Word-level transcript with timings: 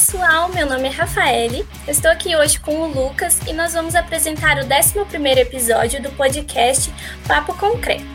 pessoal, 0.00 0.48
meu 0.48 0.64
nome 0.64 0.88
é 0.88 0.90
Rafaele, 0.90 1.68
estou 1.86 2.10
aqui 2.10 2.34
hoje 2.34 2.58
com 2.58 2.74
o 2.74 2.86
Lucas 2.86 3.38
e 3.46 3.52
nós 3.52 3.74
vamos 3.74 3.94
apresentar 3.94 4.56
o 4.56 4.64
11 4.64 5.38
episódio 5.38 6.02
do 6.02 6.10
podcast 6.12 6.90
Papo 7.28 7.52
Concreto. 7.58 8.06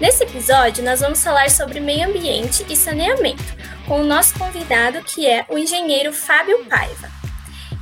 Nesse 0.00 0.22
episódio, 0.22 0.84
nós 0.84 1.00
vamos 1.00 1.24
falar 1.24 1.50
sobre 1.50 1.80
meio 1.80 2.08
ambiente 2.08 2.64
e 2.70 2.76
saneamento, 2.76 3.42
com 3.84 4.00
o 4.00 4.04
nosso 4.04 4.38
convidado 4.38 5.02
que 5.02 5.26
é 5.26 5.44
o 5.48 5.58
engenheiro 5.58 6.12
Fábio 6.12 6.66
Paiva. 6.66 7.10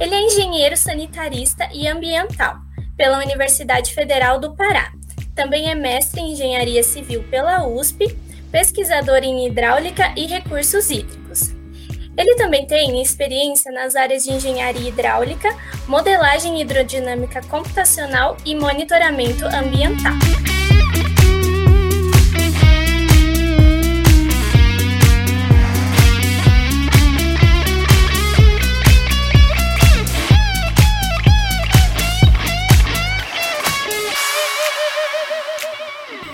Ele 0.01 0.15
é 0.15 0.23
engenheiro 0.23 0.75
sanitarista 0.75 1.69
e 1.75 1.87
ambiental 1.87 2.57
pela 2.97 3.19
Universidade 3.19 3.93
Federal 3.93 4.41
do 4.41 4.57
Pará. 4.57 4.93
Também 5.35 5.71
é 5.71 5.75
mestre 5.75 6.23
em 6.23 6.33
engenharia 6.33 6.83
civil 6.83 7.23
pela 7.25 7.67
USP, 7.67 8.17
pesquisador 8.51 9.19
em 9.19 9.47
hidráulica 9.47 10.11
e 10.17 10.25
recursos 10.25 10.89
hídricos. 10.91 11.52
Ele 12.17 12.35
também 12.35 12.67
tem 12.67 13.01
experiência 13.01 13.73
nas 13.73 13.97
áreas 13.97 14.25
de 14.25 14.33
engenharia 14.33 14.87
hidráulica, 14.87 15.49
modelagem 15.89 16.61
hidrodinâmica 16.61 17.41
computacional 17.43 18.37
e 18.45 18.55
monitoramento 18.55 19.47
ambiental. 19.47 20.13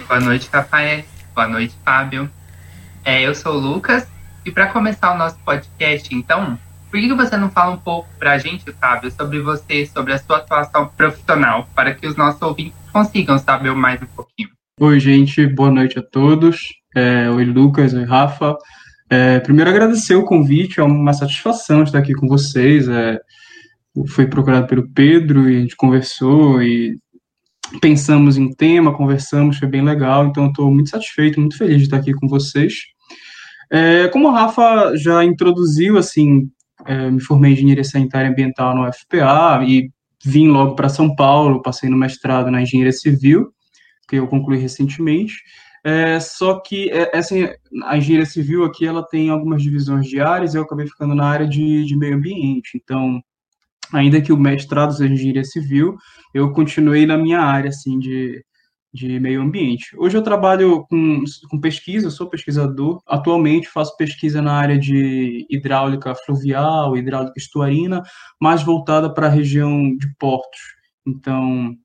Boa 0.09 0.21
noite, 0.21 0.49
Rafael. 0.53 1.05
Boa 1.33 1.47
noite, 1.47 1.75
Fábio. 1.85 2.29
É, 3.05 3.23
eu 3.23 3.33
sou 3.33 3.55
o 3.55 3.59
Lucas 3.59 4.05
e 4.49 4.51
para 4.51 4.69
começar 4.69 5.15
o 5.15 5.19
nosso 5.19 5.39
podcast, 5.45 6.15
então, 6.15 6.59
por 6.91 6.99
que 6.99 7.13
você 7.13 7.37
não 7.37 7.51
fala 7.51 7.75
um 7.75 7.79
pouco 7.79 8.09
para 8.19 8.33
a 8.33 8.39
gente, 8.39 8.73
Fábio, 8.73 9.11
sobre 9.11 9.41
você, 9.41 9.85
sobre 9.85 10.15
a 10.15 10.19
sua 10.19 10.39
atuação 10.39 10.91
profissional, 10.97 11.69
para 11.75 11.95
que 11.95 12.07
os 12.07 12.17
nossos 12.17 12.41
ouvintes 12.41 12.73
consigam 12.91 13.39
saber 13.39 13.75
mais 13.75 14.01
um 14.01 14.07
pouquinho? 14.07 14.49
Oi, 14.81 14.99
gente, 14.99 15.47
boa 15.47 15.71
noite 15.71 15.99
a 15.99 16.03
todos. 16.03 16.63
É, 16.97 17.29
oi, 17.29 17.45
Lucas, 17.45 17.93
oi, 17.93 18.05
Rafa. 18.05 18.57
É, 19.11 19.39
primeiro, 19.41 19.69
agradecer 19.69 20.15
o 20.15 20.25
convite, 20.25 20.81
é 20.81 20.83
uma 20.83 21.13
satisfação 21.13 21.83
estar 21.83 21.99
aqui 21.99 22.15
com 22.15 22.27
vocês. 22.27 22.89
É, 22.89 23.19
fui 24.09 24.27
procurado 24.27 24.67
pelo 24.67 24.89
Pedro 24.95 25.51
e 25.51 25.59
a 25.59 25.61
gente 25.61 25.77
conversou 25.77 26.63
e 26.63 26.97
pensamos 27.83 28.39
em 28.39 28.51
tema, 28.51 28.97
conversamos, 28.97 29.59
foi 29.59 29.69
bem 29.69 29.83
legal. 29.83 30.27
Então, 30.27 30.47
estou 30.47 30.73
muito 30.73 30.89
satisfeito, 30.89 31.39
muito 31.39 31.59
feliz 31.59 31.77
de 31.77 31.85
estar 31.85 31.99
aqui 31.99 32.15
com 32.15 32.27
vocês. 32.27 32.73
É, 33.71 34.09
como 34.09 34.29
a 34.29 34.33
Rafa 34.33 34.97
já 34.97 35.25
introduziu, 35.25 35.99
assim, 35.99 36.51
é, 36.87 37.11
me 37.11 37.21
formei 37.21 37.51
em 37.51 37.55
engenharia 37.55 37.85
sanitária 37.85 38.29
e 38.29 38.31
ambiental 38.31 38.75
no 38.75 38.89
UFPA 38.89 39.63
e 39.67 39.91
vim 40.25 40.49
logo 40.49 40.75
para 40.75 40.89
São 40.89 41.15
Paulo, 41.15 41.63
passei 41.63 41.89
no 41.89 41.97
mestrado 41.97 42.51
na 42.51 42.63
engenharia 42.63 42.93
civil, 42.93 43.53
que 44.09 44.17
eu 44.17 44.27
concluí 44.27 44.59
recentemente. 44.59 45.35
É, 45.85 46.19
só 46.19 46.61
que 46.61 46.91
é, 46.91 47.17
essa 47.17 47.35
a 47.85 47.97
engenharia 47.97 48.27
civil 48.27 48.65
aqui 48.65 48.87
ela 48.87 49.07
tem 49.07 49.31
algumas 49.31 49.63
divisões 49.63 50.07
de 50.07 50.21
áreas, 50.21 50.55
eu 50.55 50.63
acabei 50.63 50.87
ficando 50.87 51.15
na 51.15 51.27
área 51.27 51.47
de, 51.47 51.85
de 51.85 51.97
meio 51.97 52.17
ambiente. 52.17 52.81
Então, 52.83 53.21
ainda 53.93 54.21
que 54.21 54.33
o 54.33 54.37
mestrado 54.37 54.93
seja 54.93 55.13
engenharia 55.13 55.45
civil, 55.45 55.97
eu 56.35 56.53
continuei 56.53 57.07
na 57.07 57.17
minha 57.17 57.41
área 57.41 57.69
assim 57.69 57.99
de 57.99 58.43
de 58.93 59.21
meio 59.21 59.43
ambiente. 59.43 59.97
Hoje 59.97 60.17
eu 60.17 60.23
trabalho 60.23 60.87
com, 60.89 61.23
com 61.51 61.61
pesquisa, 61.61 62.11
sou 62.11 62.29
pesquisador. 62.29 63.01
Atualmente 63.07 63.69
faço 63.69 63.97
pesquisa 63.97 64.41
na 64.41 64.53
área 64.53 64.79
de 64.79 65.47
hidráulica 65.51 66.15
fluvial, 66.15 66.97
hidráulica 66.97 67.35
estuarina, 67.37 68.03
mais 68.41 68.63
voltada 68.63 69.13
para 69.13 69.27
a 69.27 69.31
região 69.31 69.95
de 69.97 70.07
portos. 70.19 70.61
Então, 71.07 71.77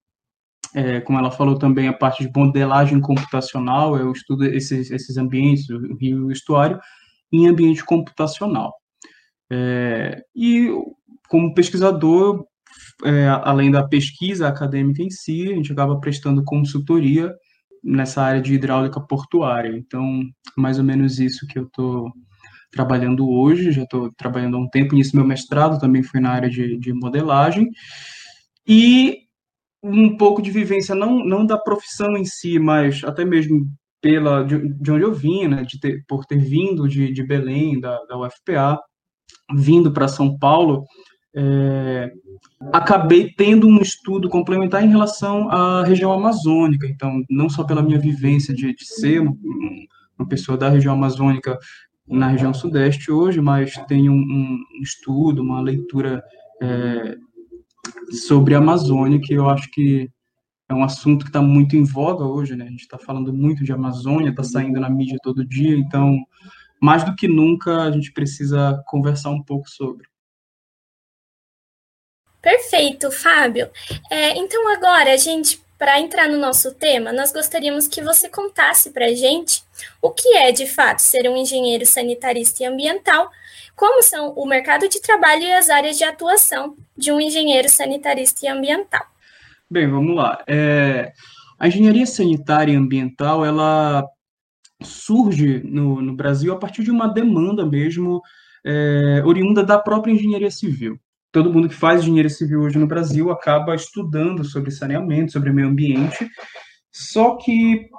é, 0.74 1.02
como 1.02 1.20
ela 1.20 1.30
falou 1.30 1.58
também, 1.58 1.88
a 1.88 1.94
parte 1.94 2.26
de 2.26 2.32
modelagem 2.36 3.00
computacional, 3.00 3.98
eu 3.98 4.12
estudo 4.12 4.46
esses, 4.46 4.90
esses 4.90 5.18
ambientes, 5.18 5.70
o 5.70 5.96
rio 5.98 6.20
e 6.20 6.24
o 6.24 6.32
estuário, 6.32 6.80
em 7.32 7.48
ambiente 7.48 7.84
computacional. 7.84 8.74
É, 9.52 10.24
e 10.36 10.70
como 11.30 11.54
pesquisador, 11.54 12.46
é, 13.04 13.28
além 13.44 13.72
da 13.72 13.88
pesquisa 13.88 14.48
acadêmica 14.48 15.02
em 15.02 15.10
si, 15.10 15.52
a 15.52 15.56
gente 15.56 15.72
acaba 15.72 16.00
prestando 16.00 16.44
consultoria 16.44 17.34
nessa 17.84 18.22
área 18.22 18.42
de 18.42 18.54
hidráulica 18.54 19.00
portuária. 19.02 19.76
Então, 19.76 20.22
mais 20.58 20.78
ou 20.80 20.86
menos 20.86 21.20
isso 21.20 21.46
que 21.48 21.60
eu 21.60 21.64
estou 21.64 22.12
trabalhando 22.72 23.30
hoje, 23.30 23.72
já 23.72 23.84
estou 23.84 24.12
trabalhando 24.18 24.58
há 24.58 24.60
um 24.60 24.70
tempo, 24.70 24.96
nisso. 24.96 25.16
Meu 25.16 25.26
mestrado 25.26 25.80
também 25.80 26.02
foi 26.02 26.20
na 26.20 26.32
área 26.32 26.50
de, 26.50 26.78
de 26.78 26.94
modelagem, 26.94 27.70
e 28.68 29.20
um 29.84 30.16
pouco 30.16 30.42
de 30.42 30.50
vivência, 30.50 30.96
não, 30.96 31.24
não 31.26 31.46
da 31.46 31.58
profissão 31.58 32.16
em 32.16 32.26
si, 32.26 32.58
mas 32.58 33.04
até 33.04 33.26
mesmo 33.26 33.68
pela 34.02 34.44
de, 34.44 34.70
de 34.76 34.92
onde 34.92 35.04
eu 35.04 35.14
vim, 35.14 35.48
né, 35.48 35.64
de 35.64 35.80
ter, 35.80 36.04
por 36.08 36.26
ter 36.26 36.38
vindo 36.38 36.88
de, 36.88 37.12
de 37.12 37.24
Belém, 37.24 37.80
da, 37.80 37.98
da 38.06 38.18
UFPA, 38.18 38.80
vindo 39.54 39.92
para 39.92 40.08
São 40.08 40.38
Paulo, 40.38 40.84
é, 41.36 42.12
acabei 42.72 43.32
tendo 43.32 43.68
um 43.68 43.82
estudo 43.82 44.30
complementar 44.30 44.84
em 44.84 44.90
relação 44.90 45.50
à 45.50 45.84
região 45.84 46.12
amazônica. 46.12 46.88
Então, 46.88 47.24
não 47.30 47.50
só 47.50 47.64
pela 47.64 47.82
minha 47.82 48.00
vivência 48.00 48.54
de, 48.54 48.74
de 48.74 48.86
ser 48.86 49.20
uma 49.20 50.28
pessoa 50.28 50.58
da 50.58 50.70
região 50.70 50.94
amazônica 50.94 51.58
na 52.08 52.28
região 52.28 52.54
sudeste 52.54 53.12
hoje, 53.12 53.42
mas 53.42 53.74
tenho 53.88 54.12
um, 54.12 54.16
um 54.16 54.82
estudo, 54.82 55.42
uma 55.42 55.62
leitura 55.62 56.22
é, 56.62 57.16
sobre 58.12 58.56
a 58.56 58.60
Amazônia 58.60 59.20
que 59.22 59.34
eu 59.34 59.50
acho 59.50 59.70
que 59.72 60.10
é 60.70 60.74
um 60.74 60.84
assunto 60.84 61.24
que 61.24 61.30
está 61.30 61.42
muito 61.42 61.76
em 61.76 61.84
voga 61.84 62.24
hoje, 62.24 62.56
né? 62.56 62.66
A 62.66 62.70
gente 62.70 62.82
está 62.82 62.98
falando 62.98 63.34
muito 63.34 63.64
de 63.64 63.72
Amazônia, 63.72 64.30
está 64.30 64.44
saindo 64.44 64.80
na 64.80 64.90
mídia 64.90 65.18
todo 65.22 65.46
dia, 65.46 65.78
então 65.78 66.18
mais 66.82 67.04
do 67.04 67.16
que 67.16 67.28
nunca 67.28 67.84
a 67.84 67.92
gente 67.92 68.12
precisa 68.12 68.82
conversar 68.88 69.30
um 69.30 69.42
pouco 69.42 69.70
sobre. 69.70 70.06
Perfeito, 72.44 73.10
Fábio. 73.10 73.70
É, 74.12 74.38
então 74.38 74.68
agora, 74.76 75.18
gente, 75.18 75.62
para 75.80 76.02
entrar 76.02 76.28
no 76.28 76.38
nosso 76.38 76.76
tema, 76.76 77.14
nós 77.14 77.32
gostaríamos 77.32 77.88
que 77.88 78.04
você 78.04 78.28
contasse 78.28 78.92
para 78.92 79.06
a 79.06 79.14
gente 79.14 79.64
o 80.02 80.12
que 80.12 80.36
é 80.36 80.52
de 80.52 80.68
fato 80.68 81.00
ser 81.00 81.30
um 81.30 81.38
engenheiro 81.38 81.86
sanitarista 81.86 82.62
e 82.62 82.66
ambiental, 82.66 83.30
como 83.78 84.04
são 84.04 84.34
o 84.34 84.46
mercado 84.46 84.90
de 84.90 85.02
trabalho 85.02 85.44
e 85.44 85.54
as 85.54 85.70
áreas 85.70 85.98
de 85.98 86.04
atuação 86.04 86.76
de 86.98 87.14
um 87.14 87.22
engenheiro 87.22 87.70
sanitarista 87.70 88.46
e 88.46 88.50
ambiental. 88.50 89.06
Bem, 89.72 89.90
vamos 89.90 90.14
lá. 90.14 90.44
É, 90.46 91.14
a 91.58 91.70
engenharia 91.70 92.06
sanitária 92.06 92.74
e 92.74 92.76
ambiental, 92.76 93.46
ela 93.46 94.06
surge 94.82 95.62
no, 95.64 96.02
no 96.02 96.14
Brasil 96.14 96.52
a 96.52 96.60
partir 96.60 96.84
de 96.84 96.92
uma 96.92 97.08
demanda 97.08 97.66
mesmo 97.66 98.22
é, 98.66 99.24
oriunda 99.26 99.64
da 99.64 99.80
própria 99.80 100.12
engenharia 100.12 100.52
civil 100.52 101.00
todo 101.34 101.52
mundo 101.52 101.68
que 101.68 101.76
faz 101.76 102.02
engenharia 102.02 102.30
civil 102.30 102.62
hoje 102.62 102.78
no 102.78 102.88
Brasil 102.88 103.32
acaba 103.32 103.76
estudando 103.76 104.46
sobre 104.46 104.70
saneamento, 104.72 105.32
sobre 105.32 105.52
meio 105.52 105.68
ambiente, 105.68 106.30
só 106.92 107.36
que 107.36 107.90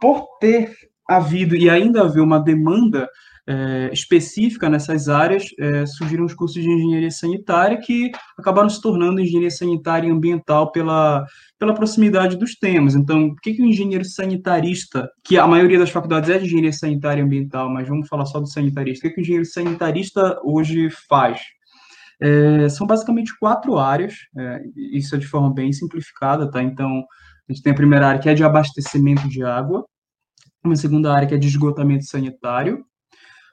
por 0.00 0.26
ter 0.40 0.74
havido 1.06 1.54
e 1.54 1.68
ainda 1.68 2.02
haver 2.02 2.20
uma 2.20 2.38
demanda 2.38 3.06
é, 3.46 3.90
específica 3.92 4.68
nessas 4.68 5.08
áreas, 5.08 5.44
é, 5.58 5.84
surgiram 5.86 6.24
os 6.24 6.34
cursos 6.34 6.62
de 6.62 6.68
engenharia 6.68 7.10
sanitária 7.10 7.78
que 7.78 8.10
acabaram 8.38 8.68
se 8.68 8.80
tornando 8.80 9.20
engenharia 9.20 9.50
sanitária 9.50 10.08
e 10.08 10.10
ambiental 10.10 10.70
pela, 10.72 11.26
pela 11.58 11.74
proximidade 11.74 12.36
dos 12.36 12.54
temas. 12.54 12.94
Então, 12.94 13.28
o 13.28 13.36
que, 13.36 13.54
que 13.54 13.62
o 13.62 13.66
engenheiro 13.66 14.04
sanitarista, 14.04 15.10
que 15.24 15.38
a 15.38 15.46
maioria 15.46 15.78
das 15.78 15.90
faculdades 15.90 16.28
é 16.30 16.38
de 16.38 16.44
engenharia 16.46 16.72
sanitária 16.72 17.20
e 17.20 17.24
ambiental, 17.24 17.70
mas 17.70 17.88
vamos 17.88 18.08
falar 18.08 18.24
só 18.26 18.40
do 18.40 18.46
sanitarista, 18.46 19.06
o 19.06 19.10
que, 19.10 19.14
que 19.14 19.20
o 19.20 19.22
engenheiro 19.22 19.46
sanitarista 19.46 20.38
hoje 20.42 20.88
faz? 21.08 21.40
É, 22.20 22.68
são 22.68 22.86
basicamente 22.86 23.36
quatro 23.38 23.78
áreas, 23.78 24.14
é, 24.36 24.62
isso 24.76 25.14
é 25.14 25.18
de 25.18 25.26
forma 25.26 25.52
bem 25.52 25.72
simplificada, 25.72 26.50
tá? 26.50 26.62
Então, 26.62 27.04
a 27.48 27.52
gente 27.52 27.62
tem 27.62 27.72
a 27.72 27.76
primeira 27.76 28.08
área 28.08 28.20
que 28.20 28.28
é 28.28 28.34
de 28.34 28.42
abastecimento 28.42 29.28
de 29.28 29.44
água, 29.44 29.84
uma 30.64 30.76
segunda 30.76 31.12
área 31.12 31.28
que 31.28 31.34
é 31.34 31.38
de 31.38 31.46
esgotamento 31.46 32.04
sanitário, 32.04 32.84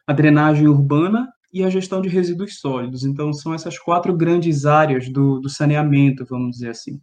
a 0.08 0.14
drenagem 0.14 0.68
urbana 0.68 1.28
e 1.54 1.64
a 1.64 1.70
gestão 1.70 2.02
de 2.02 2.10
resíduos 2.10 2.60
sólidos. 2.60 3.04
Então, 3.04 3.32
são 3.32 3.54
essas 3.54 3.78
quatro 3.78 4.16
grandes 4.16 4.66
áreas 4.66 5.10
do, 5.10 5.40
do 5.40 5.50
saneamento, 5.50 6.26
vamos 6.26 6.52
dizer 6.52 6.72
assim. 6.72 7.00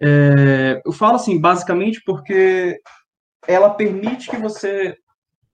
É, 0.00 0.82
eu 0.84 0.92
falo 0.92 1.16
assim, 1.16 1.38
basicamente, 1.38 2.02
porque 2.04 2.80
ela 3.46 3.70
permite 3.70 4.28
que 4.28 4.36
você 4.36 4.96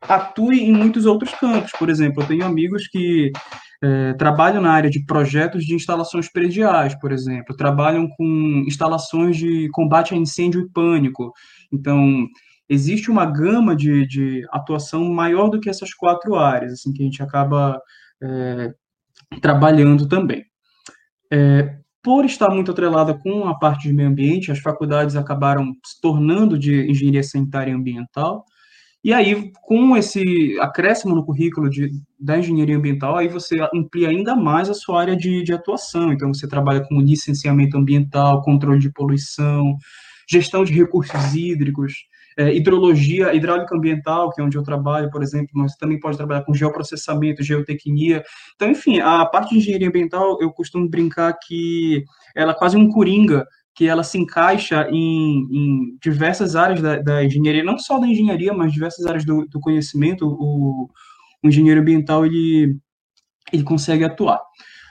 atue 0.01 0.61
em 0.61 0.73
muitos 0.73 1.05
outros 1.05 1.35
campos. 1.35 1.73
Por 1.73 1.91
exemplo, 1.91 2.23
eu 2.23 2.27
tenho 2.27 2.47
amigos 2.47 2.89
que 2.89 3.31
é, 3.83 4.13
trabalham 4.15 4.61
na 4.61 4.73
área 4.73 4.91
de 4.91 5.05
projetos 5.05 5.65
de 5.65 5.75
instalações 5.75 6.31
prediais, 6.31 6.95
por 6.95 7.13
exemplo, 7.13 7.57
trabalham 7.57 8.09
com 8.09 8.65
instalações 8.67 9.37
de 9.37 9.69
combate 9.71 10.15
a 10.15 10.17
incêndio 10.17 10.61
e 10.61 10.69
pânico. 10.71 11.33
Então, 11.73 12.27
existe 12.69 13.11
uma 13.11 13.25
gama 13.25 13.75
de, 13.75 14.07
de 14.07 14.47
atuação 14.51 15.05
maior 15.13 15.49
do 15.49 15.59
que 15.59 15.71
essas 15.71 15.95
quatro 15.95 16.37
áreas, 16.37 16.75
assim, 16.75 16.93
que 16.93 17.03
a 17.03 17.05
gente 17.05 17.23
acaba 17.23 17.81
é, 18.23 18.73
trabalhando 19.41 20.07
também. 20.07 20.45
É, 21.33 21.77
por 22.03 22.25
estar 22.25 22.51
muito 22.51 22.71
atrelada 22.71 23.15
com 23.15 23.47
a 23.47 23.59
parte 23.59 23.89
de 23.89 23.93
meio 23.93 24.09
ambiente, 24.09 24.51
as 24.51 24.59
faculdades 24.59 25.17
acabaram 25.17 25.75
se 25.85 26.01
tornando 26.01 26.59
de 26.59 26.91
engenharia 26.91 27.23
sanitária 27.23 27.71
e 27.71 27.75
ambiental, 27.75 28.45
e 29.03 29.15
aí, 29.15 29.51
com 29.63 29.97
esse 29.97 30.59
acréscimo 30.61 31.15
no 31.15 31.25
currículo 31.25 31.71
de, 31.71 31.91
da 32.19 32.39
engenharia 32.39 32.77
ambiental, 32.77 33.17
aí 33.17 33.29
você 33.29 33.57
amplia 33.75 34.11
ainda 34.11 34.37
mais 34.37 34.69
a 34.69 34.75
sua 34.75 35.01
área 35.01 35.17
de, 35.17 35.43
de 35.43 35.55
atuação. 35.55 36.13
Então, 36.13 36.35
você 36.35 36.47
trabalha 36.47 36.87
com 36.87 37.01
licenciamento 37.01 37.79
ambiental, 37.79 38.43
controle 38.43 38.79
de 38.79 38.93
poluição, 38.93 39.75
gestão 40.29 40.65
de 40.65 40.75
recursos 40.75 41.35
hídricos, 41.35 41.95
é, 42.37 42.55
hidrologia, 42.55 43.35
hidráulica 43.35 43.75
ambiental, 43.75 44.31
que 44.31 44.41
é 44.41 44.45
onde 44.45 44.57
eu 44.57 44.63
trabalho, 44.63 45.11
por 45.11 45.23
exemplo, 45.23 45.51
mas 45.55 45.75
também 45.77 45.99
pode 45.99 46.19
trabalhar 46.19 46.43
com 46.43 46.55
geoprocessamento, 46.55 47.43
geotecnia. 47.43 48.23
Então, 48.55 48.71
enfim, 48.71 49.01
a 49.01 49.25
parte 49.25 49.51
de 49.51 49.59
engenharia 49.59 49.89
ambiental, 49.89 50.39
eu 50.43 50.53
costumo 50.53 50.89
brincar 50.89 51.33
que 51.47 52.05
ela 52.37 52.53
é 52.53 52.55
quase 52.55 52.77
um 52.77 52.89
coringa 52.89 53.47
que 53.75 53.87
ela 53.87 54.03
se 54.03 54.19
encaixa 54.19 54.89
em, 54.91 55.47
em 55.51 55.99
diversas 56.03 56.57
áreas 56.57 56.81
da, 56.81 56.97
da, 56.99 57.25
engenharia, 57.25 57.65
não 57.65 57.79
só 57.79 57.99
da 57.99 58.07
engenharia, 58.07 58.53
mas 58.53 58.73
diversas 58.73 59.07
áreas 59.07 59.25
do, 59.25 59.47
do 59.47 59.61
conhecimento, 59.61 60.27
o, 60.27 60.89
o, 61.43 61.49
engenheiro 61.49 61.81
ambiental, 61.81 62.27
ele, 62.27 62.77
ele 63.53 63.63
consegue 63.63 64.05
atuar. 64.05 64.41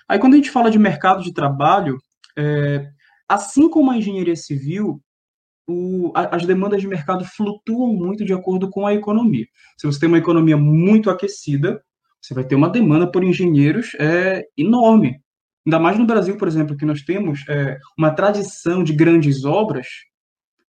Aí, 0.08 0.18
quando 0.18 0.34
a 0.34 0.38
gente 0.38 0.50
fala 0.50 0.72
de 0.72 0.80
mercado 0.80 1.22
de 1.22 1.34
trabalho, 1.34 1.98
é, 2.38 2.90
assim 3.28 3.70
como 3.70 3.92
a 3.92 3.98
engenharia 3.98 4.36
civil, 4.36 5.02
o, 5.68 6.12
as 6.16 6.46
demandas 6.46 6.82
de 6.82 6.88
mercado 6.88 7.24
flutuam 7.24 7.94
muito 7.94 8.26
de 8.26 8.34
acordo 8.34 8.70
com 8.70 8.88
a 8.88 8.94
economia. 8.94 9.46
Se 9.78 9.86
você 9.86 10.00
tem 10.00 10.10
uma 10.10 10.18
economia 10.18 10.58
muito 10.58 11.12
aquecida, 11.12 11.80
você 12.20 12.34
vai 12.34 12.44
ter 12.44 12.56
uma 12.56 12.70
demanda 12.70 13.10
por 13.10 13.24
engenheiros 13.24 13.92
é, 14.00 14.44
enorme. 14.58 15.22
Ainda 15.70 15.78
mais 15.78 16.00
no 16.00 16.06
Brasil, 16.08 16.36
por 16.36 16.48
exemplo, 16.48 16.76
que 16.76 16.84
nós 16.84 17.04
temos 17.04 17.46
é, 17.48 17.78
uma 17.96 18.10
tradição 18.10 18.84
de 18.84 18.92
grandes 18.92 19.46
obras, 19.46 19.86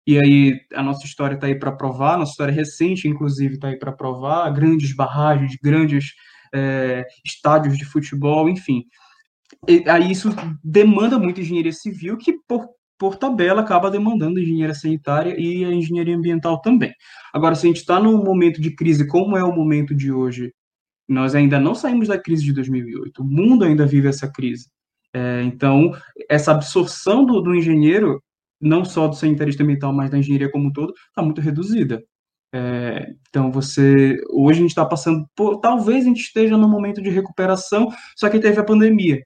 e 0.06 0.18
aí 0.18 0.60
a 0.74 0.82
nossa 0.82 1.06
história 1.06 1.36
está 1.36 1.46
aí 1.46 1.58
para 1.58 1.72
provar, 1.72 2.18
nossa 2.18 2.32
história 2.32 2.52
recente, 2.52 3.08
inclusive, 3.08 3.54
está 3.54 3.68
aí 3.68 3.78
para 3.78 3.92
provar, 3.92 4.50
grandes 4.50 4.94
barragens, 4.94 5.56
grandes 5.62 6.12
é, 6.54 7.06
estádios 7.24 7.78
de 7.78 7.86
futebol, 7.86 8.46
enfim. 8.46 8.84
E, 9.66 9.88
aí 9.88 10.10
isso 10.12 10.28
demanda 10.62 11.18
muito 11.18 11.40
engenharia 11.40 11.72
civil, 11.72 12.18
que 12.18 12.34
por, 12.46 12.68
por 12.98 13.16
tabela 13.16 13.62
acaba 13.62 13.90
demandando 13.90 14.38
engenharia 14.38 14.74
sanitária 14.74 15.34
e 15.38 15.64
a 15.64 15.72
engenharia 15.72 16.14
ambiental 16.14 16.60
também. 16.60 16.92
Agora, 17.32 17.54
se 17.54 17.64
a 17.64 17.68
gente 17.68 17.78
está 17.80 17.98
num 17.98 18.22
momento 18.22 18.60
de 18.60 18.74
crise 18.74 19.06
como 19.06 19.34
é 19.34 19.42
o 19.42 19.56
momento 19.56 19.94
de 19.94 20.12
hoje, 20.12 20.52
nós 21.08 21.34
ainda 21.34 21.58
não 21.58 21.74
saímos 21.74 22.08
da 22.08 22.18
crise 22.18 22.44
de 22.44 22.52
2008, 22.52 23.22
o 23.22 23.24
mundo 23.24 23.64
ainda 23.64 23.86
vive 23.86 24.06
essa 24.06 24.30
crise. 24.30 24.66
É, 25.14 25.42
então, 25.42 25.92
essa 26.28 26.52
absorção 26.52 27.24
do, 27.24 27.40
do, 27.40 27.54
engenheiro, 27.54 28.22
não 28.60 28.84
só 28.84 29.08
do 29.08 29.16
sanitarista 29.16 29.62
ambiental, 29.62 29.92
mas 29.92 30.10
da 30.10 30.18
engenharia 30.18 30.50
como 30.50 30.68
um 30.68 30.72
todo, 30.72 30.92
está 31.08 31.22
muito 31.22 31.40
reduzida. 31.40 32.02
É, 32.52 33.06
então, 33.28 33.50
você. 33.50 34.16
Hoje 34.30 34.58
a 34.58 34.62
gente 34.62 34.70
está 34.70 34.84
passando 34.84 35.24
por. 35.36 35.60
Talvez 35.60 36.04
a 36.04 36.08
gente 36.08 36.20
esteja 36.20 36.56
num 36.56 36.68
momento 36.68 37.02
de 37.02 37.10
recuperação, 37.10 37.88
só 38.16 38.28
que 38.28 38.40
teve 38.40 38.60
a 38.60 38.64
pandemia, 38.64 39.22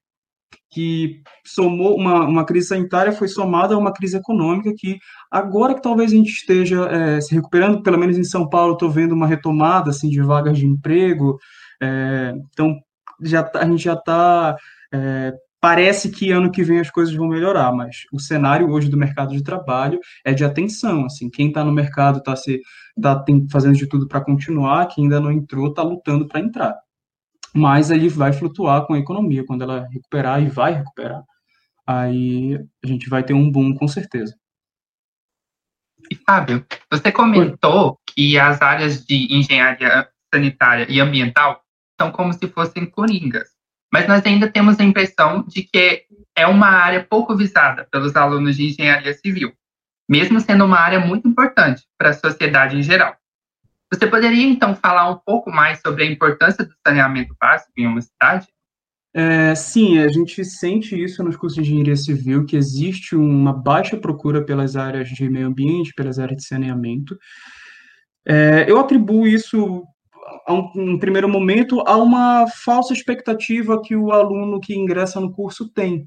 que 0.71 1.23
somou 1.47 1.97
uma, 1.97 2.27
uma 2.27 2.45
crise 2.45 2.69
sanitária, 2.69 3.13
foi 3.13 3.29
somada 3.29 3.75
a 3.75 3.79
uma 3.79 3.93
crise 3.93 4.17
econômica, 4.17 4.73
que 4.77 4.99
agora 5.31 5.75
que 5.75 5.83
talvez 5.83 6.13
a 6.13 6.17
gente 6.17 6.31
esteja 6.31 6.87
é, 6.87 7.21
se 7.21 7.35
recuperando, 7.35 7.83
pelo 7.83 7.99
menos 7.99 8.19
em 8.19 8.25
São 8.25 8.49
Paulo, 8.49 8.75
estou 8.75 8.91
vendo 8.91 9.13
uma 9.13 9.27
retomada 9.27 9.91
assim, 9.91 10.11
de 10.11 10.21
vagas 10.21 10.59
de 10.59 10.67
emprego. 10.67 11.39
É, 11.83 12.35
então, 12.53 12.79
já 13.23 13.43
tá, 13.43 13.61
a 13.61 13.67
gente 13.67 13.85
já 13.85 13.95
está 13.95 14.57
é, 14.93 15.33
Parece 15.65 16.11
que 16.11 16.31
ano 16.31 16.53
que 16.53 16.63
vem 16.63 16.79
as 16.79 16.91
coisas 16.91 17.15
vão 17.15 17.27
melhorar, 17.27 17.73
mas 17.73 18.03
o 18.13 18.21
cenário 18.21 18.69
hoje 18.69 18.91
do 18.91 18.99
mercado 18.99 19.35
de 19.35 19.43
trabalho 19.43 19.99
é 20.23 20.35
de 20.35 20.45
atenção. 20.45 21.07
Assim, 21.07 21.31
quem 21.31 21.49
está 21.49 21.65
no 21.65 21.73
mercado 21.73 22.19
está 22.19 22.37
se 22.37 22.61
tá 23.01 23.25
fazendo 23.51 23.75
de 23.75 23.87
tudo 23.87 24.07
para 24.07 24.23
continuar, 24.23 24.87
quem 24.89 25.05
ainda 25.05 25.19
não 25.19 25.33
entrou 25.33 25.69
está 25.69 25.83
lutando 25.83 26.29
para 26.29 26.41
entrar. 26.41 26.79
Mas 27.55 27.91
ele 27.91 28.11
vai 28.11 28.31
flutuar 28.31 28.87
com 28.87 28.93
a 28.93 28.99
economia 28.99 29.43
quando 29.47 29.63
ela 29.63 29.89
recuperar 29.91 30.43
e 30.43 30.51
vai 30.51 30.75
recuperar. 30.75 31.23
Aí 31.87 32.63
a 32.85 32.87
gente 32.87 33.09
vai 33.09 33.23
ter 33.23 33.33
um 33.33 33.51
boom 33.51 33.73
com 33.75 33.89
certeza. 33.89 34.37
E 36.11 36.15
Fábio, 36.15 36.63
você 36.93 37.11
comentou 37.11 37.93
Oi. 37.93 37.97
que 38.15 38.39
as 38.39 38.61
áreas 38.61 39.03
de 39.03 39.35
engenharia 39.35 40.07
sanitária 40.31 40.87
e 40.91 41.01
ambiental 41.01 41.63
são 41.99 42.13
como 42.13 42.35
se 42.35 42.47
fossem 42.49 42.85
coringas 42.85 43.54
mas 43.95 44.09
nós 44.09 44.27
ainda 44.27 44.51
temos 44.51 44.81
a 44.81 44.83
impressão 44.83 45.45
de 45.47 45.63
que 45.63 46.03
é 46.37 46.49
uma 46.49 46.67
área 46.67 47.07
pouco 47.09 47.37
visada 47.37 47.87
pelos 47.93 48.17
alunos 48.17 48.57
de 48.57 48.65
engenharia 48.65 49.15
civil, 49.15 49.53
mesmo 50.09 50.41
sendo 50.41 50.65
uma 50.65 50.81
área 50.81 50.99
muito 50.99 51.29
importante 51.29 51.85
para 51.97 52.11
a 52.11 52.13
sociedade 52.13 52.77
em 52.77 52.83
geral. 52.83 53.15
Você 53.93 54.05
poderia, 54.09 54.43
então, 54.43 54.75
falar 54.75 55.09
um 55.09 55.21
pouco 55.25 55.49
mais 55.49 55.81
sobre 55.81 56.03
a 56.03 56.11
importância 56.11 56.65
do 56.65 56.75
saneamento 56.85 57.37
básico 57.41 57.71
em 57.77 57.87
uma 57.87 58.01
cidade? 58.01 58.49
É, 59.15 59.55
sim, 59.55 60.01
a 60.01 60.09
gente 60.09 60.45
sente 60.45 61.01
isso 61.01 61.23
nos 61.23 61.37
cursos 61.37 61.65
de 61.65 61.71
engenharia 61.71 61.95
civil, 61.95 62.45
que 62.45 62.57
existe 62.57 63.15
uma 63.15 63.53
baixa 63.53 63.97
procura 63.97 64.45
pelas 64.45 64.75
áreas 64.75 65.09
de 65.09 65.31
meio 65.31 65.47
ambiente, 65.47 65.95
pelas 65.95 66.19
áreas 66.19 66.39
de 66.39 66.49
saneamento. 66.49 67.17
É, 68.27 68.69
eu 68.69 68.81
atribuo 68.81 69.25
isso 69.25 69.85
um, 70.53 70.93
um, 70.93 70.99
primeiro 70.99 71.29
momento, 71.29 71.83
há 71.87 71.97
uma 71.97 72.47
falsa 72.65 72.93
expectativa 72.93 73.81
que 73.81 73.97
o 73.97 74.13
aluno 74.13 74.61
que 74.61 74.75
ingressa 74.75 75.21
no 75.21 75.33
curso 75.33 75.69
tem. 75.69 76.07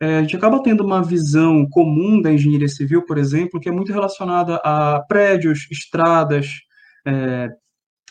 É, 0.00 0.18
a 0.18 0.22
gente 0.22 0.36
acaba 0.36 0.62
tendo 0.62 0.84
uma 0.84 1.02
visão 1.02 1.66
comum 1.68 2.20
da 2.20 2.32
engenharia 2.32 2.68
civil, 2.68 3.04
por 3.04 3.18
exemplo, 3.18 3.58
que 3.58 3.68
é 3.68 3.72
muito 3.72 3.92
relacionada 3.92 4.56
a 4.64 5.00
prédios, 5.08 5.66
estradas, 5.70 6.60
é, 7.06 7.48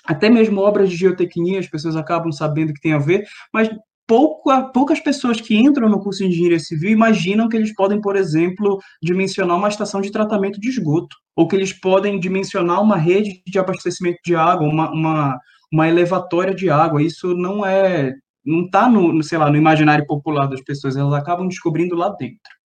até 0.05 0.29
mesmo 0.29 0.61
obras 0.61 0.89
de 0.89 0.97
geotecnia, 0.97 1.59
as 1.59 1.67
pessoas 1.67 1.95
acabam 1.95 2.31
sabendo 2.31 2.73
que 2.73 2.81
tem 2.81 2.93
a 2.93 2.97
ver, 2.97 3.25
mas 3.53 3.69
pouca, 4.07 4.63
poucas 4.63 4.99
pessoas 5.01 5.41
que 5.41 5.55
entram 5.55 5.89
no 5.89 5.99
curso 5.99 6.19
de 6.19 6.29
engenharia 6.29 6.59
civil 6.59 6.89
imaginam 6.89 7.49
que 7.49 7.57
eles 7.57 7.75
podem, 7.75 7.99
por 7.99 8.15
exemplo, 8.15 8.79
dimensionar 9.03 9.57
uma 9.57 9.67
estação 9.67 9.99
de 9.99 10.11
tratamento 10.11 10.59
de 10.59 10.69
esgoto, 10.69 11.15
ou 11.35 11.47
que 11.47 11.55
eles 11.55 11.73
podem 11.73 12.19
dimensionar 12.19 12.81
uma 12.81 12.95
rede 12.95 13.41
de 13.45 13.59
abastecimento 13.59 14.19
de 14.25 14.33
água, 14.33 14.67
uma, 14.67 14.89
uma, 14.91 15.37
uma 15.71 15.87
elevatória 15.87 16.53
de 16.53 16.69
água. 16.69 17.01
Isso 17.01 17.35
não 17.35 17.65
é, 17.65 18.13
não 18.45 18.65
está 18.65 18.89
no, 18.89 19.21
sei 19.23 19.37
lá, 19.37 19.49
no 19.49 19.57
imaginário 19.57 20.05
popular 20.05 20.47
das 20.47 20.61
pessoas, 20.61 20.95
elas 20.95 21.13
acabam 21.13 21.47
descobrindo 21.47 21.95
lá 21.95 22.09
dentro. 22.09 22.57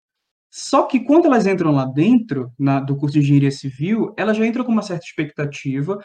Só 0.49 0.83
que 0.83 0.99
quando 0.99 1.25
elas 1.25 1.47
entram 1.47 1.71
lá 1.71 1.85
dentro, 1.85 2.51
na, 2.59 2.79
do 2.79 2.97
curso 2.97 3.13
de 3.13 3.19
engenharia 3.19 3.51
civil, 3.51 4.13
elas 4.17 4.35
já 4.35 4.45
entram 4.45 4.65
com 4.65 4.71
uma 4.71 4.81
certa 4.81 5.05
expectativa 5.05 5.97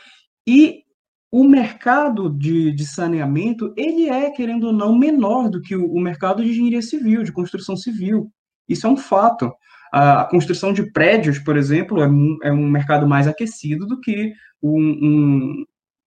e 0.46 0.84
o 1.32 1.42
mercado 1.42 2.30
de, 2.30 2.70
de 2.72 2.86
saneamento, 2.86 3.74
ele 3.76 4.08
é, 4.08 4.30
querendo 4.30 4.68
ou 4.68 4.72
não, 4.72 4.96
menor 4.96 5.50
do 5.50 5.60
que 5.60 5.74
o, 5.74 5.84
o 5.92 6.00
mercado 6.00 6.42
de 6.42 6.50
engenharia 6.50 6.80
civil, 6.80 7.24
de 7.24 7.32
construção 7.32 7.76
civil. 7.76 8.30
Isso 8.68 8.86
é 8.86 8.90
um 8.90 8.96
fato. 8.96 9.52
A, 9.92 10.22
a 10.22 10.24
construção 10.24 10.72
de 10.72 10.92
prédios, 10.92 11.38
por 11.40 11.56
exemplo, 11.56 12.00
é 12.00 12.08
um, 12.08 12.38
é 12.44 12.52
um 12.52 12.68
mercado 12.68 13.06
mais 13.08 13.26
aquecido 13.26 13.86
do 13.86 14.00
que 14.00 14.32
um, 14.62 14.80
um, 14.80 15.64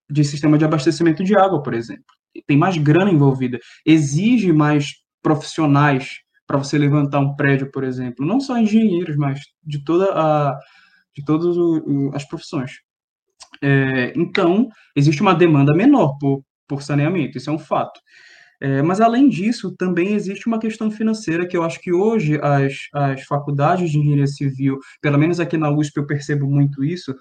de 0.10 0.24
sistema 0.24 0.58
de 0.58 0.66
abastecimento 0.66 1.24
de 1.24 1.38
água, 1.38 1.62
por 1.62 1.74
exemplo. 1.74 2.06
Tem 2.48 2.58
mais 2.58 2.78
grana 2.78 3.12
envolvida, 3.12 3.60
exige 3.86 4.52
mais 4.52 4.94
profissionais 5.22 6.20
para 6.48 6.58
você 6.58 6.78
levantar 6.78 7.20
um 7.20 7.36
prédio, 7.36 7.72
por 7.72 7.84
exemplo, 7.84 8.26
não 8.26 8.40
só 8.40 8.58
engenheiros, 8.58 9.16
mas 9.16 9.40
de 9.64 9.84
toda 9.84 10.12
a 10.14 10.60
de 11.16 11.26
todas 11.26 11.56
as 12.14 12.24
profissões. 12.24 12.80
É, 13.62 14.14
então, 14.16 14.70
existe 14.96 15.22
uma 15.22 15.36
demanda 15.36 15.74
menor 15.74 16.18
por, 16.18 16.44
por 16.68 16.82
saneamento, 16.82 17.38
isso 17.38 17.50
é 17.50 17.54
um 17.54 17.60
fato. 17.60 18.00
É, 18.62 18.82
mas, 18.82 19.00
além 19.00 19.30
disso, 19.30 19.76
também 19.78 20.14
existe 20.14 20.48
uma 20.48 20.60
questão 20.60 20.92
financeira 20.92 21.48
que 21.48 21.56
eu 21.56 21.64
acho 21.64 21.80
que 21.80 21.94
hoje 21.94 22.40
as, 22.42 22.74
as 22.94 23.24
faculdades 23.24 23.90
de 23.90 24.00
engenharia 24.00 24.28
civil, 24.28 24.80
pelo 25.02 25.18
menos 25.18 25.40
aqui 25.40 25.58
na 25.58 25.70
USP 25.72 25.98
eu 25.98 26.06
percebo 26.06 26.46
muito 26.46 26.84
isso, 26.84 27.16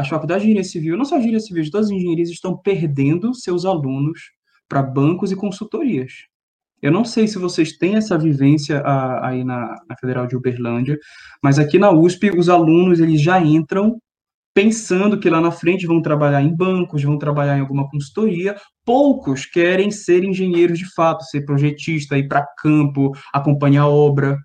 as 0.00 0.08
faculdades 0.08 0.42
de 0.42 0.48
engenharia 0.48 0.70
civil, 0.70 0.96
não 0.96 1.04
só 1.04 1.16
de 1.16 1.22
engenharia 1.22 1.40
civil, 1.46 1.70
todas 1.70 1.86
as 1.86 1.92
engenharias 1.92 2.30
estão 2.30 2.56
perdendo 2.56 3.34
seus 3.34 3.64
alunos 3.64 4.20
para 4.68 4.82
bancos 4.82 5.30
e 5.30 5.36
consultorias. 5.36 6.12
Eu 6.80 6.90
não 6.90 7.04
sei 7.04 7.28
se 7.28 7.38
vocês 7.38 7.76
têm 7.76 7.96
essa 7.96 8.16
vivência 8.16 8.82
aí 9.22 9.44
na, 9.44 9.76
na, 9.86 9.96
Federal 10.00 10.26
de 10.26 10.34
Uberlândia, 10.34 10.98
mas 11.42 11.58
aqui 11.58 11.78
na 11.78 11.90
USP 11.90 12.30
os 12.30 12.48
alunos 12.48 13.00
eles 13.00 13.20
já 13.20 13.38
entram 13.38 14.00
pensando 14.54 15.20
que 15.20 15.28
lá 15.28 15.40
na 15.40 15.50
frente 15.50 15.86
vão 15.86 16.00
trabalhar 16.00 16.42
em 16.42 16.54
bancos, 16.56 17.02
vão 17.02 17.18
trabalhar 17.18 17.58
em 17.58 17.60
alguma 17.60 17.88
consultoria. 17.88 18.56
Poucos 18.84 19.44
querem 19.44 19.90
ser 19.90 20.24
engenheiros 20.24 20.78
de 20.78 20.92
fato, 20.94 21.24
ser 21.24 21.44
projetista, 21.44 22.16
ir 22.16 22.26
para 22.26 22.46
campo, 22.58 23.12
acompanhar 23.32 23.82
a 23.82 23.88
obra 23.88 24.38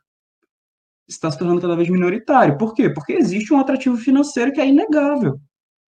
está 1.07 1.29
se 1.31 1.37
tornando 1.37 1.61
cada 1.61 1.75
vez 1.75 1.89
minoritário. 1.89 2.57
Por 2.57 2.73
quê? 2.73 2.89
Porque 2.89 3.13
existe 3.13 3.53
um 3.53 3.59
atrativo 3.59 3.97
financeiro 3.97 4.51
que 4.51 4.61
é 4.61 4.67
inegável. 4.67 5.39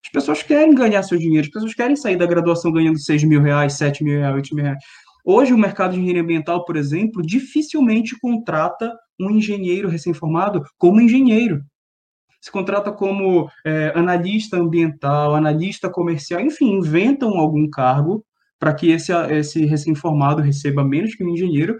As 0.05 0.13
pessoas 0.13 0.43
querem 0.43 0.75
ganhar 0.75 1.03
seu 1.03 1.19
dinheiro, 1.19 1.47
as 1.47 1.53
pessoas 1.53 1.75
querem 1.75 1.97
sair 1.97 2.17
da 2.17 2.27
graduação 2.27 2.71
ganhando 2.71 2.99
6 2.99 3.25
mil 3.25 3.43
reais, 3.43 3.73
7 3.75 4.05
mil 4.05 4.19
reais, 4.19 4.35
8 4.35 4.55
mil 4.55 4.65
reais. 4.65 4.79
Hoje, 5.25 5.53
o 5.53 5.59
mercado 5.59 5.93
de 5.95 5.99
engenharia 5.99 6.23
ambiental, 6.23 6.65
por 6.65 6.77
exemplo, 6.77 7.21
dificilmente 7.21 8.17
contrata 8.21 8.97
um 9.19 9.31
engenheiro 9.31 9.89
recém-formado 9.89 10.63
como 10.79 11.01
engenheiro. 11.01 11.61
Se 12.41 12.53
contrata 12.53 12.93
como 12.93 13.51
é, 13.65 13.93
analista 13.97 14.57
ambiental, 14.57 15.35
analista 15.35 15.91
comercial, 15.91 16.41
enfim, 16.41 16.75
inventam 16.75 17.31
algum 17.31 17.69
cargo 17.69 18.25
para 18.59 18.73
que 18.73 18.91
esse, 18.91 19.13
esse 19.33 19.67
recém-formado 19.67 20.41
receba 20.41 20.85
menos 20.85 21.17
que 21.17 21.25
um 21.25 21.31
engenheiro 21.31 21.77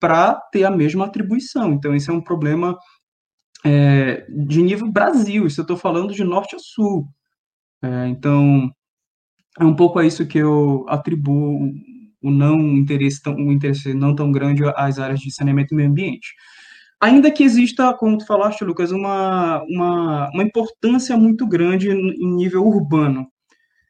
para 0.00 0.34
ter 0.52 0.64
a 0.64 0.70
mesma 0.70 1.06
atribuição. 1.06 1.72
Então, 1.72 1.94
esse 1.94 2.10
é 2.10 2.12
um 2.12 2.20
problema 2.20 2.78
é, 3.64 4.26
de 4.46 4.62
nível 4.62 4.90
Brasil, 4.90 5.46
isso 5.46 5.60
eu 5.60 5.62
estou 5.62 5.76
falando 5.76 6.14
de 6.14 6.24
norte 6.24 6.54
a 6.56 6.58
sul. 6.58 7.08
É, 7.82 8.08
então, 8.08 8.70
é 9.58 9.64
um 9.64 9.74
pouco 9.74 9.98
a 9.98 10.06
isso 10.06 10.26
que 10.26 10.38
eu 10.38 10.84
atribuo 10.88 11.72
o 12.22 12.30
não 12.30 12.60
interesse, 12.76 13.22
tão, 13.22 13.34
o 13.34 13.52
interesse 13.52 13.94
não 13.94 14.14
tão 14.14 14.30
grande 14.32 14.62
às 14.76 14.98
áreas 14.98 15.20
de 15.20 15.32
saneamento 15.32 15.74
e 15.74 15.76
meio 15.76 15.88
ambiente. 15.88 16.34
Ainda 17.00 17.30
que 17.30 17.44
exista, 17.44 17.94
como 17.94 18.18
tu 18.18 18.26
falaste, 18.26 18.64
Lucas, 18.64 18.90
uma, 18.90 19.62
uma, 19.68 20.30
uma 20.32 20.42
importância 20.42 21.16
muito 21.16 21.46
grande 21.46 21.90
em 21.90 22.34
nível 22.34 22.66
urbano. 22.66 23.26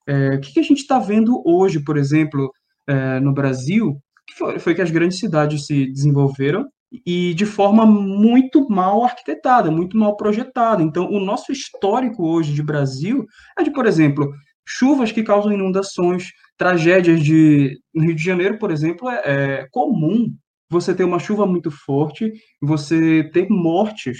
É, 0.07 0.35
o 0.35 0.41
que, 0.41 0.53
que 0.53 0.61
a 0.61 0.63
gente 0.65 0.81
está 0.81 0.99
vendo 0.99 1.43
hoje, 1.47 1.81
por 1.81 1.97
exemplo, 1.97 2.51
é, 2.87 3.19
no 3.21 3.33
Brasil, 3.33 3.99
foi, 4.39 4.59
foi 4.59 4.75
que 4.75 4.83
as 4.83 4.91
grandes 4.91 5.19
cidades 5.19 5.67
se 5.67 5.87
desenvolveram 5.87 6.67
e 7.05 7.35
de 7.35 7.45
forma 7.45 7.85
muito 7.85 8.69
mal 8.71 9.05
arquitetada, 9.05 9.71
muito 9.71 9.97
mal 9.97 10.17
projetada. 10.17 10.83
Então, 10.83 11.11
o 11.11 11.21
nosso 11.21 11.53
histórico 11.53 12.27
hoje 12.27 12.55
de 12.55 12.63
Brasil 12.63 13.27
é 13.59 13.63
de, 13.63 13.71
por 13.71 13.85
exemplo, 13.85 14.33
chuvas 14.67 15.13
que 15.13 15.23
causam 15.23 15.53
inundações, 15.53 16.29
tragédias 16.57 17.23
de. 17.23 17.79
No 17.95 18.05
Rio 18.05 18.15
de 18.15 18.23
Janeiro, 18.23 18.59
por 18.59 18.71
exemplo, 18.71 19.09
é, 19.11 19.23
é 19.25 19.69
comum 19.71 20.35
você 20.71 20.95
ter 20.95 21.05
uma 21.05 21.19
chuva 21.19 21.47
muito 21.47 21.71
forte, 21.71 22.33
você 22.61 23.25
ter 23.33 23.49
mortes, 23.49 24.19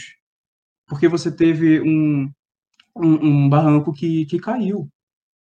porque 0.89 1.07
você 1.09 1.31
teve 1.31 1.81
um, 1.81 2.31
um, 2.97 3.27
um 3.27 3.49
barranco 3.49 3.93
que, 3.93 4.27
que 4.27 4.39
caiu. 4.39 4.89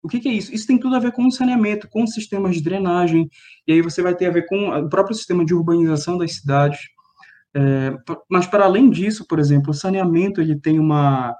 O 0.07 0.09
que, 0.09 0.21
que, 0.21 0.29
é 0.29 0.31
isso? 0.31 0.55
Isso 0.55 0.65
tem 0.65 0.79
tudo 0.79 0.95
a 0.95 0.99
ver 0.99 1.11
com 1.11 1.29
saneamento, 1.29 1.89
com 1.89 2.07
sistemas 2.07 2.55
de 2.55 2.63
drenagem, 2.63 3.29
e 3.67 3.73
aí 3.73 3.81
você 3.81 4.01
vai 4.01 4.15
ter 4.15 4.27
a 4.27 4.31
ver 4.31 4.45
com 4.45 4.69
o 4.69 4.89
próprio 4.89 5.13
sistema 5.13 5.43
de 5.43 5.53
urbanização 5.53 6.17
das 6.17 6.35
cidades. 6.35 6.79
É, 7.53 7.93
mas, 8.29 8.47
para 8.47 8.63
além 8.63 8.89
disso, 8.89 9.25
por 9.27 9.37
exemplo, 9.37 9.71
o 9.71 9.73
saneamento 9.73 10.39
ele 10.39 10.57
tem 10.57 10.79
uma, 10.79 11.35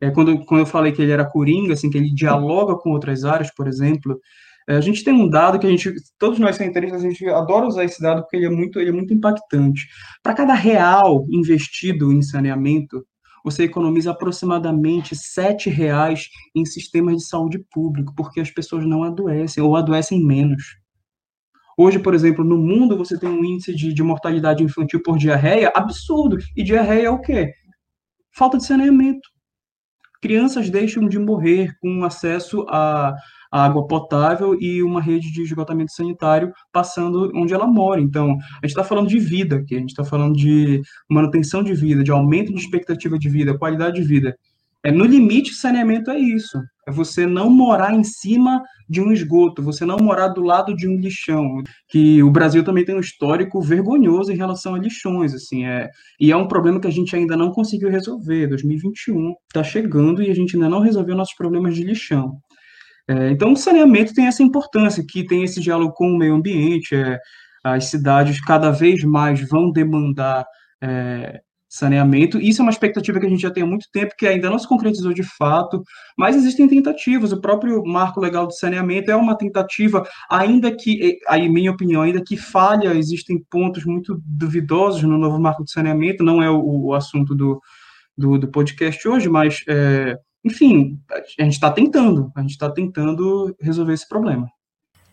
é, 0.00 0.10
quando, 0.10 0.42
quando 0.46 0.60
eu 0.60 0.66
falei 0.66 0.90
que 0.90 1.02
ele 1.02 1.12
era 1.12 1.28
coringa, 1.28 1.74
assim, 1.74 1.90
que 1.90 1.98
ele 1.98 2.14
dialoga 2.14 2.74
com 2.76 2.90
outras 2.90 3.24
áreas, 3.24 3.52
por 3.54 3.68
exemplo, 3.68 4.18
é, 4.66 4.76
a 4.76 4.80
gente 4.80 5.04
tem 5.04 5.12
um 5.12 5.28
dado 5.28 5.58
que 5.58 5.66
a 5.66 5.70
gente, 5.70 5.92
todos 6.18 6.38
nós 6.38 6.56
centristas, 6.56 7.04
a 7.04 7.08
gente 7.08 7.28
adora 7.28 7.66
usar 7.66 7.84
esse 7.84 8.00
dado 8.00 8.22
porque 8.22 8.36
ele 8.36 8.46
é 8.46 8.50
muito, 8.50 8.80
ele 8.80 8.90
é 8.90 8.92
muito 8.92 9.12
impactante. 9.12 9.86
Para 10.22 10.34
cada 10.34 10.54
real 10.54 11.26
investido 11.30 12.10
em 12.12 12.22
saneamento, 12.22 13.04
você 13.44 13.64
economiza 13.64 14.10
aproximadamente 14.10 15.16
sete 15.16 15.70
reais 15.70 16.28
em 16.54 16.64
sistemas 16.64 17.16
de 17.16 17.26
saúde 17.26 17.58
público, 17.70 18.14
porque 18.16 18.40
as 18.40 18.50
pessoas 18.50 18.86
não 18.86 19.02
adoecem 19.02 19.62
ou 19.62 19.76
adoecem 19.76 20.24
menos. 20.24 20.78
Hoje, 21.76 21.98
por 21.98 22.14
exemplo, 22.14 22.44
no 22.44 22.58
mundo 22.58 22.96
você 22.96 23.18
tem 23.18 23.28
um 23.28 23.44
índice 23.44 23.74
de, 23.74 23.92
de 23.92 24.02
mortalidade 24.02 24.62
infantil 24.62 25.02
por 25.02 25.16
diarreia 25.16 25.72
absurdo. 25.74 26.36
E 26.56 26.62
diarreia 26.62 27.06
é 27.06 27.10
o 27.10 27.20
quê? 27.20 27.54
Falta 28.32 28.58
de 28.58 28.66
saneamento 28.66 29.28
crianças 30.20 30.68
deixam 30.68 31.08
de 31.08 31.18
morrer 31.18 31.74
com 31.80 32.04
acesso 32.04 32.66
a, 32.68 33.14
água 33.50 33.86
potável 33.86 34.56
e 34.60 34.82
uma 34.82 35.00
rede 35.00 35.32
de 35.32 35.42
esgotamento 35.42 35.92
sanitário 35.92 36.52
passando 36.72 37.30
onde 37.34 37.52
ela 37.52 37.66
mora. 37.66 38.00
Então, 38.00 38.32
a 38.32 38.66
gente 38.66 38.70
está 38.70 38.84
falando 38.84 39.08
de 39.08 39.18
vida 39.18 39.56
aqui, 39.56 39.74
a 39.74 39.78
gente 39.78 39.90
está 39.90 40.04
falando 40.04 40.36
de 40.36 40.80
manutenção 41.08 41.62
de 41.62 41.74
vida, 41.74 42.04
de 42.04 42.10
aumento 42.10 42.52
de 42.52 42.60
expectativa 42.60 43.18
de 43.18 43.28
vida, 43.28 43.58
qualidade 43.58 43.96
de 43.96 44.06
vida. 44.06 44.36
É, 44.82 44.90
no 44.90 45.04
limite, 45.04 45.52
saneamento 45.52 46.10
é 46.10 46.18
isso. 46.18 46.58
É 46.88 46.90
você 46.90 47.26
não 47.26 47.50
morar 47.50 47.92
em 47.92 48.02
cima 48.02 48.62
de 48.88 49.00
um 49.00 49.12
esgoto, 49.12 49.62
você 49.62 49.84
não 49.84 49.98
morar 49.98 50.28
do 50.28 50.40
lado 50.40 50.74
de 50.74 50.88
um 50.88 50.96
lixão. 50.98 51.62
Que 51.86 52.22
o 52.22 52.30
Brasil 52.30 52.64
também 52.64 52.84
tem 52.84 52.94
um 52.96 53.00
histórico 53.00 53.60
vergonhoso 53.60 54.32
em 54.32 54.36
relação 54.36 54.74
a 54.74 54.78
lixões, 54.78 55.34
assim, 55.34 55.66
é, 55.66 55.90
e 56.18 56.32
é 56.32 56.36
um 56.36 56.48
problema 56.48 56.80
que 56.80 56.86
a 56.86 56.90
gente 56.90 57.14
ainda 57.14 57.36
não 57.36 57.52
conseguiu 57.52 57.90
resolver. 57.90 58.46
2021 58.46 59.34
está 59.48 59.62
chegando 59.62 60.22
e 60.22 60.30
a 60.30 60.34
gente 60.34 60.56
ainda 60.56 60.68
não 60.68 60.80
resolveu 60.80 61.14
nossos 61.14 61.34
problemas 61.34 61.74
de 61.74 61.84
lixão. 61.84 62.38
É, 63.10 63.30
então, 63.30 63.52
o 63.52 63.56
saneamento 63.56 64.14
tem 64.14 64.26
essa 64.28 64.42
importância, 64.42 65.04
que 65.04 65.26
tem 65.26 65.42
esse 65.42 65.60
diálogo 65.60 65.92
com 65.94 66.12
o 66.12 66.16
meio 66.16 66.34
ambiente. 66.34 66.94
É, 66.94 67.18
as 67.64 67.86
cidades 67.86 68.40
cada 68.40 68.70
vez 68.70 69.02
mais 69.02 69.40
vão 69.48 69.72
demandar 69.72 70.46
é, 70.80 71.40
saneamento. 71.68 72.38
Isso 72.38 72.62
é 72.62 72.64
uma 72.64 72.70
expectativa 72.70 73.18
que 73.18 73.26
a 73.26 73.28
gente 73.28 73.42
já 73.42 73.50
tem 73.50 73.64
há 73.64 73.66
muito 73.66 73.86
tempo, 73.92 74.14
que 74.16 74.28
ainda 74.28 74.48
não 74.48 74.60
se 74.60 74.68
concretizou 74.68 75.12
de 75.12 75.24
fato, 75.24 75.82
mas 76.16 76.36
existem 76.36 76.68
tentativas. 76.68 77.32
O 77.32 77.40
próprio 77.40 77.82
marco 77.84 78.20
legal 78.20 78.46
de 78.46 78.56
saneamento 78.56 79.10
é 79.10 79.16
uma 79.16 79.36
tentativa, 79.36 80.06
ainda 80.30 80.70
que, 80.70 81.18
aí 81.26 81.48
minha 81.48 81.72
opinião, 81.72 82.02
ainda 82.02 82.22
que 82.22 82.36
falha, 82.36 82.94
existem 82.94 83.44
pontos 83.50 83.84
muito 83.84 84.22
duvidosos 84.24 85.02
no 85.02 85.18
novo 85.18 85.40
marco 85.40 85.64
de 85.64 85.72
saneamento, 85.72 86.22
não 86.22 86.40
é 86.40 86.48
o, 86.48 86.86
o 86.86 86.94
assunto 86.94 87.34
do, 87.34 87.60
do, 88.16 88.38
do, 88.38 88.48
podcast 88.48 89.06
hoje, 89.08 89.28
mas, 89.28 89.62
é, 89.68 90.16
enfim, 90.44 90.98
a 91.38 91.42
gente 91.44 91.54
está 91.54 91.70
tentando, 91.70 92.32
a 92.34 92.40
gente 92.40 92.52
está 92.52 92.70
tentando 92.70 93.54
resolver 93.60 93.92
esse 93.92 94.08
problema. 94.08 94.50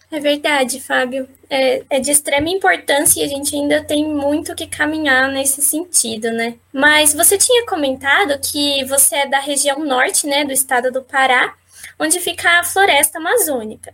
É 0.10 0.22
verdade, 0.22 0.80
Fábio. 0.80 1.28
É, 1.50 1.84
é, 1.90 2.00
de 2.00 2.12
extrema 2.12 2.50
importância 2.50 3.20
e 3.20 3.24
a 3.24 3.28
gente 3.28 3.54
ainda 3.56 3.84
tem 3.84 4.08
muito 4.08 4.56
que 4.56 4.66
caminhar 4.66 5.30
nesse 5.30 5.62
sentido, 5.62 6.32
né? 6.32 6.56
Mas 6.72 7.14
você 7.14 7.38
tinha 7.38 7.66
comentado 7.66 8.40
que 8.40 8.86
você 8.86 9.18
é 9.18 9.28
da 9.28 9.40
região 9.40 9.84
norte, 9.84 10.26
né, 10.26 10.46
do 10.46 10.54
estado 10.54 10.92
do 10.92 11.02
Pará, 11.02 11.54
onde 12.00 12.20
fica 12.22 12.60
a 12.60 12.64
floresta 12.64 13.18
amazônica. 13.18 13.94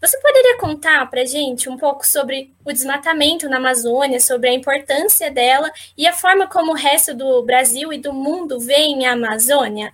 Você 0.00 0.20
poderia 0.20 0.58
contar 0.58 1.08
para 1.08 1.24
gente 1.24 1.70
um 1.70 1.76
pouco 1.78 2.06
sobre 2.06 2.52
o 2.62 2.72
desmatamento 2.72 3.48
na 3.48 3.56
Amazônia, 3.56 4.20
sobre 4.20 4.50
a 4.50 4.54
importância 4.54 5.30
dela 5.30 5.70
e 5.96 6.06
a 6.06 6.12
forma 6.12 6.46
como 6.46 6.72
o 6.72 6.76
resto 6.76 7.14
do 7.14 7.42
Brasil 7.42 7.92
e 7.92 7.98
do 7.98 8.12
mundo 8.12 8.60
veem 8.60 9.06
a 9.06 9.12
Amazônia? 9.12 9.90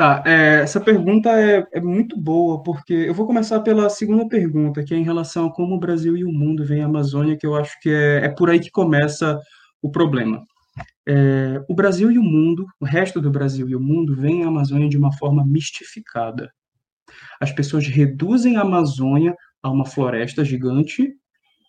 Tá, 0.00 0.22
é, 0.24 0.62
essa 0.62 0.80
pergunta 0.80 1.28
é, 1.28 1.62
é, 1.74 1.78
muito 1.78 2.18
boa, 2.18 2.62
porque 2.62 2.94
eu 2.94 3.12
vou 3.12 3.26
começar 3.26 3.60
pela 3.60 3.90
segunda 3.90 4.26
pergunta, 4.26 4.82
que 4.82 4.94
é 4.94 4.96
em 4.96 5.02
relação 5.02 5.44
a 5.44 5.52
como 5.52 5.74
o 5.74 5.78
Brasil 5.78 6.16
e 6.16 6.24
o 6.24 6.32
mundo 6.32 6.64
veem 6.64 6.82
a 6.82 6.86
Amazônia, 6.86 7.36
que 7.36 7.46
eu 7.46 7.54
acho 7.54 7.78
que 7.82 7.90
é, 7.90 8.24
é 8.24 8.28
por 8.30 8.48
aí 8.48 8.58
que 8.58 8.70
começa 8.70 9.38
o 9.82 9.90
problema. 9.90 10.42
É, 11.06 11.62
o 11.68 11.74
Brasil 11.74 12.10
e 12.10 12.18
o 12.18 12.22
mundo, 12.22 12.64
o 12.80 12.86
resto 12.86 13.20
do 13.20 13.30
Brasil 13.30 13.68
e 13.68 13.76
o 13.76 13.80
mundo, 13.80 14.16
veem 14.16 14.42
a 14.42 14.48
Amazônia 14.48 14.88
de 14.88 14.96
uma 14.96 15.12
forma 15.12 15.44
mistificada. 15.46 16.50
As 17.38 17.52
pessoas 17.52 17.86
reduzem 17.86 18.56
a 18.56 18.62
Amazônia 18.62 19.36
a 19.62 19.68
uma 19.68 19.84
floresta 19.84 20.42
gigante, 20.42 21.12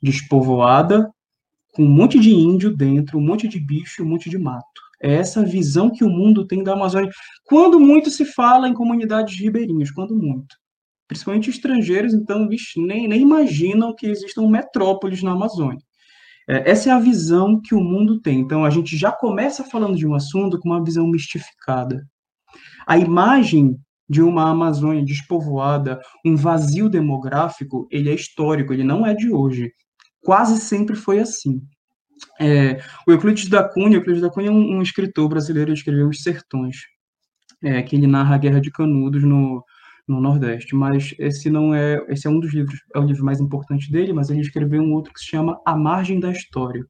despovoada, 0.01 1.11
com 1.73 1.83
um 1.83 1.89
monte 1.89 2.17
de 2.17 2.31
índio 2.31 2.73
dentro, 2.73 3.17
um 3.17 3.25
monte 3.25 3.45
de 3.49 3.59
bicho, 3.59 4.03
um 4.03 4.07
monte 4.07 4.29
de 4.29 4.37
mato. 4.37 4.90
É 5.01 5.13
essa 5.15 5.43
visão 5.43 5.89
que 5.89 6.03
o 6.03 6.09
mundo 6.09 6.45
tem 6.45 6.63
da 6.63 6.73
Amazônia. 6.73 7.09
Quando 7.43 7.79
muito 7.79 8.09
se 8.09 8.23
fala 8.23 8.69
em 8.69 8.73
comunidades 8.73 9.39
ribeirinhas, 9.39 9.91
quando 9.91 10.15
muito. 10.15 10.55
Principalmente 11.07 11.49
estrangeiros, 11.49 12.13
então, 12.13 12.47
vixe, 12.47 12.79
nem, 12.79 13.07
nem 13.07 13.21
imaginam 13.21 13.93
que 13.95 14.07
existam 14.07 14.47
metrópoles 14.47 15.21
na 15.21 15.31
Amazônia. 15.31 15.81
É, 16.47 16.71
essa 16.71 16.89
é 16.89 16.93
a 16.93 16.99
visão 16.99 17.59
que 17.59 17.75
o 17.75 17.81
mundo 17.81 18.21
tem. 18.21 18.39
Então, 18.39 18.63
a 18.63 18.69
gente 18.69 18.95
já 18.95 19.11
começa 19.11 19.63
falando 19.63 19.97
de 19.97 20.07
um 20.07 20.15
assunto 20.15 20.59
com 20.59 20.69
uma 20.69 20.83
visão 20.83 21.07
mistificada. 21.07 22.05
A 22.87 22.97
imagem 22.97 23.77
de 24.09 24.21
uma 24.21 24.49
Amazônia 24.49 25.03
despovoada, 25.05 25.99
um 26.25 26.35
vazio 26.35 26.89
demográfico, 26.89 27.87
ele 27.89 28.09
é 28.09 28.13
histórico, 28.13 28.73
ele 28.73 28.83
não 28.83 29.05
é 29.05 29.13
de 29.13 29.31
hoje. 29.31 29.71
Quase 30.21 30.59
sempre 30.59 30.95
foi 30.95 31.19
assim. 31.19 31.61
É, 32.39 32.81
o 33.07 33.11
Euclides 33.11 33.47
da 33.49 33.63
Cunha, 33.63 33.97
Euclides 33.97 34.21
da 34.21 34.29
Cunha 34.29 34.49
é 34.49 34.51
um, 34.51 34.77
um 34.77 34.81
escritor 34.81 35.29
brasileiro, 35.29 35.71
que 35.71 35.77
escreveu 35.77 36.09
Os 36.09 36.23
Sertões, 36.23 36.77
é, 37.63 37.81
que 37.81 37.95
ele 37.95 38.07
narra 38.07 38.35
a 38.35 38.37
Guerra 38.37 38.59
de 38.59 38.71
Canudos 38.71 39.23
no, 39.23 39.63
no 40.07 40.19
Nordeste, 40.19 40.75
mas 40.75 41.13
esse 41.19 41.49
não 41.49 41.73
é, 41.73 42.03
esse 42.09 42.27
é 42.27 42.29
um 42.29 42.39
dos 42.39 42.53
livros, 42.53 42.79
é 42.95 42.99
o 42.99 43.03
livro 43.03 43.23
mais 43.23 43.39
importante 43.39 43.91
dele, 43.91 44.13
mas 44.13 44.29
ele 44.29 44.41
escreveu 44.41 44.81
um 44.81 44.93
outro 44.93 45.13
que 45.13 45.19
se 45.19 45.27
chama 45.27 45.59
A 45.65 45.75
Margem 45.75 46.19
da 46.19 46.31
História, 46.31 46.83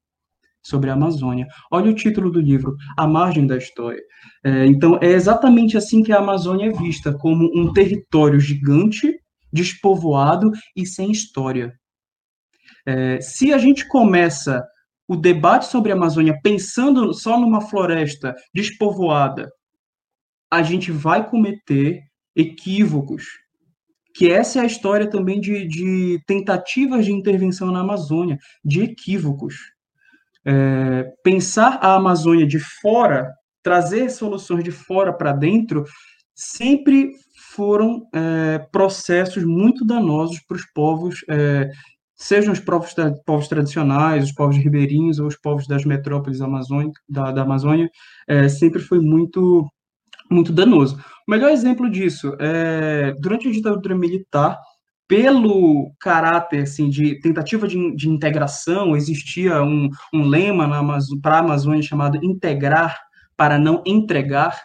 sobre 0.64 0.90
a 0.90 0.94
Amazônia. 0.94 1.48
Olha 1.72 1.92
o 1.92 1.96
título 1.96 2.32
do 2.32 2.40
livro, 2.40 2.76
A 2.98 3.08
Margem 3.08 3.48
da 3.48 3.58
História. 3.58 4.02
É, 4.44 4.66
então, 4.66 4.98
é 5.02 5.08
exatamente 5.08 5.78
assim 5.78 6.04
que 6.04 6.12
a 6.12 6.20
Amazônia 6.20 6.68
é 6.68 6.72
vista, 6.72 7.14
como 7.14 7.50
um 7.56 7.74
território 7.74 8.40
gigante, 8.40 9.20
despovoado 9.52 10.52
e 10.76 10.86
sem 10.86 11.12
história. 11.12 11.74
É, 12.86 13.20
se 13.22 13.54
a 13.54 13.58
gente 13.58 13.88
começa 13.88 14.64
o 15.12 15.16
debate 15.18 15.66
sobre 15.66 15.92
a 15.92 15.96
Amazônia 15.96 16.40
pensando 16.42 17.14
só 17.14 17.38
numa 17.38 17.60
floresta 17.60 18.34
despovoada, 18.54 19.52
a 20.50 20.64
gente 20.64 20.90
vai 20.90 21.30
cometer 21.30 22.00
equívocos 22.34 23.26
que 24.14 24.32
essa 24.32 24.60
é 24.60 24.62
a 24.62 24.66
história 24.66 25.10
também 25.10 25.40
de, 25.40 25.68
de 25.68 26.22
tentativas 26.26 27.06
de 27.06 27.12
intervenção 27.12 27.72
na 27.72 27.82
Amazônia, 27.82 28.38
de 28.64 28.82
equívocos. 28.82 29.56
É, 30.46 31.12
pensar 31.24 31.80
a 31.82 31.96
Amazônia 31.96 32.46
de 32.46 32.60
fora, 32.60 33.32
trazer 33.62 34.10
soluções 34.10 34.64
de 34.64 34.72
fora 34.72 35.14
para 35.14 35.32
dentro, 35.32 35.86
sempre 36.36 37.12
foram 37.54 38.08
é, 38.14 38.60
processos 38.72 39.44
muito 39.44 39.86
danosos 39.86 40.40
para 40.48 40.58
os 40.58 40.66
povos, 40.74 41.24
é, 41.30 41.70
sejam 42.22 42.54
os 42.54 42.60
povos, 42.60 42.94
povos, 43.26 43.48
tradicionais, 43.48 44.26
os 44.26 44.32
povos 44.32 44.56
ribeirinhos 44.56 45.18
ou 45.18 45.26
os 45.26 45.36
povos 45.36 45.66
das 45.68 45.84
metrópoles 45.84 46.40
da, 47.10 47.32
da 47.32 47.42
Amazônia, 47.42 47.90
é, 48.28 48.48
sempre 48.48 48.80
foi 48.80 49.00
muito, 49.00 49.68
muito 50.30 50.54
danoso. 50.54 51.04
O 51.28 51.32
melhor 51.32 51.50
exemplo 51.50 51.90
disso 51.90 52.36
é 52.40 53.14
durante 53.20 53.48
a 53.48 53.52
ditadura 53.52 53.96
militar, 53.96 54.60
pelo 55.08 55.92
caráter 56.00 56.62
assim, 56.62 56.90
de 56.90 57.20
tentativa 57.20 57.68
de, 57.68 57.96
de 57.96 58.08
integração, 58.08 58.96
existia 58.96 59.62
um, 59.64 59.90
um 60.14 60.24
lema 60.24 60.70
para 61.22 61.38
a 61.38 61.40
Amazônia 61.40 61.82
chamado 61.82 62.24
integrar 62.24 62.98
para 63.36 63.58
não 63.58 63.82
entregar, 63.86 64.56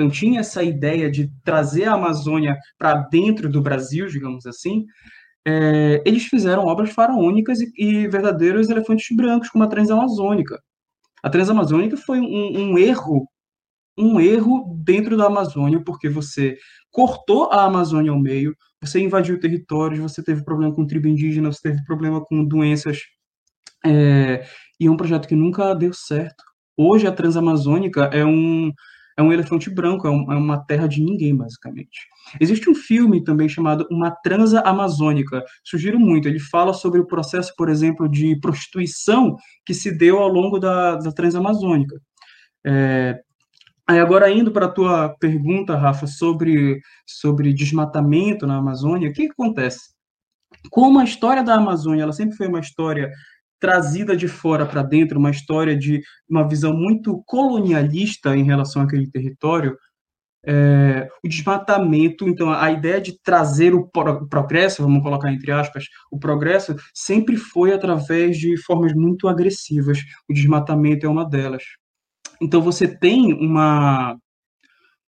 então, 0.00 0.08
tinha 0.08 0.40
essa 0.40 0.62
ideia 0.62 1.10
de 1.10 1.30
trazer 1.44 1.84
a 1.84 1.92
Amazônia 1.92 2.56
para 2.78 2.94
dentro 2.94 3.50
do 3.50 3.60
Brasil, 3.60 4.06
digamos 4.06 4.46
assim. 4.46 4.86
É, 5.46 6.02
eles 6.04 6.24
fizeram 6.24 6.66
obras 6.66 6.90
faraônicas 6.90 7.60
e, 7.60 7.72
e, 7.76 8.08
verdadeiros 8.08 8.68
elefantes 8.68 9.16
brancos, 9.16 9.48
como 9.48 9.64
a 9.64 9.68
Transamazônica. 9.68 10.60
A 11.22 11.30
Transamazônica 11.30 11.96
foi 11.96 12.20
um, 12.20 12.72
um 12.72 12.78
erro, 12.78 13.26
um 13.98 14.20
erro 14.20 14.74
dentro 14.84 15.16
da 15.16 15.26
Amazônia, 15.26 15.82
porque 15.84 16.08
você 16.08 16.56
cortou 16.90 17.50
a 17.52 17.64
Amazônia 17.64 18.10
ao 18.10 18.18
meio, 18.18 18.54
você 18.82 19.00
invadiu 19.00 19.38
territórios, 19.38 20.00
você 20.00 20.22
teve 20.22 20.44
problema 20.44 20.74
com 20.74 20.86
tribo 20.86 21.08
indígena, 21.08 21.52
você 21.52 21.70
teve 21.70 21.84
problema 21.84 22.24
com 22.24 22.44
doenças, 22.44 22.98
é, 23.84 24.44
e 24.78 24.86
é 24.86 24.90
um 24.90 24.96
projeto 24.96 25.28
que 25.28 25.34
nunca 25.34 25.74
deu 25.74 25.92
certo. 25.92 26.42
Hoje 26.76 27.06
a 27.06 27.12
Transamazônica 27.12 28.04
é 28.12 28.24
um, 28.24 28.72
é 29.16 29.22
um 29.22 29.32
elefante 29.32 29.70
branco, 29.70 30.06
é, 30.06 30.10
um, 30.10 30.32
é, 30.32 30.36
uma 30.36 30.64
terra 30.64 30.86
de 30.86 31.02
ninguém, 31.02 31.36
basicamente. 31.36 32.00
Existe 32.38 32.68
um 32.68 32.74
filme 32.74 33.24
também 33.24 33.48
chamado 33.48 33.86
Uma 33.90 34.10
Transa 34.10 34.60
Amazônica, 34.60 35.42
sugiro 35.64 35.98
muito. 35.98 36.28
Ele 36.28 36.38
fala 36.38 36.72
sobre 36.72 37.00
o 37.00 37.06
processo, 37.06 37.52
por 37.56 37.68
exemplo, 37.68 38.08
de 38.08 38.38
prostituição 38.40 39.36
que 39.64 39.72
se 39.72 39.96
deu 39.96 40.18
ao 40.18 40.28
longo 40.28 40.58
da, 40.58 40.96
da 40.96 41.12
Transamazônica. 41.12 41.98
É, 42.66 43.18
agora 43.86 44.30
indo 44.30 44.52
para 44.52 44.66
a 44.66 44.70
tua 44.72 45.08
pergunta, 45.18 45.76
Rafa, 45.76 46.06
sobre, 46.06 46.80
sobre 47.06 47.52
desmatamento 47.52 48.46
na 48.46 48.58
Amazônia, 48.58 49.08
o 49.08 49.12
que, 49.12 49.26
que 49.26 49.32
acontece? 49.32 49.90
Como 50.70 50.98
a 50.98 51.04
história 51.04 51.42
da 51.42 51.54
Amazônia 51.54 52.02
ela 52.02 52.12
sempre 52.12 52.36
foi 52.36 52.46
uma 52.46 52.60
história 52.60 53.10
trazida 53.58 54.16
de 54.16 54.26
fora 54.26 54.64
para 54.64 54.82
dentro, 54.82 55.18
uma 55.18 55.30
história 55.30 55.76
de 55.76 56.02
uma 56.28 56.48
visão 56.48 56.72
muito 56.72 57.22
colonialista 57.26 58.34
em 58.34 58.42
relação 58.42 58.82
àquele 58.82 59.08
território, 59.08 59.76
é, 60.44 61.08
o 61.24 61.28
desmatamento, 61.28 62.28
então 62.28 62.50
a 62.50 62.70
ideia 62.70 63.00
de 63.00 63.20
trazer 63.22 63.74
o 63.74 63.88
progresso, 64.28 64.82
vamos 64.82 65.02
colocar 65.02 65.32
entre 65.32 65.52
aspas, 65.52 65.84
o 66.10 66.18
progresso 66.18 66.74
sempre 66.94 67.36
foi 67.36 67.72
através 67.72 68.38
de 68.38 68.56
formas 68.62 68.94
muito 68.94 69.28
agressivas. 69.28 69.98
O 70.28 70.32
desmatamento 70.32 71.06
é 71.06 71.08
uma 71.08 71.28
delas. 71.28 71.64
Então 72.40 72.62
você 72.62 72.88
tem 72.88 73.32
uma 73.34 74.16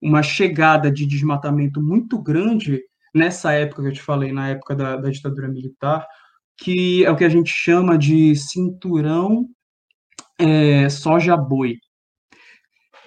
uma 0.02 0.22
chegada 0.22 0.92
de 0.92 1.06
desmatamento 1.06 1.82
muito 1.82 2.22
grande 2.22 2.82
nessa 3.14 3.54
época 3.54 3.82
que 3.82 3.88
eu 3.88 3.94
te 3.94 4.02
falei, 4.02 4.32
na 4.32 4.50
época 4.50 4.76
da, 4.76 4.98
da 4.98 5.10
ditadura 5.10 5.48
militar, 5.48 6.06
que 6.58 7.04
é 7.04 7.10
o 7.10 7.16
que 7.16 7.24
a 7.24 7.30
gente 7.30 7.50
chama 7.50 7.98
de 7.98 8.36
cinturão 8.36 9.48
é, 10.38 10.88
soja-boi. 10.90 11.78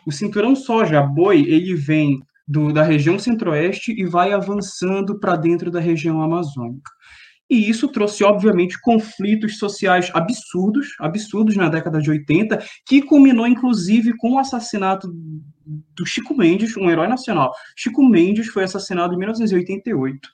O 0.08 0.10
cinturão 0.10 0.56
soja-boi, 0.56 1.40
ele 1.40 1.74
vem 1.74 2.22
do, 2.46 2.72
da 2.72 2.82
região 2.82 3.18
centro-oeste 3.18 3.92
e 3.92 4.06
vai 4.06 4.32
avançando 4.32 5.20
para 5.20 5.36
dentro 5.36 5.70
da 5.70 5.80
região 5.80 6.22
amazônica. 6.22 6.90
E 7.50 7.68
isso 7.68 7.88
trouxe, 7.88 8.24
obviamente, 8.24 8.80
conflitos 8.80 9.58
sociais 9.58 10.10
absurdos, 10.14 10.94
absurdos 10.98 11.56
na 11.56 11.68
década 11.68 12.00
de 12.00 12.08
80, 12.08 12.58
que 12.86 13.02
culminou, 13.02 13.46
inclusive, 13.46 14.16
com 14.16 14.32
o 14.32 14.38
assassinato 14.38 15.12
do 15.94 16.06
Chico 16.06 16.34
Mendes, 16.34 16.74
um 16.78 16.88
herói 16.88 17.06
nacional. 17.06 17.52
Chico 17.76 18.02
Mendes 18.02 18.46
foi 18.46 18.64
assassinado 18.64 19.12
em 19.12 19.18
1988. 19.18 20.26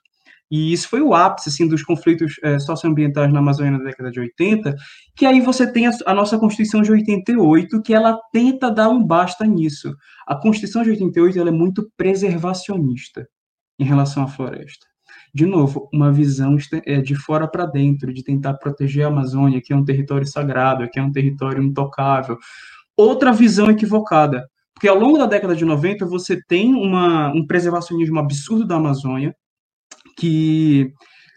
E 0.57 0.73
isso 0.73 0.89
foi 0.89 1.01
o 1.01 1.13
ápice 1.13 1.49
assim, 1.49 1.67
dos 1.67 1.83
conflitos 1.83 2.37
é, 2.41 2.61
socioambientais 2.61 3.33
na 3.33 3.41
Amazônia 3.41 3.73
na 3.73 3.83
década 3.83 4.09
de 4.09 4.21
80, 4.21 4.73
que 5.17 5.27
aí 5.27 5.41
você 5.41 5.67
tem 5.67 5.89
a, 5.89 5.91
a, 6.07 6.15
nossa 6.15 6.39
Constituição 6.39 6.81
de 6.81 6.93
88, 6.93 7.83
que 7.83 7.93
ela 7.93 8.17
tenta 8.33 8.71
dar 8.71 8.89
um 8.89 9.05
basta 9.05 9.45
nisso. 9.45 9.93
A 10.25 10.37
Constituição 10.37 10.85
de 10.85 10.91
88 10.91 11.41
ela 11.41 11.49
é 11.49 11.53
muito 11.53 11.91
preservacionista 11.97 13.27
em 13.81 13.85
relação 13.85 14.23
à 14.23 14.29
floresta. 14.29 14.87
De 15.35 15.45
novo, 15.45 15.89
uma 15.93 16.13
visão 16.13 16.57
é, 16.87 17.01
de 17.01 17.17
fora 17.17 17.49
para 17.49 17.67
dentro, 17.67 18.15
de 18.15 18.23
tentar 18.23 18.55
proteger 18.55 19.07
a 19.07 19.09
Amazônia, 19.09 19.61
que 19.61 19.73
é 19.73 19.77
um 19.77 19.85
território 19.85 20.25
sagrado, 20.25 20.89
que 20.89 21.01
é 21.01 21.03
um 21.03 21.11
território 21.11 21.65
intocável. 21.65 22.39
Outra 22.97 23.33
visão 23.33 23.69
equivocada, 23.73 24.49
porque 24.73 24.87
ao 24.87 24.97
longo 24.97 25.19
da 25.19 25.27
década 25.27 25.57
de 25.57 25.65
90 25.65 26.07
você 26.07 26.41
tem 26.47 26.77
uma, 26.77 27.33
um 27.33 27.45
preservacionismo 27.45 28.21
absurdo 28.21 28.65
da 28.65 28.77
Amazônia, 28.77 29.35
que 30.17 30.93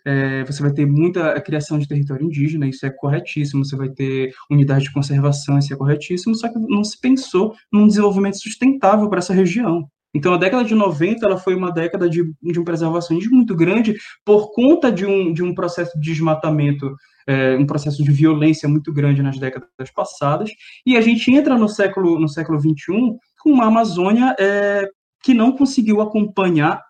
é, 0.05 0.45
você 0.45 0.61
vai 0.61 0.71
ter 0.71 0.85
muita 0.85 1.39
criação 1.41 1.77
de 1.77 1.87
território 1.87 2.25
indígena, 2.25 2.67
isso 2.67 2.85
é 2.85 2.89
corretíssimo, 2.89 3.65
você 3.65 3.75
vai 3.75 3.89
ter 3.89 4.33
unidade 4.49 4.85
de 4.85 4.93
conservação, 4.93 5.59
isso 5.59 5.73
é 5.73 5.77
corretíssimo, 5.77 6.33
só 6.33 6.47
que 6.47 6.57
não 6.57 6.83
se 6.83 6.99
pensou 6.99 7.53
num 7.71 7.87
desenvolvimento 7.87 8.39
sustentável 8.39 9.09
para 9.09 9.19
essa 9.19 9.33
região. 9.33 9.85
Então, 10.15 10.33
a 10.33 10.37
década 10.37 10.63
de 10.63 10.73
90 10.73 11.25
ela 11.25 11.37
foi 11.37 11.53
uma 11.53 11.71
década 11.71 12.09
de, 12.09 12.23
de 12.41 12.59
um 12.59 12.63
preservacionismo 12.63 13.35
muito 13.35 13.53
grande 13.53 13.95
por 14.23 14.51
conta 14.53 14.89
de 14.89 15.05
um, 15.05 15.33
de 15.33 15.43
um 15.43 15.53
processo 15.53 15.99
de 15.99 16.09
desmatamento, 16.09 16.95
é, 17.27 17.57
um 17.57 17.67
processo 17.67 18.01
de 18.01 18.09
violência 18.09 18.69
muito 18.69 18.93
grande 18.93 19.21
nas 19.21 19.37
décadas 19.37 19.91
passadas, 19.93 20.49
e 20.85 20.95
a 20.95 21.01
gente 21.01 21.29
entra 21.29 21.57
no 21.57 21.67
século, 21.67 22.17
no 22.17 22.29
século 22.29 22.59
XXI 22.59 23.17
com 23.41 23.51
uma 23.51 23.65
Amazônia 23.65 24.33
é, 24.39 24.87
que 25.21 25.33
não 25.33 25.51
conseguiu 25.51 25.99
acompanhar 25.99 26.81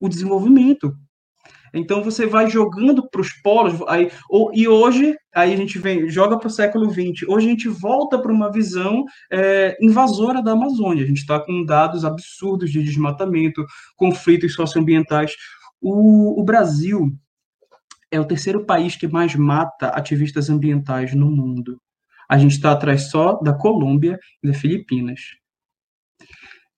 o 0.00 0.08
desenvolvimento, 0.08 0.94
então 1.72 2.02
você 2.02 2.26
vai 2.26 2.48
jogando 2.48 3.08
para 3.08 3.20
os 3.20 3.32
polos, 3.42 3.80
aí, 3.88 4.10
ou, 4.28 4.50
e 4.54 4.66
hoje 4.66 5.16
aí 5.34 5.52
a 5.52 5.56
gente 5.56 5.78
vem, 5.78 6.08
joga 6.08 6.38
para 6.38 6.48
o 6.48 6.50
século 6.50 6.90
XX. 6.90 7.28
Hoje 7.28 7.46
a 7.46 7.50
gente 7.50 7.68
volta 7.68 8.18
para 8.18 8.32
uma 8.32 8.50
visão 8.50 9.04
é, 9.30 9.76
invasora 9.80 10.42
da 10.42 10.52
Amazônia. 10.52 11.04
A 11.04 11.06
gente 11.06 11.18
está 11.18 11.38
com 11.38 11.64
dados 11.64 12.04
absurdos 12.04 12.70
de 12.70 12.82
desmatamento, 12.82 13.64
conflitos 13.96 14.54
socioambientais. 14.54 15.34
O, 15.80 16.40
o 16.40 16.44
Brasil 16.44 17.12
é 18.10 18.18
o 18.18 18.24
terceiro 18.24 18.64
país 18.64 18.96
que 18.96 19.06
mais 19.06 19.34
mata 19.34 19.88
ativistas 19.88 20.48
ambientais 20.48 21.14
no 21.14 21.30
mundo. 21.30 21.78
A 22.28 22.38
gente 22.38 22.52
está 22.52 22.72
atrás 22.72 23.10
só 23.10 23.34
da 23.40 23.52
Colômbia 23.52 24.18
e 24.42 24.48
das 24.48 24.56
Filipinas. 24.56 25.20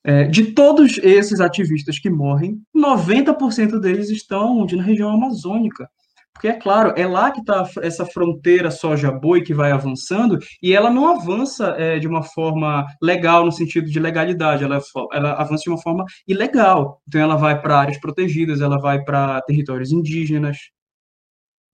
É, 0.09 0.25
de 0.25 0.53
todos 0.55 0.97
esses 1.03 1.39
ativistas 1.39 1.99
que 1.99 2.09
morrem, 2.09 2.63
90% 2.75 3.79
deles 3.79 4.09
estão 4.09 4.61
onde? 4.61 4.75
Na 4.75 4.83
região 4.83 5.11
amazônica. 5.11 5.87
Porque, 6.33 6.49
é 6.49 6.55
claro, 6.55 6.95
é 6.97 7.07
lá 7.07 7.31
que 7.31 7.41
está 7.41 7.69
essa 7.83 8.07
fronteira 8.07 8.71
soja-boi 8.71 9.43
que 9.43 9.53
vai 9.53 9.71
avançando, 9.71 10.39
e 10.63 10.73
ela 10.73 10.89
não 10.89 11.09
avança 11.09 11.75
é, 11.77 11.99
de 11.99 12.09
uma 12.09 12.23
forma 12.23 12.87
legal, 13.03 13.45
no 13.45 13.53
sentido 13.53 13.91
de 13.91 14.01
legalidade, 14.01 14.65
ela, 14.65 14.81
ela 15.13 15.33
avança 15.35 15.65
de 15.65 15.69
uma 15.69 15.83
forma 15.83 16.07
ilegal. 16.27 17.03
Então, 17.07 17.21
ela 17.21 17.37
vai 17.37 17.61
para 17.61 17.79
áreas 17.79 18.01
protegidas, 18.01 18.63
ela 18.63 18.81
vai 18.81 19.05
para 19.05 19.43
territórios 19.43 19.93
indígenas. 19.93 20.57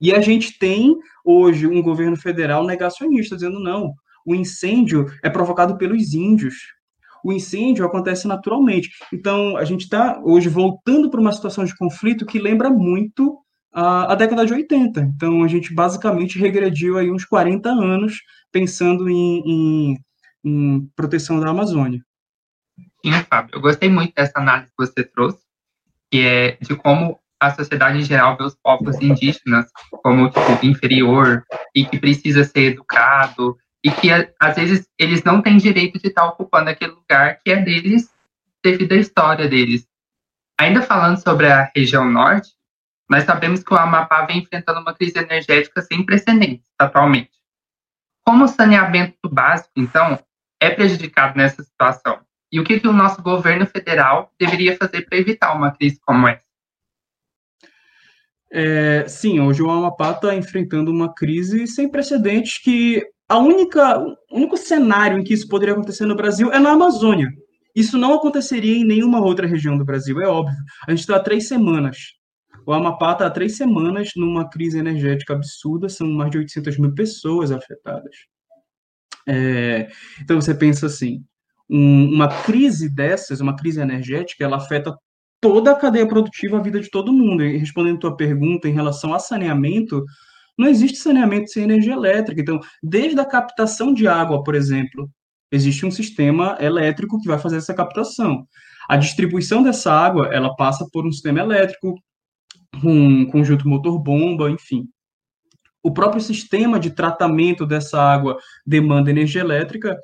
E 0.00 0.12
a 0.12 0.20
gente 0.20 0.58
tem, 0.58 0.96
hoje, 1.24 1.68
um 1.68 1.80
governo 1.80 2.16
federal 2.16 2.66
negacionista, 2.66 3.36
dizendo 3.36 3.60
não, 3.60 3.92
o 4.26 4.34
incêndio 4.34 5.06
é 5.22 5.30
provocado 5.30 5.78
pelos 5.78 6.14
índios 6.14 6.73
o 7.24 7.32
incêndio 7.32 7.86
acontece 7.86 8.28
naturalmente. 8.28 8.90
Então, 9.10 9.56
a 9.56 9.64
gente 9.64 9.84
está 9.84 10.20
hoje 10.22 10.50
voltando 10.50 11.10
para 11.10 11.20
uma 11.20 11.32
situação 11.32 11.64
de 11.64 11.74
conflito 11.74 12.26
que 12.26 12.38
lembra 12.38 12.68
muito 12.68 13.38
a, 13.72 14.12
a, 14.12 14.14
década 14.14 14.44
de 14.44 14.52
80. 14.52 15.00
Então, 15.00 15.42
a 15.42 15.48
gente 15.48 15.72
basicamente 15.72 16.38
regrediu 16.38 16.98
aí 16.98 17.10
uns 17.10 17.24
40 17.24 17.70
anos 17.70 18.18
pensando 18.52 19.08
em, 19.08 19.42
em, 19.46 19.98
em 20.44 20.90
proteção 20.94 21.40
da 21.40 21.48
Amazônia. 21.48 22.04
Sim, 23.02 23.12
Fábio, 23.28 23.54
eu 23.54 23.60
gostei 23.60 23.88
muito 23.88 24.14
dessa 24.14 24.38
análise 24.38 24.68
que 24.68 24.86
você 24.86 25.02
trouxe, 25.02 25.38
que 26.10 26.20
é 26.20 26.58
de 26.60 26.76
como 26.76 27.18
a 27.40 27.50
sociedade 27.54 27.98
em 27.98 28.02
geral 28.02 28.36
vê 28.36 28.44
os 28.44 28.54
povos 28.54 29.00
indígenas 29.00 29.66
como 30.02 30.30
tipo 30.30 30.66
inferior 30.66 31.42
e 31.74 31.84
que 31.84 31.98
precisa 31.98 32.44
ser 32.44 32.72
educado 32.72 33.56
e 33.84 33.90
que 33.90 34.08
às 34.40 34.56
vezes 34.56 34.88
eles 34.98 35.22
não 35.22 35.42
têm 35.42 35.58
direito 35.58 36.00
de 36.00 36.08
estar 36.08 36.24
ocupando 36.24 36.70
aquele 36.70 36.92
lugar 36.92 37.38
que 37.44 37.50
é 37.50 37.56
deles 37.60 38.10
devido 38.62 38.92
à 38.92 38.96
história 38.96 39.46
deles. 39.46 39.86
Ainda 40.58 40.80
falando 40.80 41.22
sobre 41.22 41.46
a 41.46 41.70
região 41.76 42.10
norte, 42.10 42.50
Nós 43.08 43.24
sabemos 43.24 43.62
que 43.62 43.72
o 43.72 43.76
Amapá 43.76 44.24
vem 44.24 44.38
enfrentando 44.38 44.80
uma 44.80 44.94
crise 44.94 45.18
energética 45.18 45.82
sem 45.82 46.04
precedentes 46.04 46.66
atualmente. 46.78 47.32
Como 48.26 48.44
o 48.44 48.48
saneamento 48.48 49.28
básico, 49.30 49.72
então, 49.76 50.18
é 50.58 50.70
prejudicado 50.70 51.36
nessa 51.36 51.62
situação? 51.62 52.20
E 52.50 52.58
o 52.58 52.64
que, 52.64 52.80
que 52.80 52.88
o 52.88 52.92
nosso 52.92 53.20
governo 53.20 53.66
federal 53.66 54.32
deveria 54.38 54.76
fazer 54.76 55.02
para 55.02 55.18
evitar 55.18 55.54
uma 55.54 55.72
crise 55.72 56.00
como 56.00 56.26
essa? 56.26 56.42
É, 58.50 59.06
sim, 59.08 59.40
hoje 59.40 59.62
o 59.62 59.70
Amapá 59.70 60.12
está 60.12 60.34
enfrentando 60.34 60.90
uma 60.90 61.12
crise 61.12 61.66
sem 61.66 61.88
precedentes 61.90 62.58
que 62.58 63.04
a 63.28 63.38
única, 63.38 63.98
o 63.98 64.16
único 64.32 64.56
cenário 64.56 65.18
em 65.18 65.24
que 65.24 65.34
isso 65.34 65.48
poderia 65.48 65.74
acontecer 65.74 66.04
no 66.04 66.16
Brasil 66.16 66.52
é 66.52 66.58
na 66.58 66.72
Amazônia. 66.72 67.30
Isso 67.74 67.98
não 67.98 68.14
aconteceria 68.14 68.76
em 68.76 68.84
nenhuma 68.84 69.20
outra 69.20 69.46
região 69.46 69.76
do 69.76 69.84
Brasil, 69.84 70.20
é 70.20 70.28
óbvio. 70.28 70.56
A 70.86 70.90
gente 70.90 71.00
está 71.00 71.16
há 71.16 71.20
três 71.20 71.48
semanas. 71.48 71.96
O 72.66 72.72
Amapá 72.72 73.12
está 73.12 73.26
há 73.26 73.30
três 73.30 73.56
semanas 73.56 74.10
numa 74.16 74.48
crise 74.48 74.78
energética 74.78 75.34
absurda, 75.34 75.88
são 75.88 76.08
mais 76.08 76.30
de 76.30 76.38
800 76.38 76.78
mil 76.78 76.94
pessoas 76.94 77.50
afetadas. 77.50 78.14
É, 79.26 79.88
então 80.20 80.40
você 80.40 80.54
pensa 80.54 80.86
assim, 80.86 81.24
um, 81.68 82.14
uma 82.14 82.28
crise 82.42 82.88
dessas, 82.88 83.40
uma 83.40 83.56
crise 83.56 83.80
energética, 83.80 84.44
ela 84.44 84.56
afeta 84.56 84.96
toda 85.40 85.72
a 85.72 85.76
cadeia 85.76 86.06
produtiva, 86.06 86.58
a 86.58 86.62
vida 86.62 86.80
de 86.80 86.90
todo 86.90 87.12
mundo. 87.12 87.42
E 87.42 87.56
respondendo 87.56 87.96
a 87.96 88.00
tua 88.00 88.16
pergunta 88.16 88.68
em 88.68 88.72
relação 88.72 89.12
a 89.12 89.18
saneamento, 89.18 90.04
não 90.56 90.68
existe 90.68 90.98
saneamento 90.98 91.50
sem 91.50 91.64
energia 91.64 91.94
elétrica. 91.94 92.40
Então, 92.40 92.60
desde 92.82 93.18
a 93.18 93.24
captação 93.24 93.92
de 93.92 94.06
água, 94.06 94.42
por 94.42 94.54
exemplo, 94.54 95.10
existe 95.50 95.84
um 95.84 95.90
sistema 95.90 96.56
elétrico 96.60 97.20
que 97.20 97.28
vai 97.28 97.38
fazer 97.38 97.56
essa 97.56 97.74
captação. 97.74 98.46
A 98.88 98.96
distribuição 98.96 99.62
dessa 99.62 99.92
água, 99.92 100.28
ela 100.32 100.54
passa 100.56 100.86
por 100.92 101.06
um 101.06 101.12
sistema 101.12 101.40
elétrico, 101.40 101.94
um 102.82 103.26
conjunto 103.26 103.68
motor-bomba, 103.68 104.50
enfim. 104.50 104.86
O 105.82 105.92
próprio 105.92 106.20
sistema 106.20 106.78
de 106.78 106.90
tratamento 106.90 107.66
dessa 107.66 108.00
água 108.00 108.38
demanda 108.66 109.10
energia 109.10 109.40
elétrica, 109.40 109.98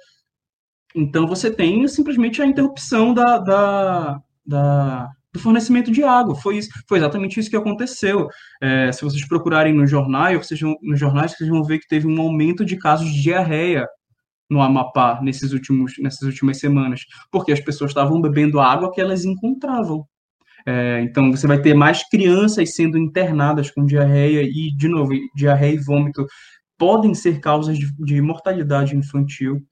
então 0.94 1.26
você 1.26 1.50
tem 1.50 1.86
simplesmente 1.88 2.42
a 2.42 2.46
interrupção 2.46 3.14
da, 3.14 3.38
da, 3.38 4.20
da 4.44 5.10
do 5.32 5.40
fornecimento 5.40 5.90
de 5.90 6.02
água. 6.02 6.34
Foi, 6.34 6.58
isso, 6.58 6.70
foi 6.88 6.98
exatamente 6.98 7.38
isso 7.38 7.50
que 7.50 7.56
aconteceu. 7.56 8.28
É, 8.60 8.90
se 8.92 9.02
vocês 9.02 9.26
procurarem 9.26 9.74
no 9.74 9.86
jornal, 9.86 10.36
vocês 10.38 10.60
vão, 10.60 10.76
nos 10.82 10.98
jornais, 10.98 11.32
vocês 11.32 11.48
vão 11.48 11.62
ver 11.64 11.78
que 11.78 11.88
teve 11.88 12.06
um 12.06 12.20
aumento 12.20 12.64
de 12.64 12.76
casos 12.76 13.10
de 13.12 13.22
diarreia 13.22 13.86
no 14.50 14.60
Amapá 14.60 15.20
nesses 15.22 15.52
últimos, 15.52 15.92
nessas 16.00 16.22
últimas 16.22 16.58
semanas, 16.58 17.02
porque 17.30 17.52
as 17.52 17.60
pessoas 17.60 17.92
estavam 17.92 18.20
bebendo 18.20 18.60
água 18.60 18.90
que 18.92 19.00
elas 19.00 19.24
encontravam. 19.24 20.04
É, 20.66 21.00
então, 21.02 21.30
você 21.30 21.46
vai 21.46 21.60
ter 21.60 21.72
mais 21.72 22.06
crianças 22.08 22.74
sendo 22.74 22.98
internadas 22.98 23.70
com 23.70 23.86
diarreia 23.86 24.42
e, 24.42 24.74
de 24.76 24.88
novo, 24.88 25.12
diarreia 25.34 25.74
e 25.74 25.78
vômito 25.78 26.26
podem 26.76 27.14
ser 27.14 27.40
causas 27.40 27.78
de, 27.78 27.94
de 27.98 28.20
mortalidade 28.20 28.96
infantil. 28.96 29.62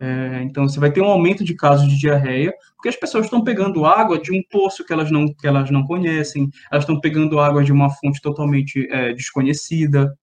É, 0.00 0.42
então, 0.42 0.68
você 0.68 0.78
vai 0.78 0.92
ter 0.92 1.00
um 1.00 1.06
aumento 1.06 1.42
de 1.42 1.54
casos 1.54 1.88
de 1.88 1.98
diarreia, 1.98 2.52
porque 2.76 2.88
as 2.88 2.96
pessoas 2.96 3.24
estão 3.24 3.42
pegando 3.42 3.84
água 3.84 4.18
de 4.18 4.32
um 4.32 4.42
poço 4.48 4.84
que 4.84 4.92
elas 4.92 5.10
não, 5.10 5.26
que 5.26 5.46
elas 5.46 5.70
não 5.70 5.84
conhecem, 5.84 6.48
elas 6.70 6.84
estão 6.84 7.00
pegando 7.00 7.40
água 7.40 7.64
de 7.64 7.72
uma 7.72 7.90
fonte 7.90 8.20
totalmente 8.20 8.86
é, 8.90 9.12
desconhecida, 9.12 10.16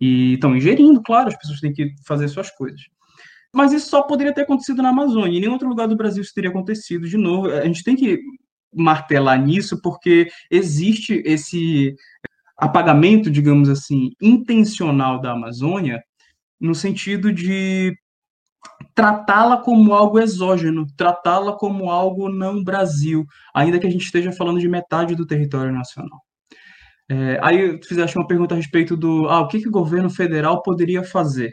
e 0.00 0.34
estão 0.34 0.56
ingerindo, 0.56 1.00
claro, 1.00 1.28
as 1.28 1.36
pessoas 1.36 1.60
têm 1.60 1.72
que 1.72 1.94
fazer 2.04 2.26
suas 2.26 2.50
coisas. 2.50 2.80
Mas 3.54 3.72
isso 3.72 3.88
só 3.88 4.02
poderia 4.02 4.34
ter 4.34 4.42
acontecido 4.42 4.82
na 4.82 4.88
Amazônia, 4.88 5.36
em 5.36 5.40
nenhum 5.40 5.52
outro 5.52 5.68
lugar 5.68 5.86
do 5.86 5.96
Brasil 5.96 6.22
isso 6.22 6.34
teria 6.34 6.50
acontecido. 6.50 7.08
De 7.08 7.16
novo, 7.16 7.48
a 7.48 7.64
gente 7.64 7.84
tem 7.84 7.94
que 7.94 8.18
martelar 8.74 9.40
nisso, 9.40 9.80
porque 9.80 10.28
existe 10.50 11.22
esse 11.24 11.94
apagamento, 12.56 13.30
digamos 13.30 13.68
assim, 13.68 14.10
intencional 14.20 15.20
da 15.20 15.32
Amazônia, 15.32 16.02
no 16.60 16.74
sentido 16.74 17.32
de 17.32 17.94
tratá-la 18.94 19.58
como 19.58 19.94
algo 19.94 20.18
exógeno, 20.20 20.86
tratá-la 20.96 21.52
como 21.52 21.90
algo 21.90 22.28
não 22.28 22.62
Brasil, 22.62 23.24
ainda 23.54 23.78
que 23.78 23.86
a 23.86 23.90
gente 23.90 24.04
esteja 24.04 24.32
falando 24.32 24.60
de 24.60 24.68
metade 24.68 25.14
do 25.14 25.26
território 25.26 25.72
nacional. 25.72 26.20
É, 27.08 27.38
aí 27.42 27.78
tu 27.78 27.88
fizeste 27.88 28.16
uma 28.16 28.26
pergunta 28.26 28.54
a 28.54 28.56
respeito 28.56 28.96
do 28.96 29.28
ah, 29.28 29.40
o 29.40 29.48
que, 29.48 29.60
que 29.60 29.68
o 29.68 29.72
governo 29.72 30.08
federal 30.08 30.62
poderia 30.62 31.02
fazer. 31.02 31.50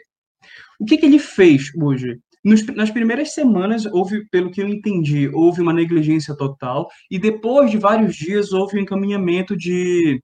O 0.80 0.84
que, 0.84 0.96
que 0.96 1.06
ele 1.06 1.18
fez 1.18 1.70
hoje? 1.76 2.18
Nos, 2.44 2.64
nas 2.68 2.90
primeiras 2.90 3.34
semanas, 3.34 3.84
houve, 3.86 4.26
pelo 4.30 4.50
que 4.50 4.62
eu 4.62 4.68
entendi, 4.68 5.28
houve 5.28 5.60
uma 5.60 5.74
negligência 5.74 6.34
total, 6.34 6.88
e 7.10 7.18
depois 7.18 7.70
de 7.70 7.76
vários 7.76 8.16
dias 8.16 8.52
houve 8.52 8.78
um 8.78 8.82
encaminhamento 8.82 9.54
de, 9.56 10.22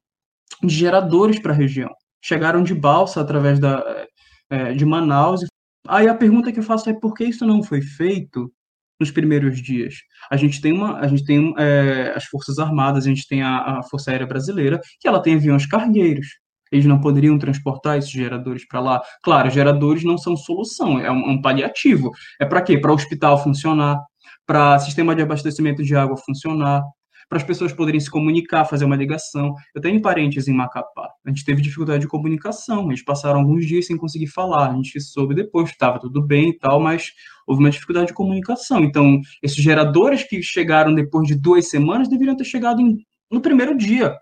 de 0.62 0.74
geradores 0.74 1.38
para 1.38 1.52
a 1.52 1.56
região. 1.56 1.90
Chegaram 2.22 2.62
de 2.62 2.74
balsa 2.74 3.20
através 3.20 3.58
da, 3.58 4.06
é, 4.50 4.72
de 4.72 4.84
Manaus 4.86 5.42
e 5.42 5.46
Aí 5.88 6.08
a 6.08 6.14
pergunta 6.14 6.52
que 6.52 6.58
eu 6.58 6.62
faço 6.62 6.88
é 6.90 6.94
por 6.94 7.14
que 7.14 7.24
isso 7.24 7.46
não 7.46 7.62
foi 7.62 7.80
feito 7.82 8.52
nos 8.98 9.10
primeiros 9.10 9.60
dias? 9.60 9.94
A 10.30 10.36
gente 10.36 10.60
tem 10.60 10.72
uma, 10.72 10.98
a 10.98 11.06
gente 11.06 11.24
tem 11.24 11.54
é, 11.58 12.12
as 12.14 12.24
forças 12.24 12.58
armadas, 12.58 13.04
a 13.04 13.08
gente 13.08 13.26
tem 13.26 13.42
a, 13.42 13.78
a, 13.78 13.82
Força 13.82 14.10
Aérea 14.10 14.26
Brasileira, 14.26 14.80
que 15.00 15.06
ela 15.08 15.20
tem 15.20 15.34
aviões 15.34 15.66
cargueiros. 15.66 16.26
Eles 16.72 16.86
não 16.86 17.00
poderiam 17.00 17.38
transportar 17.38 17.98
esses 17.98 18.10
geradores 18.10 18.66
para 18.66 18.80
lá. 18.80 19.02
Claro, 19.22 19.50
geradores 19.50 20.02
não 20.02 20.18
são 20.18 20.36
solução, 20.36 20.98
é 20.98 21.10
um, 21.10 21.30
um 21.30 21.40
paliativo. 21.40 22.10
É 22.40 22.44
para 22.44 22.62
quê? 22.62 22.76
Para 22.78 22.90
o 22.90 22.94
hospital 22.94 23.42
funcionar, 23.42 24.00
para 24.46 24.78
sistema 24.80 25.14
de 25.14 25.22
abastecimento 25.22 25.82
de 25.82 25.94
água 25.94 26.16
funcionar, 26.16 26.82
para 27.28 27.38
as 27.38 27.44
pessoas 27.44 27.72
poderem 27.72 27.98
se 27.98 28.10
comunicar, 28.10 28.64
fazer 28.64 28.84
uma 28.84 28.96
ligação. 28.96 29.54
Eu 29.74 29.80
tenho 29.80 30.00
parentes 30.00 30.46
em 30.46 30.54
Macapá. 30.54 31.08
A 31.24 31.28
gente 31.28 31.44
teve 31.44 31.60
dificuldade 31.60 32.02
de 32.02 32.08
comunicação. 32.08 32.88
Eles 32.88 33.04
passaram 33.04 33.40
alguns 33.40 33.66
dias 33.66 33.86
sem 33.86 33.96
conseguir 33.96 34.28
falar. 34.28 34.70
A 34.70 34.74
gente 34.74 35.00
soube 35.00 35.34
depois 35.34 35.68
que 35.68 35.74
estava 35.74 35.98
tudo 35.98 36.22
bem 36.22 36.50
e 36.50 36.58
tal, 36.58 36.80
mas 36.80 37.12
houve 37.46 37.60
uma 37.60 37.70
dificuldade 37.70 38.08
de 38.08 38.14
comunicação. 38.14 38.84
Então, 38.84 39.20
esses 39.42 39.56
geradores 39.56 40.22
que 40.22 40.40
chegaram 40.42 40.94
depois 40.94 41.26
de 41.26 41.34
duas 41.34 41.68
semanas 41.68 42.08
deveriam 42.08 42.36
ter 42.36 42.44
chegado 42.44 42.80
em, 42.80 42.96
no 43.30 43.40
primeiro 43.40 43.76
dia. 43.76 44.16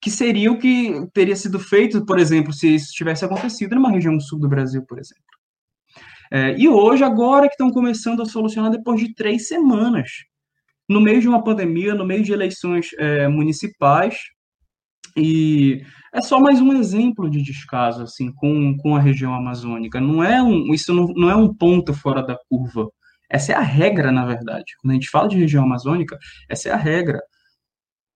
Que 0.00 0.10
seria 0.10 0.52
o 0.52 0.58
que 0.58 1.08
teria 1.12 1.34
sido 1.34 1.58
feito, 1.58 2.06
por 2.06 2.20
exemplo, 2.20 2.52
se 2.52 2.72
isso 2.76 2.92
tivesse 2.92 3.24
acontecido 3.24 3.74
numa 3.74 3.90
região 3.90 4.18
sul 4.20 4.38
do 4.38 4.48
Brasil, 4.48 4.84
por 4.86 5.00
exemplo. 5.00 5.24
É, 6.30 6.56
e 6.56 6.68
hoje, 6.68 7.02
agora 7.02 7.48
que 7.48 7.54
estão 7.54 7.70
começando 7.70 8.22
a 8.22 8.26
solucionar 8.26 8.70
depois 8.70 9.00
de 9.00 9.14
três 9.14 9.48
semanas 9.48 10.27
no 10.88 11.00
meio 11.00 11.20
de 11.20 11.28
uma 11.28 11.42
pandemia, 11.42 11.94
no 11.94 12.06
meio 12.06 12.22
de 12.22 12.32
eleições 12.32 12.88
é, 12.98 13.28
municipais, 13.28 14.18
e 15.16 15.82
é 16.12 16.22
só 16.22 16.40
mais 16.40 16.60
um 16.60 16.72
exemplo 16.72 17.28
de 17.28 17.42
descaso 17.42 18.02
assim 18.02 18.32
com, 18.32 18.76
com 18.78 18.94
a 18.94 19.00
região 19.00 19.34
amazônica. 19.34 20.00
Não 20.00 20.22
é 20.22 20.42
um, 20.42 20.72
isso 20.72 20.94
não, 20.94 21.08
não 21.08 21.30
é 21.30 21.36
um 21.36 21.52
ponto 21.52 21.92
fora 21.92 22.22
da 22.22 22.38
curva. 22.48 22.88
Essa 23.28 23.52
é 23.52 23.54
a 23.54 23.60
regra, 23.60 24.10
na 24.10 24.24
verdade. 24.24 24.72
Quando 24.80 24.92
a 24.92 24.94
gente 24.94 25.10
fala 25.10 25.28
de 25.28 25.36
região 25.36 25.64
amazônica, 25.64 26.16
essa 26.48 26.68
é 26.68 26.72
a 26.72 26.76
regra. 26.76 27.20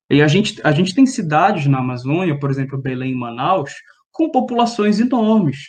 E 0.09 0.23
a 0.23 0.29
gente, 0.29 0.61
a 0.65 0.73
gente 0.73 0.95
tem 0.95 1.05
cidades 1.07 1.67
na 1.67 1.79
Amazônia, 1.79 2.39
por 2.39 2.51
exemplo, 2.51 2.81
Belém 2.81 3.13
e 3.13 3.17
Manaus, 3.17 3.73
com 4.11 4.31
populações 4.31 5.01
enormes. 5.01 5.69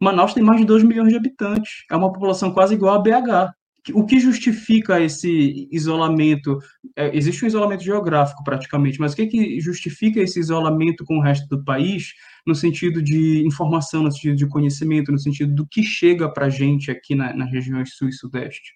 Manaus 0.00 0.32
tem 0.32 0.42
mais 0.42 0.60
de 0.60 0.66
2 0.66 0.82
milhões 0.82 1.10
de 1.10 1.16
habitantes. 1.16 1.84
É 1.90 1.96
uma 1.96 2.12
população 2.12 2.52
quase 2.52 2.74
igual 2.74 2.94
a 2.94 2.98
BH 2.98 3.52
o 3.94 4.04
que 4.04 4.20
justifica 4.20 5.00
esse 5.00 5.68
isolamento? 5.72 6.58
É, 6.96 7.16
existe 7.16 7.44
um 7.44 7.48
isolamento 7.48 7.82
geográfico, 7.82 8.44
praticamente, 8.44 9.00
mas 9.00 9.12
o 9.12 9.16
que, 9.16 9.26
que 9.26 9.60
justifica 9.60 10.20
esse 10.20 10.38
isolamento 10.38 11.04
com 11.04 11.18
o 11.18 11.22
resto 11.22 11.48
do 11.48 11.64
país, 11.64 12.12
no 12.46 12.54
sentido 12.54 13.02
de 13.02 13.44
informação, 13.46 14.02
no 14.02 14.12
sentido 14.12 14.36
de 14.36 14.46
conhecimento, 14.46 15.10
no 15.10 15.18
sentido 15.18 15.54
do 15.54 15.66
que 15.66 15.82
chega 15.82 16.32
para 16.32 16.46
a 16.46 16.50
gente 16.50 16.90
aqui 16.90 17.14
na, 17.14 17.32
nas 17.34 17.50
regiões 17.50 17.94
sul 17.94 18.08
e 18.08 18.12
sudeste? 18.12 18.74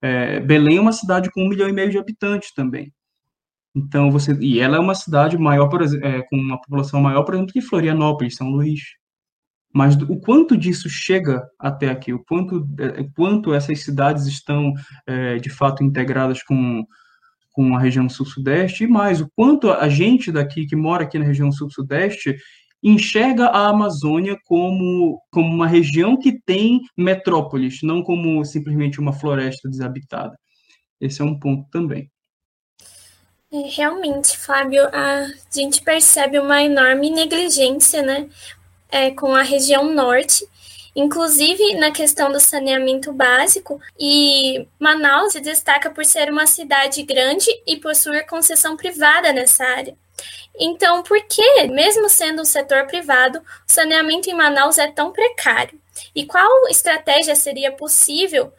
É, 0.00 0.40
Belém 0.40 0.78
é 0.78 0.80
uma 0.80 0.92
cidade 0.92 1.30
com 1.30 1.42
um 1.42 1.48
milhão 1.48 1.68
e 1.68 1.72
meio 1.72 1.90
de 1.90 1.98
habitantes 1.98 2.52
também. 2.52 2.92
Então, 3.74 4.10
você. 4.10 4.32
E 4.40 4.60
ela 4.60 4.76
é 4.76 4.80
uma 4.80 4.94
cidade 4.94 5.36
maior, 5.36 5.68
por 5.68 5.82
é, 5.82 6.22
com 6.22 6.36
uma 6.36 6.60
população 6.60 7.00
maior, 7.00 7.24
por 7.24 7.34
exemplo, 7.34 7.52
que 7.52 7.60
Florianópolis, 7.60 8.36
São 8.36 8.48
Luís 8.48 8.80
mas 9.74 9.96
o 9.96 10.16
quanto 10.16 10.56
disso 10.56 10.88
chega 10.88 11.42
até 11.58 11.90
aqui, 11.90 12.12
o 12.12 12.24
quanto, 12.24 12.64
é, 12.78 13.04
quanto 13.16 13.52
essas 13.52 13.80
cidades 13.82 14.24
estão 14.26 14.72
é, 15.04 15.36
de 15.38 15.50
fato 15.50 15.82
integradas 15.82 16.44
com, 16.44 16.86
com 17.50 17.74
a 17.74 17.80
região 17.80 18.08
sul-sudeste, 18.08 18.84
e 18.84 18.86
mais, 18.86 19.20
o 19.20 19.28
quanto 19.34 19.72
a 19.72 19.88
gente 19.88 20.30
daqui, 20.30 20.64
que 20.64 20.76
mora 20.76 21.02
aqui 21.02 21.18
na 21.18 21.24
região 21.24 21.50
sul-sudeste, 21.50 22.36
enxerga 22.80 23.46
a 23.46 23.68
Amazônia 23.68 24.38
como, 24.44 25.20
como 25.28 25.52
uma 25.52 25.66
região 25.66 26.16
que 26.16 26.40
tem 26.46 26.80
metrópoles, 26.96 27.80
não 27.82 28.00
como 28.00 28.44
simplesmente 28.44 29.00
uma 29.00 29.12
floresta 29.12 29.68
desabitada. 29.68 30.38
Esse 31.00 31.20
é 31.20 31.24
um 31.24 31.36
ponto 31.36 31.68
também. 31.70 32.08
É, 33.52 33.68
realmente, 33.74 34.38
Fábio, 34.38 34.86
a 34.94 35.26
gente 35.52 35.82
percebe 35.82 36.38
uma 36.38 36.62
enorme 36.62 37.10
negligência, 37.10 38.02
né? 38.02 38.28
É, 38.94 39.10
com 39.10 39.34
a 39.34 39.42
região 39.42 39.92
norte, 39.92 40.46
inclusive 40.94 41.74
na 41.74 41.90
questão 41.90 42.30
do 42.30 42.38
saneamento 42.38 43.12
básico, 43.12 43.80
e 43.98 44.68
Manaus 44.78 45.32
se 45.32 45.40
destaca 45.40 45.90
por 45.90 46.04
ser 46.04 46.30
uma 46.30 46.46
cidade 46.46 47.02
grande 47.02 47.46
e 47.66 47.76
possuir 47.76 48.24
concessão 48.24 48.76
privada 48.76 49.32
nessa 49.32 49.64
área. 49.64 49.96
Então, 50.56 51.02
por 51.02 51.20
que, 51.26 51.64
mesmo 51.64 52.08
sendo 52.08 52.42
um 52.42 52.44
setor 52.44 52.86
privado, 52.86 53.40
o 53.40 53.42
saneamento 53.66 54.30
em 54.30 54.34
Manaus 54.34 54.78
é 54.78 54.86
tão 54.86 55.10
precário? 55.10 55.76
E 56.14 56.24
qual 56.24 56.68
estratégia 56.68 57.34
seria 57.34 57.72
possível 57.72 58.52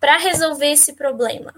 para 0.00 0.16
resolver 0.16 0.70
esse 0.70 0.94
problema? 0.94 1.52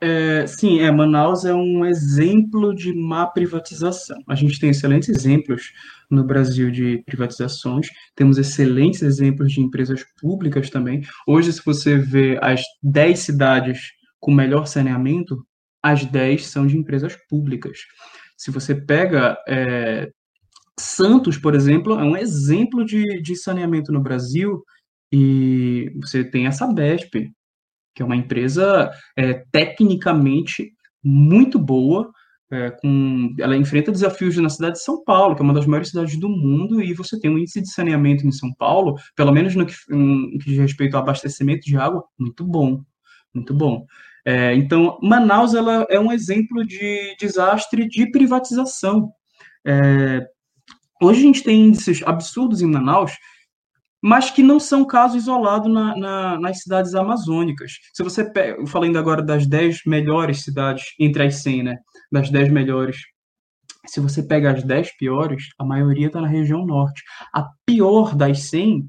É, 0.00 0.46
sim, 0.46 0.80
é, 0.80 0.92
Manaus 0.92 1.44
é 1.44 1.52
um 1.52 1.84
exemplo 1.84 2.72
de 2.72 2.94
má 2.94 3.26
privatização. 3.26 4.22
A 4.28 4.36
gente 4.36 4.60
tem 4.60 4.70
excelentes 4.70 5.08
exemplos 5.08 5.72
no 6.10 6.24
Brasil 6.24 6.70
de 6.70 7.02
privatizações, 7.04 7.88
temos 8.14 8.38
excelentes 8.38 9.02
exemplos 9.02 9.52
de 9.52 9.60
empresas 9.60 10.02
públicas 10.20 10.70
também. 10.70 11.02
Hoje, 11.26 11.52
se 11.52 11.64
você 11.64 11.96
vê 11.96 12.38
as 12.40 12.62
10 12.82 13.18
cidades 13.18 13.92
com 14.18 14.32
melhor 14.32 14.66
saneamento, 14.66 15.44
as 15.82 16.04
10 16.04 16.46
são 16.46 16.66
de 16.66 16.76
empresas 16.76 17.16
públicas. 17.28 17.78
Se 18.36 18.50
você 18.50 18.74
pega 18.74 19.36
é, 19.48 20.10
Santos, 20.78 21.36
por 21.36 21.54
exemplo, 21.54 21.98
é 21.98 22.04
um 22.04 22.16
exemplo 22.16 22.84
de, 22.84 23.20
de 23.20 23.36
saneamento 23.36 23.92
no 23.92 24.00
Brasil, 24.00 24.62
e 25.12 25.90
você 26.00 26.22
tem 26.22 26.46
a 26.46 26.52
Sabesp, 26.52 27.30
que 27.94 28.02
é 28.02 28.04
uma 28.04 28.16
empresa 28.16 28.90
é, 29.16 29.44
tecnicamente 29.50 30.72
muito 31.02 31.58
boa, 31.58 32.12
é, 32.50 32.70
com, 32.70 33.34
ela 33.38 33.56
enfrenta 33.56 33.92
desafios 33.92 34.36
na 34.38 34.48
cidade 34.48 34.76
de 34.76 34.82
São 34.82 35.02
Paulo, 35.04 35.34
que 35.34 35.42
é 35.42 35.44
uma 35.44 35.54
das 35.54 35.66
maiores 35.66 35.90
cidades 35.90 36.18
do 36.18 36.28
mundo, 36.28 36.82
e 36.82 36.94
você 36.94 37.18
tem 37.18 37.30
um 37.30 37.38
índice 37.38 37.60
de 37.60 37.70
saneamento 37.70 38.26
em 38.26 38.32
São 38.32 38.52
Paulo, 38.54 38.96
pelo 39.14 39.32
menos 39.32 39.54
no 39.54 39.66
que, 39.66 39.74
que 39.74 40.50
diz 40.50 40.58
respeito 40.58 40.96
ao 40.96 41.02
abastecimento 41.02 41.66
de 41.66 41.76
água, 41.76 42.04
muito 42.18 42.44
bom, 42.44 42.82
muito 43.34 43.52
bom. 43.52 43.86
É, 44.24 44.54
então, 44.54 44.98
Manaus 45.02 45.54
ela 45.54 45.86
é 45.88 45.98
um 45.98 46.12
exemplo 46.12 46.66
de 46.66 47.16
desastre 47.18 47.88
de 47.88 48.10
privatização. 48.10 49.10
É, 49.66 50.26
hoje 51.00 51.20
a 51.20 51.22
gente 51.22 51.42
tem 51.42 51.66
índices 51.66 52.02
absurdos 52.04 52.60
em 52.60 52.66
Manaus 52.66 53.12
mas 54.02 54.30
que 54.30 54.42
não 54.42 54.60
são 54.60 54.84
caso 54.84 55.16
isolado 55.16 55.68
na, 55.68 55.96
na, 55.96 56.40
nas 56.40 56.62
cidades 56.62 56.94
amazônicas. 56.94 57.72
Se 57.92 58.02
você 58.02 58.24
pega, 58.30 58.66
falando 58.66 58.96
agora 58.96 59.22
das 59.22 59.46
10 59.46 59.82
melhores 59.86 60.42
cidades, 60.42 60.84
entre 60.98 61.24
as 61.24 61.36
100, 61.36 61.62
né, 61.62 61.78
das 62.10 62.30
10 62.30 62.50
melhores, 62.50 62.98
se 63.86 64.00
você 64.00 64.22
pega 64.22 64.52
as 64.52 64.62
10 64.62 64.96
piores, 64.96 65.48
a 65.58 65.64
maioria 65.64 66.08
está 66.08 66.20
na 66.20 66.28
região 66.28 66.64
norte. 66.64 67.02
A 67.34 67.48
pior 67.64 68.14
das 68.14 68.42
100 68.42 68.88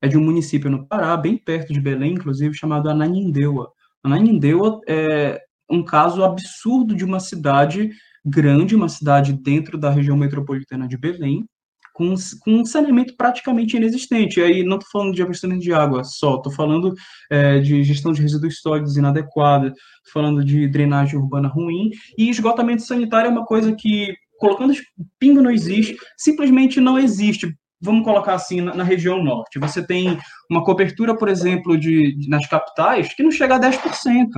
é 0.00 0.08
de 0.08 0.18
um 0.18 0.24
município 0.24 0.70
no 0.70 0.86
Pará, 0.86 1.16
bem 1.16 1.36
perto 1.36 1.72
de 1.72 1.80
Belém, 1.80 2.14
inclusive, 2.14 2.54
chamado 2.54 2.90
Ananindeua. 2.90 3.70
Ananindeua 4.02 4.80
é 4.88 5.40
um 5.70 5.84
caso 5.84 6.24
absurdo 6.24 6.94
de 6.94 7.04
uma 7.04 7.20
cidade 7.20 7.90
grande, 8.24 8.74
uma 8.74 8.88
cidade 8.88 9.32
dentro 9.32 9.78
da 9.78 9.90
região 9.90 10.16
metropolitana 10.16 10.88
de 10.88 10.96
Belém, 10.96 11.46
com, 11.92 12.14
com 12.40 12.52
um 12.52 12.64
saneamento 12.64 13.14
praticamente 13.16 13.76
inexistente. 13.76 14.40
E 14.40 14.42
aí 14.42 14.62
não 14.62 14.76
estou 14.76 14.90
falando 14.90 15.14
de 15.14 15.22
abastecimento 15.22 15.62
de 15.62 15.72
água 15.72 16.04
só, 16.04 16.36
estou 16.36 16.52
falando 16.52 16.94
é, 17.30 17.58
de 17.60 17.82
gestão 17.84 18.12
de 18.12 18.22
resíduos 18.22 18.60
sólidos 18.60 18.96
inadequada, 18.96 19.72
falando 20.12 20.44
de 20.44 20.68
drenagem 20.68 21.18
urbana 21.18 21.48
ruim, 21.48 21.90
e 22.16 22.28
esgotamento 22.28 22.82
sanitário 22.82 23.28
é 23.28 23.30
uma 23.30 23.44
coisa 23.44 23.74
que, 23.74 24.14
colocando 24.38 24.74
pingo 25.18 25.40
não 25.42 25.50
existe, 25.50 25.96
simplesmente 26.16 26.80
não 26.80 26.98
existe. 26.98 27.54
Vamos 27.80 28.04
colocar 28.04 28.34
assim, 28.34 28.60
na, 28.60 28.74
na 28.74 28.84
região 28.84 29.22
norte. 29.22 29.58
Você 29.58 29.84
tem 29.84 30.18
uma 30.48 30.64
cobertura, 30.64 31.16
por 31.16 31.28
exemplo, 31.28 31.76
de, 31.76 32.16
de 32.16 32.28
nas 32.28 32.46
capitais 32.46 33.12
que 33.14 33.22
não 33.22 33.30
chega 33.30 33.56
a 33.56 33.60
10% 33.60 34.28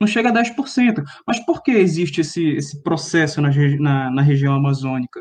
não 0.00 0.06
chega 0.06 0.28
a 0.28 0.32
10%. 0.32 1.02
Mas 1.26 1.44
por 1.44 1.62
que 1.62 1.72
existe 1.72 2.20
esse, 2.20 2.50
esse 2.50 2.82
processo 2.82 3.40
na, 3.40 3.50
na, 3.78 4.10
na 4.10 4.22
região 4.22 4.54
amazônica? 4.54 5.20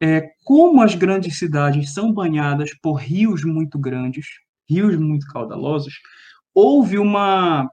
É, 0.00 0.28
como 0.44 0.82
as 0.82 0.94
grandes 0.94 1.38
cidades 1.38 1.92
são 1.92 2.12
banhadas 2.12 2.70
por 2.82 2.94
rios 2.94 3.44
muito 3.44 3.78
grandes, 3.78 4.26
rios 4.68 4.96
muito 4.96 5.26
caudalosos, 5.26 5.94
houve 6.54 6.98
uma, 6.98 7.68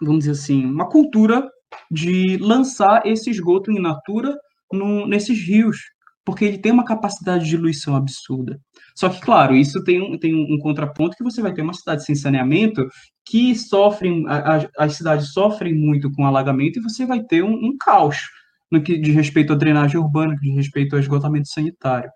vamos 0.00 0.20
dizer 0.20 0.32
assim, 0.32 0.64
uma 0.64 0.88
cultura 0.88 1.48
de 1.90 2.36
lançar 2.38 3.06
esse 3.06 3.30
esgoto 3.30 3.70
in 3.70 3.80
natura 3.80 4.36
no, 4.72 5.06
nesses 5.06 5.38
rios, 5.38 5.78
porque 6.24 6.44
ele 6.44 6.58
tem 6.58 6.72
uma 6.72 6.84
capacidade 6.84 7.44
de 7.44 7.50
diluição 7.50 7.94
absurda. 7.94 8.58
Só 8.96 9.08
que, 9.08 9.20
claro, 9.20 9.54
isso 9.54 9.84
tem 9.84 10.00
um, 10.00 10.18
tem 10.18 10.34
um 10.34 10.58
contraponto 10.58 11.16
que 11.16 11.22
você 11.22 11.40
vai 11.40 11.52
ter 11.52 11.62
uma 11.62 11.74
cidade 11.74 12.04
sem 12.04 12.14
saneamento 12.14 12.88
que 13.24 13.54
sofrem, 13.54 14.24
as 14.76 14.94
cidades 14.94 15.32
sofrem 15.32 15.74
muito 15.74 16.10
com 16.12 16.26
alagamento 16.26 16.78
e 16.78 16.82
você 16.82 17.04
vai 17.06 17.22
ter 17.22 17.44
um, 17.44 17.52
um 17.52 17.76
caos 17.78 18.18
no 18.70 18.82
que 18.82 18.98
diz 18.98 19.14
respeito 19.14 19.52
à 19.52 19.56
drenagem 19.56 19.98
urbana, 19.98 20.32
no 20.32 20.38
que 20.38 20.46
diz 20.46 20.56
respeito 20.56 20.94
ao 20.94 21.00
esgotamento 21.00 21.48
sanitário. 21.48 22.10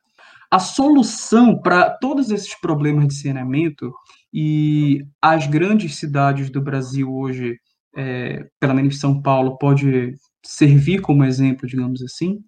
A 0.50 0.58
solução 0.58 1.60
para 1.60 1.90
todos 1.90 2.30
esses 2.30 2.58
problemas 2.60 3.06
de 3.06 3.14
saneamento 3.14 3.92
e 4.34 5.04
as 5.22 5.46
grandes 5.46 5.96
cidades 5.96 6.50
do 6.50 6.60
Brasil 6.60 7.12
hoje, 7.12 7.56
é, 7.96 8.44
pelo 8.58 8.74
menos 8.74 8.98
São 8.98 9.22
Paulo, 9.22 9.56
pode 9.58 10.14
servir 10.44 11.00
como 11.00 11.24
exemplo, 11.24 11.68
digamos 11.68 12.02
assim, 12.02 12.40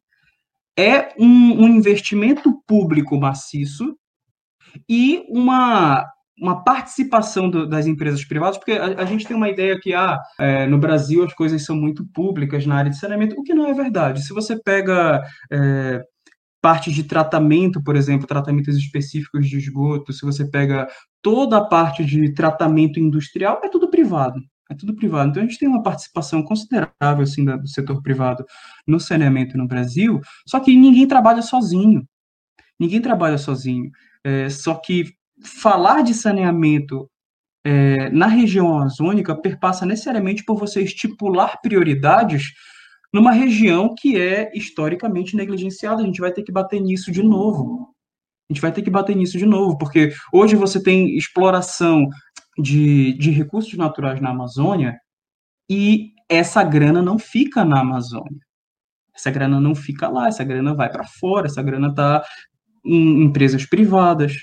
é 0.76 1.14
um, 1.18 1.64
um 1.64 1.68
investimento 1.68 2.52
público 2.66 3.18
maciço 3.18 3.96
e 4.88 5.22
uma 5.28 6.04
uma 6.38 6.64
participação 6.64 7.48
do, 7.48 7.68
das 7.68 7.86
empresas 7.86 8.24
privadas, 8.24 8.58
porque 8.58 8.72
a, 8.72 9.02
a, 9.02 9.04
gente 9.04 9.26
tem 9.26 9.36
uma 9.36 9.48
ideia 9.48 9.78
que 9.78 9.92
ah, 9.92 10.18
é, 10.38 10.66
no 10.66 10.78
Brasil 10.78 11.22
as 11.24 11.34
coisas 11.34 11.64
são 11.64 11.76
muito 11.76 12.06
públicas 12.06 12.66
na 12.66 12.76
área 12.76 12.90
de 12.90 12.98
saneamento, 12.98 13.38
o 13.38 13.42
que 13.42 13.54
não 13.54 13.66
é 13.66 13.74
verdade. 13.74 14.24
Se 14.24 14.32
você 14.32 14.60
pega 14.60 15.22
é, 15.52 16.02
parte 16.60 16.92
de 16.92 17.04
tratamento, 17.04 17.82
por 17.82 17.96
exemplo, 17.96 18.26
tratamentos 18.26 18.76
específicos 18.76 19.48
de 19.48 19.58
esgoto, 19.58 20.12
se 20.12 20.24
você 20.24 20.48
pega 20.48 20.88
toda 21.20 21.58
a 21.58 21.64
parte 21.64 22.04
de 22.04 22.32
tratamento 22.32 22.98
industrial, 22.98 23.60
é 23.62 23.68
tudo 23.68 23.90
privado. 23.90 24.40
É 24.70 24.74
tudo 24.74 24.94
privado. 24.94 25.30
Então 25.30 25.42
a 25.42 25.46
gente 25.46 25.58
tem 25.58 25.68
uma 25.68 25.82
participação 25.82 26.42
considerável 26.42 27.22
assim, 27.22 27.44
do 27.44 27.68
setor 27.68 28.00
privado 28.02 28.44
no 28.86 28.98
saneamento 28.98 29.58
no 29.58 29.66
Brasil, 29.66 30.20
só 30.46 30.60
que 30.60 30.74
ninguém 30.74 31.06
trabalha 31.06 31.42
sozinho. 31.42 32.06
Ninguém 32.80 33.00
trabalha 33.00 33.36
sozinho. 33.36 33.90
É, 34.24 34.48
só 34.48 34.74
que 34.74 35.12
falar 35.44 36.02
de 36.02 36.14
saneamento 36.14 37.08
é, 37.64 38.10
na 38.10 38.26
região 38.26 38.72
amazônica 38.74 39.40
perpassa 39.40 39.86
necessariamente 39.86 40.44
por 40.44 40.58
você 40.58 40.82
estipular 40.82 41.60
prioridades 41.60 42.52
numa 43.12 43.32
região 43.32 43.94
que 43.96 44.20
é 44.20 44.50
historicamente 44.54 45.36
negligenciada. 45.36 46.02
A 46.02 46.06
gente 46.06 46.20
vai 46.20 46.32
ter 46.32 46.42
que 46.42 46.52
bater 46.52 46.80
nisso 46.80 47.12
de 47.12 47.22
novo. 47.22 47.94
A 48.50 48.52
gente 48.52 48.60
vai 48.60 48.72
ter 48.72 48.82
que 48.82 48.90
bater 48.90 49.14
nisso 49.14 49.38
de 49.38 49.46
novo, 49.46 49.78
porque 49.78 50.12
hoje 50.32 50.56
você 50.56 50.82
tem 50.82 51.16
exploração 51.16 52.08
de, 52.58 53.12
de 53.14 53.30
recursos 53.30 53.74
naturais 53.74 54.20
na 54.20 54.30
Amazônia 54.30 54.98
e 55.70 56.12
essa 56.28 56.62
grana 56.62 57.00
não 57.00 57.18
fica 57.18 57.64
na 57.64 57.80
Amazônia. 57.80 58.40
Essa 59.14 59.30
grana 59.30 59.60
não 59.60 59.74
fica 59.74 60.08
lá, 60.08 60.28
essa 60.28 60.42
grana 60.42 60.74
vai 60.74 60.90
para 60.90 61.04
fora, 61.04 61.46
essa 61.46 61.62
grana 61.62 61.88
está 61.88 62.24
em 62.84 63.22
empresas 63.22 63.64
privadas, 63.64 64.34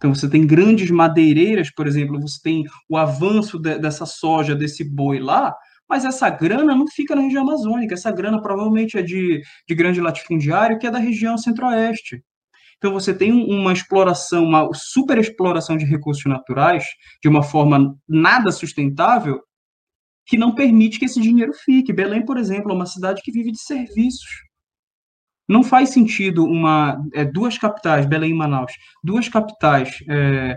então, 0.00 0.14
você 0.14 0.30
tem 0.30 0.46
grandes 0.46 0.90
madeireiras, 0.90 1.70
por 1.70 1.86
exemplo, 1.86 2.18
você 2.18 2.40
tem 2.42 2.64
o 2.88 2.96
avanço 2.96 3.58
de, 3.58 3.78
dessa 3.78 4.06
soja, 4.06 4.56
desse 4.56 4.82
boi 4.82 5.18
lá, 5.18 5.54
mas 5.86 6.06
essa 6.06 6.30
grana 6.30 6.74
não 6.74 6.86
fica 6.88 7.14
na 7.14 7.20
região 7.20 7.42
amazônica, 7.42 7.92
essa 7.92 8.10
grana 8.10 8.40
provavelmente 8.40 8.96
é 8.96 9.02
de, 9.02 9.42
de 9.68 9.74
grande 9.74 10.00
latifundiário, 10.00 10.78
que 10.78 10.86
é 10.86 10.90
da 10.90 10.98
região 10.98 11.36
centro-oeste. 11.36 12.24
Então, 12.78 12.94
você 12.94 13.12
tem 13.12 13.30
uma 13.30 13.74
exploração, 13.74 14.42
uma 14.42 14.70
super 14.72 15.18
exploração 15.18 15.76
de 15.76 15.84
recursos 15.84 16.24
naturais, 16.24 16.86
de 17.22 17.28
uma 17.28 17.42
forma 17.42 17.94
nada 18.08 18.50
sustentável, 18.50 19.38
que 20.24 20.38
não 20.38 20.54
permite 20.54 20.98
que 20.98 21.04
esse 21.04 21.20
dinheiro 21.20 21.52
fique. 21.52 21.92
Belém, 21.92 22.24
por 22.24 22.38
exemplo, 22.38 22.72
é 22.72 22.74
uma 22.74 22.86
cidade 22.86 23.20
que 23.20 23.30
vive 23.30 23.52
de 23.52 23.60
serviços. 23.60 24.49
Não 25.50 25.64
faz 25.64 25.88
sentido 25.88 26.44
uma 26.44 26.96
é, 27.12 27.24
duas 27.24 27.58
capitais, 27.58 28.06
Belém 28.06 28.30
e 28.30 28.34
Manaus, 28.34 28.72
duas 29.02 29.28
capitais 29.28 29.98
é, 30.08 30.56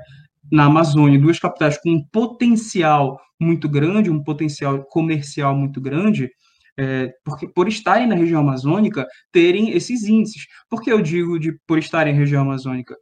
na 0.52 0.66
Amazônia, 0.66 1.20
duas 1.20 1.40
capitais 1.40 1.80
com 1.80 1.90
um 1.90 2.04
potencial 2.12 3.20
muito 3.42 3.68
grande, 3.68 4.12
um 4.12 4.24
potencial 4.24 4.84
comercial 4.84 5.56
muito 5.56 5.82
grande, 5.82 6.30
é, 6.78 7.12
porque 7.26 7.48
por 7.48 7.68
estarem 7.68 8.06
na 8.06 8.14
região 8.14 8.42
amazônica, 8.42 9.08
terem 9.32 9.72
esses 9.72 10.04
índices. 10.04 10.46
Por 10.70 10.80
que 10.80 10.92
eu 10.92 11.02
digo 11.02 11.40
de 11.40 11.58
por 11.66 11.80
estarem 11.80 12.14
na 12.14 12.20
região 12.20 12.44
amazônica? 12.44 12.96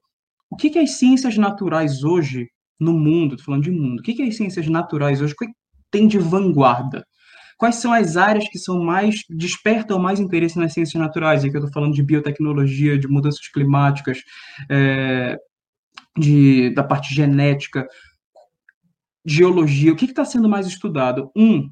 O 0.50 0.56
que, 0.56 0.70
que 0.70 0.80
as 0.80 0.92
ciências 0.92 1.38
naturais 1.38 2.06
hoje 2.06 2.48
no 2.80 2.94
mundo, 2.94 3.36
estou 3.36 3.48
falando 3.48 3.64
de 3.64 3.72
mundo, 3.72 4.00
o 4.00 4.02
que, 4.02 4.14
que 4.14 4.24
as 4.24 4.38
ciências 4.38 4.66
naturais 4.70 5.22
hoje 5.22 5.36
tem 5.92 6.08
de 6.08 6.18
vanguarda? 6.18 7.04
Quais 7.62 7.76
são 7.76 7.94
as 7.94 8.18
áreas 8.18 8.50
que 8.50 8.58
são 8.58 8.84
mais 8.84 9.24
despertam 9.30 10.00
mais 10.00 10.20
interesse 10.20 10.58
nas 10.58 10.74
ciências 10.74 11.00
naturais? 11.00 11.46
Aqui 11.46 11.56
eu 11.56 11.60
estou 11.60 11.72
falando 11.72 11.94
de 11.94 12.02
biotecnologia, 12.02 12.98
de 12.98 13.08
mudanças 13.08 13.48
climáticas, 13.50 14.18
é, 14.68 15.38
de, 16.18 16.74
da 16.74 16.84
parte 16.84 17.14
genética, 17.14 17.88
geologia. 19.24 19.94
O 19.94 19.96
que 19.96 20.06
está 20.06 20.26
sendo 20.26 20.50
mais 20.50 20.66
estudado? 20.66 21.30
Um, 21.38 21.72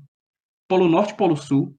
Polo 0.67 0.88
Norte 0.88 1.13
e 1.13 1.17
Polo 1.17 1.36
Sul. 1.36 1.75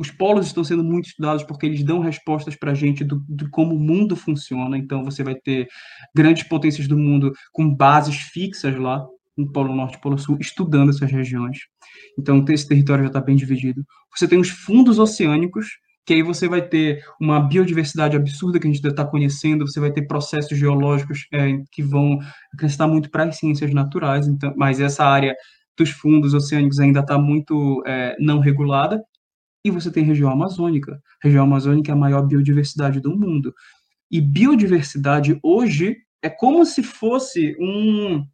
os 0.00 0.10
polos 0.10 0.48
estão 0.48 0.64
sendo 0.64 0.82
muito 0.82 1.06
estudados 1.06 1.44
porque 1.44 1.64
eles 1.64 1.84
dão 1.84 2.00
respostas 2.00 2.56
para 2.56 2.72
a 2.72 2.74
gente 2.74 3.04
do, 3.04 3.24
de 3.28 3.48
como 3.50 3.76
o 3.76 3.78
mundo 3.78 4.16
funciona. 4.16 4.76
Então, 4.76 5.04
você 5.04 5.22
vai 5.22 5.36
ter 5.36 5.68
grandes 6.12 6.42
potências 6.42 6.88
do 6.88 6.98
mundo 6.98 7.32
com 7.52 7.72
bases 7.72 8.16
fixas 8.16 8.76
lá, 8.76 9.06
no 9.36 9.50
Polo 9.52 9.74
Norte 9.74 9.96
e 9.96 10.00
Polo 10.00 10.18
Sul, 10.18 10.38
estudando 10.40 10.90
essas 10.90 11.10
regiões. 11.10 11.58
Então, 12.18 12.44
esse 12.48 12.66
território 12.66 13.04
já 13.04 13.08
está 13.08 13.20
bem 13.20 13.36
dividido. 13.36 13.84
Você 14.16 14.26
tem 14.26 14.38
os 14.38 14.48
fundos 14.48 14.98
oceânicos, 14.98 15.66
que 16.06 16.14
aí 16.14 16.22
você 16.22 16.48
vai 16.48 16.62
ter 16.62 17.04
uma 17.20 17.40
biodiversidade 17.40 18.16
absurda 18.16 18.58
que 18.58 18.66
a 18.66 18.72
gente 18.72 18.86
está 18.86 19.04
conhecendo, 19.04 19.66
você 19.66 19.80
vai 19.80 19.92
ter 19.92 20.06
processos 20.06 20.56
geológicos 20.56 21.26
é, 21.32 21.58
que 21.72 21.82
vão 21.82 22.18
acrescentar 22.54 22.88
muito 22.88 23.10
para 23.10 23.24
as 23.24 23.36
ciências 23.36 23.74
naturais, 23.74 24.28
então, 24.28 24.54
mas 24.56 24.80
essa 24.80 25.04
área 25.04 25.34
dos 25.76 25.90
fundos 25.90 26.32
oceânicos 26.32 26.78
ainda 26.78 27.00
está 27.00 27.18
muito 27.18 27.82
é, 27.86 28.16
não 28.18 28.38
regulada, 28.38 29.02
e 29.64 29.70
você 29.70 29.90
tem 29.90 30.04
região 30.04 30.30
amazônica. 30.30 30.92
A 30.92 31.26
região 31.26 31.44
amazônica 31.44 31.90
é 31.90 31.92
a 31.92 31.96
maior 31.96 32.22
biodiversidade 32.22 33.00
do 33.00 33.10
mundo. 33.10 33.52
E 34.08 34.20
biodiversidade 34.20 35.38
hoje 35.42 35.96
é 36.22 36.30
como 36.30 36.64
se 36.64 36.84
fosse 36.84 37.56
um 37.58 38.24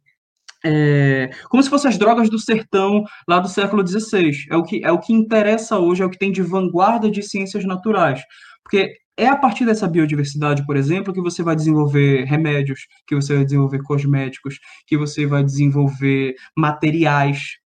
é, 0.65 1.29
como 1.49 1.61
se 1.61 1.69
fossem 1.69 1.89
as 1.89 1.97
drogas 1.97 2.29
do 2.29 2.39
sertão 2.39 3.03
lá 3.27 3.39
do 3.39 3.49
século 3.49 3.85
XVI. 3.85 4.31
É 4.49 4.55
o, 4.55 4.63
que, 4.63 4.83
é 4.83 4.91
o 4.91 4.99
que 4.99 5.13
interessa 5.13 5.77
hoje, 5.77 6.01
é 6.01 6.05
o 6.05 6.09
que 6.09 6.17
tem 6.17 6.31
de 6.31 6.41
vanguarda 6.41 7.11
de 7.11 7.21
ciências 7.21 7.65
naturais. 7.65 8.21
Porque 8.63 8.95
é 9.17 9.27
a 9.27 9.35
partir 9.35 9.65
dessa 9.65 9.87
biodiversidade, 9.87 10.65
por 10.65 10.75
exemplo, 10.77 11.13
que 11.13 11.21
você 11.21 11.43
vai 11.43 11.55
desenvolver 11.55 12.23
remédios, 12.23 12.87
que 13.05 13.13
você 13.13 13.35
vai 13.35 13.43
desenvolver 13.43 13.83
cosméticos, 13.83 14.57
que 14.87 14.97
você 14.97 15.25
vai 15.25 15.43
desenvolver 15.43 16.33
materiais. 16.57 17.57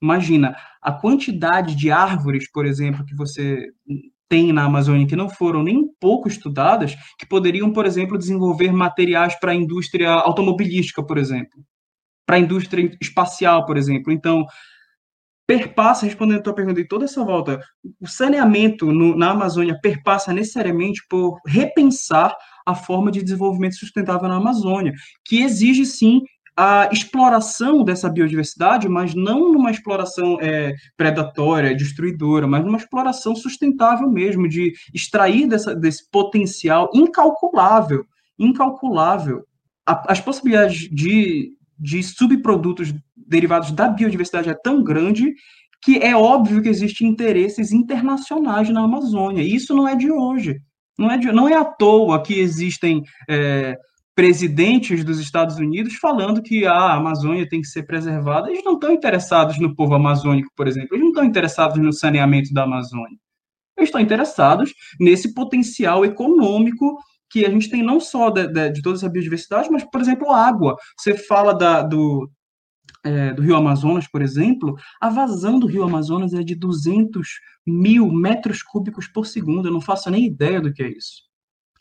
Imagina 0.00 0.56
a 0.80 0.92
quantidade 0.92 1.74
de 1.74 1.90
árvores, 1.90 2.50
por 2.50 2.64
exemplo, 2.64 3.04
que 3.04 3.16
você 3.16 3.66
tem 4.28 4.52
na 4.52 4.64
Amazônia 4.64 5.06
que 5.06 5.16
não 5.16 5.28
foram 5.28 5.62
nem 5.62 5.76
um 5.76 5.88
pouco 6.00 6.28
estudadas, 6.28 6.94
que 7.18 7.26
poderiam, 7.26 7.72
por 7.72 7.84
exemplo, 7.84 8.16
desenvolver 8.16 8.72
materiais 8.72 9.38
para 9.38 9.52
a 9.52 9.54
indústria 9.54 10.10
automobilística, 10.10 11.02
por 11.02 11.18
exemplo 11.18 11.64
para 12.26 12.36
a 12.36 12.40
indústria 12.40 12.96
espacial, 13.00 13.66
por 13.66 13.76
exemplo. 13.76 14.12
Então, 14.12 14.46
perpassa, 15.46 16.06
respondendo 16.06 16.38
a 16.38 16.42
tua 16.42 16.54
pergunta 16.54 16.80
em 16.80 16.86
toda 16.86 17.04
essa 17.04 17.22
volta, 17.22 17.60
o 18.00 18.06
saneamento 18.06 18.90
no, 18.92 19.16
na 19.16 19.30
Amazônia 19.30 19.78
perpassa 19.80 20.32
necessariamente 20.32 21.02
por 21.08 21.38
repensar 21.46 22.34
a 22.66 22.74
forma 22.74 23.10
de 23.10 23.22
desenvolvimento 23.22 23.76
sustentável 23.76 24.28
na 24.28 24.36
Amazônia, 24.36 24.92
que 25.24 25.42
exige 25.42 25.84
sim 25.84 26.22
a 26.56 26.88
exploração 26.92 27.82
dessa 27.82 28.08
biodiversidade, 28.08 28.88
mas 28.88 29.12
não 29.14 29.52
numa 29.52 29.72
exploração 29.72 30.38
é, 30.40 30.72
predatória, 30.96 31.74
destruidora, 31.74 32.46
mas 32.46 32.64
numa 32.64 32.78
exploração 32.78 33.34
sustentável 33.34 34.08
mesmo, 34.08 34.48
de 34.48 34.72
extrair 34.94 35.48
dessa, 35.48 35.74
desse 35.74 36.08
potencial 36.10 36.88
incalculável, 36.94 38.06
incalculável. 38.38 39.44
A, 39.84 40.12
as 40.12 40.20
possibilidades 40.20 40.88
de 40.90 41.52
de 41.78 42.02
subprodutos 42.02 42.94
derivados 43.16 43.70
da 43.72 43.88
biodiversidade 43.88 44.48
é 44.48 44.54
tão 44.54 44.82
grande 44.82 45.34
que 45.82 45.98
é 45.98 46.16
óbvio 46.16 46.62
que 46.62 46.68
existem 46.68 47.06
interesses 47.06 47.70
internacionais 47.70 48.70
na 48.70 48.82
Amazônia. 48.82 49.42
E 49.42 49.54
isso 49.54 49.74
não 49.74 49.86
é 49.86 49.94
de 49.94 50.10
hoje. 50.10 50.60
Não 50.98 51.10
é, 51.10 51.18
de, 51.18 51.30
não 51.32 51.48
é 51.48 51.54
à 51.54 51.64
toa 51.64 52.22
que 52.22 52.38
existem 52.38 53.02
é, 53.28 53.76
presidentes 54.14 55.04
dos 55.04 55.18
Estados 55.18 55.56
Unidos 55.58 55.94
falando 55.96 56.42
que 56.42 56.64
a 56.64 56.94
Amazônia 56.94 57.48
tem 57.48 57.60
que 57.60 57.66
ser 57.66 57.82
preservada. 57.82 58.48
Eles 58.48 58.64
não 58.64 58.74
estão 58.74 58.92
interessados 58.92 59.58
no 59.58 59.74
povo 59.74 59.94
amazônico, 59.94 60.50
por 60.56 60.68
exemplo. 60.68 60.90
Eles 60.92 61.02
não 61.02 61.10
estão 61.10 61.24
interessados 61.24 61.76
no 61.78 61.92
saneamento 61.92 62.54
da 62.54 62.62
Amazônia. 62.62 63.18
Eles 63.76 63.88
estão 63.88 64.00
interessados 64.00 64.72
nesse 65.00 65.34
potencial 65.34 66.04
econômico 66.04 66.96
que 67.34 67.44
a 67.44 67.50
gente 67.50 67.68
tem 67.68 67.82
não 67.82 67.98
só 67.98 68.30
de, 68.30 68.46
de, 68.46 68.70
de 68.70 68.80
toda 68.80 68.96
essa 68.96 69.08
biodiversidade, 69.08 69.68
mas, 69.68 69.82
por 69.82 70.00
exemplo, 70.00 70.30
água. 70.30 70.76
Você 70.96 71.16
fala 71.16 71.52
da, 71.52 71.82
do, 71.82 72.30
é, 73.02 73.32
do 73.32 73.42
Rio 73.42 73.56
Amazonas, 73.56 74.06
por 74.06 74.22
exemplo, 74.22 74.76
a 75.00 75.10
vazão 75.10 75.58
do 75.58 75.66
Rio 75.66 75.82
Amazonas 75.82 76.32
é 76.32 76.44
de 76.44 76.54
200 76.54 77.28
mil 77.66 78.08
metros 78.08 78.62
cúbicos 78.62 79.08
por 79.08 79.26
segundo. 79.26 79.66
Eu 79.66 79.72
não 79.72 79.80
faço 79.80 80.08
nem 80.12 80.24
ideia 80.24 80.60
do 80.60 80.72
que 80.72 80.80
é 80.80 80.88
isso. 80.88 81.24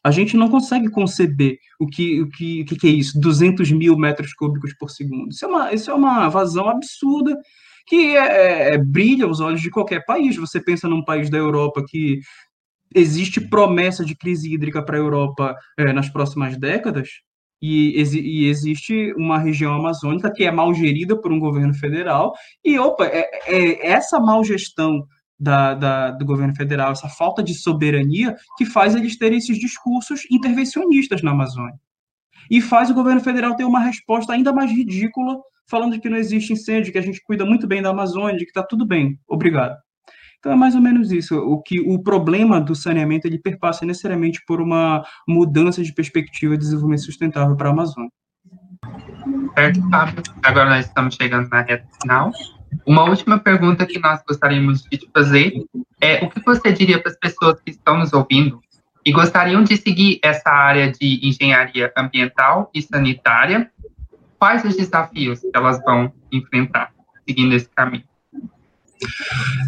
A 0.03 0.09
gente 0.09 0.35
não 0.35 0.49
consegue 0.49 0.89
conceber 0.89 1.59
o 1.79 1.85
que, 1.85 2.19
o 2.19 2.29
que, 2.29 2.63
o 2.63 2.65
que 2.65 2.87
é 2.87 2.89
isso, 2.89 3.21
200 3.21 3.71
mil 3.71 3.95
metros 3.95 4.33
cúbicos 4.33 4.73
por 4.73 4.89
segundo. 4.89 5.29
Isso 5.29 5.45
é 5.45 5.47
uma, 5.47 5.71
isso 5.71 5.91
é 5.91 5.93
uma 5.93 6.29
vazão 6.29 6.67
absurda 6.67 7.37
que 7.85 8.15
é, 8.15 8.73
é, 8.73 8.77
brilha 8.79 9.27
os 9.27 9.39
olhos 9.39 9.61
de 9.61 9.69
qualquer 9.69 10.03
país. 10.03 10.35
Você 10.35 10.59
pensa 10.59 10.89
num 10.89 11.05
país 11.05 11.29
da 11.29 11.37
Europa 11.37 11.85
que 11.87 12.21
existe 12.93 13.41
promessa 13.41 14.03
de 14.03 14.15
crise 14.15 14.53
hídrica 14.53 14.83
para 14.83 14.97
a 14.97 14.99
Europa 14.99 15.55
é, 15.77 15.91
nas 15.93 16.09
próximas 16.09 16.57
décadas, 16.57 17.09
e, 17.61 18.01
e, 18.01 18.49
existe 18.49 19.13
uma 19.13 19.39
região 19.39 19.73
amazônica 19.73 20.29
que 20.33 20.43
é 20.43 20.51
mal 20.51 20.73
gerida 20.73 21.15
por 21.15 21.31
um 21.31 21.39
governo 21.39 21.73
federal, 21.73 22.33
e 22.63 22.77
opa, 22.77 23.05
é, 23.05 23.29
é 23.47 23.87
essa 23.87 24.19
mal 24.19 24.43
gestão 24.43 25.07
da, 25.39 25.73
da, 25.73 26.11
do 26.11 26.25
governo 26.25 26.53
federal, 26.55 26.91
essa 26.91 27.07
falta 27.07 27.41
de 27.41 27.53
soberania, 27.53 28.35
que 28.57 28.65
faz 28.65 28.95
eles 28.95 29.17
terem 29.17 29.37
esses 29.37 29.57
discursos 29.57 30.21
intervencionistas 30.29 31.21
na 31.21 31.31
Amazônia. 31.31 31.79
E 32.51 32.61
faz 32.61 32.89
o 32.89 32.93
governo 32.93 33.21
federal 33.21 33.55
ter 33.55 33.63
uma 33.63 33.79
resposta 33.79 34.33
ainda 34.33 34.51
mais 34.51 34.69
ridícula, 34.69 35.37
falando 35.69 35.99
que 35.99 36.09
não 36.09 36.17
existe 36.17 36.51
incêndio, 36.51 36.91
que 36.91 36.97
a 36.97 37.01
gente 37.01 37.21
cuida 37.23 37.45
muito 37.45 37.65
bem 37.65 37.81
da 37.81 37.89
Amazônia, 37.89 38.37
que 38.39 38.43
está 38.43 38.63
tudo 38.63 38.85
bem. 38.85 39.17
Obrigado. 39.27 39.77
Então 40.43 40.51
é 40.51 40.55
mais 40.57 40.75
ou 40.75 40.81
menos 40.81 41.09
isso. 41.09 41.37
O 41.37 41.61
que 41.61 41.79
o 41.79 42.03
problema 42.03 42.59
do 42.59 42.75
saneamento 42.75 43.25
ele 43.25 43.39
perpassa 43.39 43.85
necessariamente 43.85 44.43
por 44.45 44.59
uma 44.59 45.01
mudança 45.25 45.81
de 45.81 45.93
perspectiva 45.93 46.57
de 46.57 46.63
desenvolvimento 46.65 47.05
sustentável 47.05 47.55
para 47.55 47.69
a 47.69 47.71
Amazônia. 47.71 48.11
Certo, 49.55 49.89
Fábio. 49.89 50.21
Agora 50.43 50.69
nós 50.69 50.85
estamos 50.85 51.15
chegando 51.15 51.47
na 51.47 51.61
reta 51.61 51.87
final. 52.01 52.29
Uma 52.85 53.05
última 53.05 53.39
pergunta 53.39 53.85
que 53.85 53.97
nós 53.99 54.21
gostaríamos 54.27 54.83
de 54.83 54.97
te 54.97 55.09
fazer 55.15 55.53
é 56.01 56.21
o 56.25 56.29
que 56.29 56.43
você 56.43 56.73
diria 56.73 57.01
para 57.01 57.13
as 57.13 57.17
pessoas 57.17 57.61
que 57.61 57.71
estão 57.71 57.99
nos 57.99 58.11
ouvindo 58.11 58.59
e 59.05 59.13
gostariam 59.13 59.63
de 59.63 59.77
seguir 59.77 60.19
essa 60.21 60.49
área 60.49 60.91
de 60.91 61.25
engenharia 61.25 61.89
ambiental 61.97 62.69
e 62.73 62.81
sanitária? 62.81 63.71
Quais 64.37 64.65
os 64.65 64.75
desafios 64.75 65.39
que 65.39 65.51
elas 65.53 65.81
vão 65.85 66.11
enfrentar 66.33 66.91
seguindo 67.25 67.55
esse 67.55 67.69
caminho? 67.69 68.03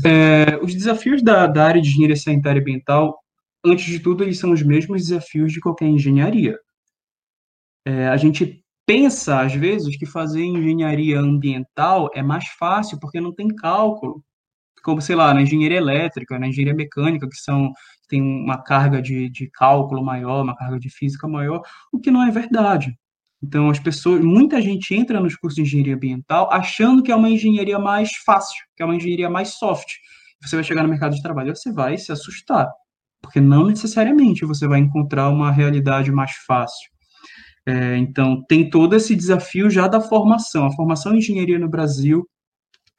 É, 0.05 0.57
os 0.63 0.73
desafios 0.73 1.21
da, 1.23 1.47
da 1.47 1.65
área 1.65 1.81
de 1.81 1.89
engenharia 1.89 2.15
sanitária 2.15 2.59
e 2.59 2.61
ambiental, 2.61 3.17
antes 3.65 3.85
de 3.85 3.99
tudo, 3.99 4.23
eles 4.23 4.39
são 4.39 4.51
os 4.51 4.61
mesmos 4.61 5.01
desafios 5.07 5.51
de 5.51 5.59
qualquer 5.59 5.87
engenharia. 5.87 6.57
É, 7.85 8.07
a 8.07 8.17
gente 8.17 8.63
pensa, 8.85 9.41
às 9.41 9.53
vezes, 9.53 9.97
que 9.97 10.05
fazer 10.05 10.43
engenharia 10.43 11.19
ambiental 11.19 12.09
é 12.13 12.21
mais 12.21 12.47
fácil 12.47 12.99
porque 12.99 13.19
não 13.19 13.33
tem 13.33 13.47
cálculo. 13.47 14.23
Como, 14.83 15.01
sei 15.01 15.15
lá, 15.15 15.33
na 15.33 15.41
engenharia 15.41 15.77
elétrica, 15.77 16.37
na 16.37 16.47
engenharia 16.47 16.75
mecânica, 16.75 17.27
que 17.27 17.37
são 17.37 17.71
tem 18.07 18.21
uma 18.21 18.61
carga 18.61 19.01
de, 19.01 19.29
de 19.29 19.49
cálculo 19.49 20.03
maior, 20.03 20.43
uma 20.43 20.55
carga 20.55 20.79
de 20.79 20.89
física 20.89 21.27
maior, 21.27 21.61
o 21.91 21.99
que 21.99 22.11
não 22.11 22.23
é 22.23 22.29
verdade. 22.29 22.95
Então, 23.45 23.69
as 23.69 23.77
pessoas, 23.77 24.23
muita 24.23 24.59
gente 24.59 24.95
entra 24.95 25.19
nos 25.19 25.35
cursos 25.35 25.55
de 25.55 25.61
engenharia 25.61 25.93
ambiental 25.93 26.49
achando 26.51 27.03
que 27.03 27.11
é 27.11 27.15
uma 27.15 27.29
engenharia 27.29 27.77
mais 27.77 28.11
fácil, 28.25 28.57
que 28.75 28.81
é 28.81 28.85
uma 28.85 28.95
engenharia 28.95 29.29
mais 29.29 29.49
soft. 29.49 29.87
Você 30.41 30.55
vai 30.55 30.63
chegar 30.63 30.81
no 30.81 30.89
mercado 30.89 31.15
de 31.15 31.21
trabalho 31.21 31.55
você 31.55 31.71
vai 31.71 31.95
se 31.95 32.11
assustar, 32.11 32.67
porque 33.21 33.39
não 33.39 33.67
necessariamente 33.67 34.45
você 34.45 34.67
vai 34.67 34.79
encontrar 34.79 35.29
uma 35.29 35.51
realidade 35.51 36.11
mais 36.11 36.31
fácil. 36.47 36.89
É, 37.67 37.97
então, 37.97 38.43
tem 38.47 38.67
todo 38.67 38.95
esse 38.95 39.15
desafio 39.15 39.69
já 39.69 39.87
da 39.87 40.01
formação. 40.01 40.65
A 40.65 40.71
formação 40.71 41.13
em 41.13 41.19
engenharia 41.19 41.59
no 41.59 41.69
Brasil 41.69 42.27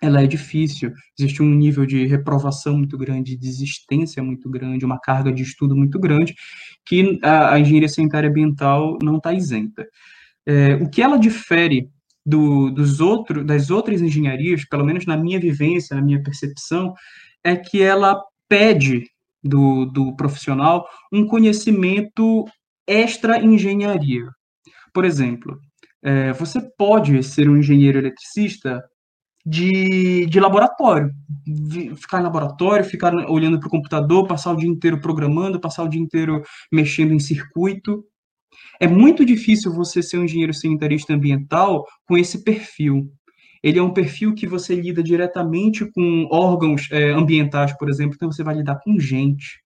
ela 0.03 0.23
é 0.23 0.27
difícil, 0.27 0.93
existe 1.19 1.43
um 1.43 1.55
nível 1.55 1.87
de 1.87 2.07
reprovação 2.07 2.77
muito 2.77 2.99
grande, 2.99 3.33
de 3.33 3.39
desistência 3.39 4.23
muito 4.23 4.49
grande, 4.51 4.85
uma 4.85 5.01
carga 5.01 5.33
de 5.33 5.43
estudo 5.43 5.75
muito 5.75 5.99
grande, 5.99 6.35
que 6.85 7.19
a, 7.23 7.55
a 7.55 7.59
engenharia 7.59 7.89
sanitária 7.89 8.29
ambiental 8.29 8.99
não 9.03 9.17
está 9.17 9.33
isenta. 9.33 9.87
É, 10.47 10.75
o 10.75 10.89
que 10.89 11.03
ela 11.03 11.19
difere 11.19 11.89
do, 12.25 12.71
dos 12.71 13.01
outros, 13.01 13.45
das 13.45 13.71
outras 13.71 14.01
engenharias, 14.01 14.65
pelo 14.65 14.85
menos 14.85 15.07
na 15.07 15.17
minha 15.17 15.41
vivência, 15.41 15.97
na 15.97 16.03
minha 16.03 16.23
percepção, 16.23 16.95
é 17.45 17.57
que 17.57 17.83
ela 17.83 18.21
pede 18.49 19.05
do, 19.43 19.87
do 19.87 20.15
profissional 20.17 20.87
um 21.13 21.27
conhecimento 21.27 22.45
extra 22.87 23.41
engenharia. 23.41 24.27
Por 24.93 25.05
exemplo, 25.05 25.59
é, 26.03 26.33
você 26.33 26.61
pode 26.77 27.23
ser 27.23 27.49
um 27.49 27.57
engenheiro 27.57 27.99
eletricista 27.99 28.83
de, 29.45 30.27
de 30.27 30.41
laboratório, 30.41 31.11
ficar 31.97 32.19
em 32.21 32.25
laboratório, 32.25 32.85
ficar 32.85 33.15
olhando 33.31 33.61
para 33.61 33.69
o 33.69 33.71
computador, 33.71 34.27
passar 34.27 34.53
o 34.53 34.57
dia 34.57 34.69
inteiro 34.69 35.01
programando, 35.01 35.61
passar 35.61 35.85
o 35.85 35.89
dia 35.89 36.01
inteiro 36.01 36.43
mexendo 36.73 37.13
em 37.13 37.21
circuito. 37.21 38.05
É 38.81 38.87
muito 38.87 39.25
difícil 39.25 39.73
você 39.73 40.03
ser 40.03 40.19
um 40.19 40.25
engenheiro 40.25 40.55
sanitarista 40.55 41.15
ambiental 41.15 41.85
com 42.07 42.17
esse 42.17 42.43
perfil. 42.45 43.11
ele 43.63 43.79
é 43.79 43.83
um 43.83 43.93
perfil 43.93 44.35
que 44.35 44.47
você 44.47 44.75
lida 44.75 45.03
diretamente 45.03 45.91
com 45.93 46.29
órgãos 46.31 46.89
é, 46.93 47.11
ambientais, 47.11 47.77
por 47.77 47.89
exemplo, 47.89 48.15
então 48.15 48.31
você 48.31 48.45
vai 48.45 48.55
lidar 48.55 48.79
com 48.85 48.99
gente. 48.99 49.61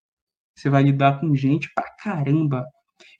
Você 0.56 0.70
vai 0.70 0.82
lidar 0.82 1.20
com 1.20 1.34
gente 1.34 1.68
pra 1.74 1.84
caramba. 2.02 2.64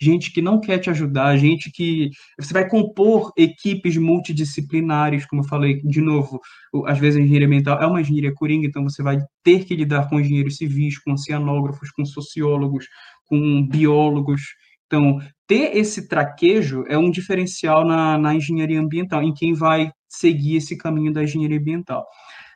Gente 0.01 0.33
que 0.33 0.41
não 0.43 0.61
quer 0.61 0.79
te 0.79 0.91
ajudar, 0.91 1.37
gente 1.37 1.71
que. 1.71 2.11
Você 2.39 2.53
vai 2.53 2.69
compor 2.69 3.33
equipes 3.37 3.97
multidisciplinares, 3.97 5.27
como 5.27 5.43
eu 5.43 5.47
falei, 5.47 5.81
de 5.83 6.01
novo, 6.01 6.41
às 6.87 6.99
vezes 6.99 7.19
a 7.21 7.23
engenharia 7.23 7.47
ambiental 7.47 7.81
é 7.81 7.87
uma 7.87 8.01
engenharia 8.01 8.33
coringa, 8.35 8.67
então 8.67 8.83
você 8.83 9.03
vai 9.03 9.19
ter 9.43 9.65
que 9.65 9.75
lidar 9.77 10.09
com 10.09 10.21
engenheiros 10.21 10.57
civis, 10.57 10.99
com 10.99 11.13
oceanógrafos, 11.13 11.91
com 11.91 12.05
sociólogos, 12.05 12.87
com 13.27 13.67
biólogos. 13.67 14.43
Então, 14.91 15.21
ter 15.47 15.77
esse 15.77 16.09
traquejo 16.09 16.85
é 16.89 16.99
um 16.99 17.13
diferencial 17.13 17.87
na, 17.87 18.19
na 18.19 18.35
engenharia 18.35 18.81
ambiental, 18.81 19.23
em 19.23 19.33
quem 19.33 19.55
vai 19.55 19.93
seguir 20.09 20.57
esse 20.57 20.77
caminho 20.77 21.13
da 21.13 21.23
engenharia 21.23 21.61
ambiental. 21.61 22.05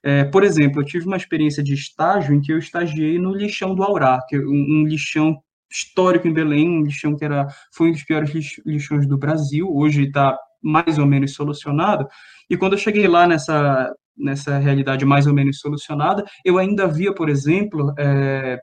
É, 0.03 0.25
por 0.25 0.43
exemplo, 0.43 0.83
eu 0.83 0.85
tive 0.85 1.07
uma 1.07 1.17
experiência 1.17 1.63
de 1.63 1.75
estágio 1.75 2.35
em 2.35 2.41
que 2.41 2.53
eu 2.53 2.59
estagiei 2.59 3.21
no 3.21 3.33
lixão 3.33 3.73
do 3.73 3.85
Aurá, 3.85 4.19
que 4.29 4.35
é 4.35 4.41
um, 4.41 4.43
um 4.81 4.85
lixão 4.85 5.41
histórico 5.71 6.27
em 6.27 6.33
Belém, 6.33 6.69
um 6.69 6.83
lixão 6.83 7.17
que 7.17 7.25
era, 7.25 7.47
foi 7.73 7.91
um 7.91 7.93
dos 7.93 8.03
piores 8.03 8.33
lixões 8.67 9.07
do 9.07 9.17
Brasil, 9.17 9.69
hoje 9.73 10.03
está 10.03 10.37
mais 10.61 10.99
ou 10.99 11.07
menos 11.07 11.35
solucionado. 11.35 12.05
E 12.51 12.57
quando 12.57 12.73
eu 12.73 12.79
cheguei 12.79 13.07
lá 13.07 13.29
nessa, 13.29 13.95
nessa 14.17 14.59
realidade 14.59 15.05
mais 15.05 15.29
ou 15.29 15.33
menos 15.33 15.61
solucionada, 15.61 16.25
eu 16.45 16.59
ainda 16.59 16.89
via, 16.89 17.15
por 17.15 17.29
exemplo, 17.29 17.95
é, 17.97 18.59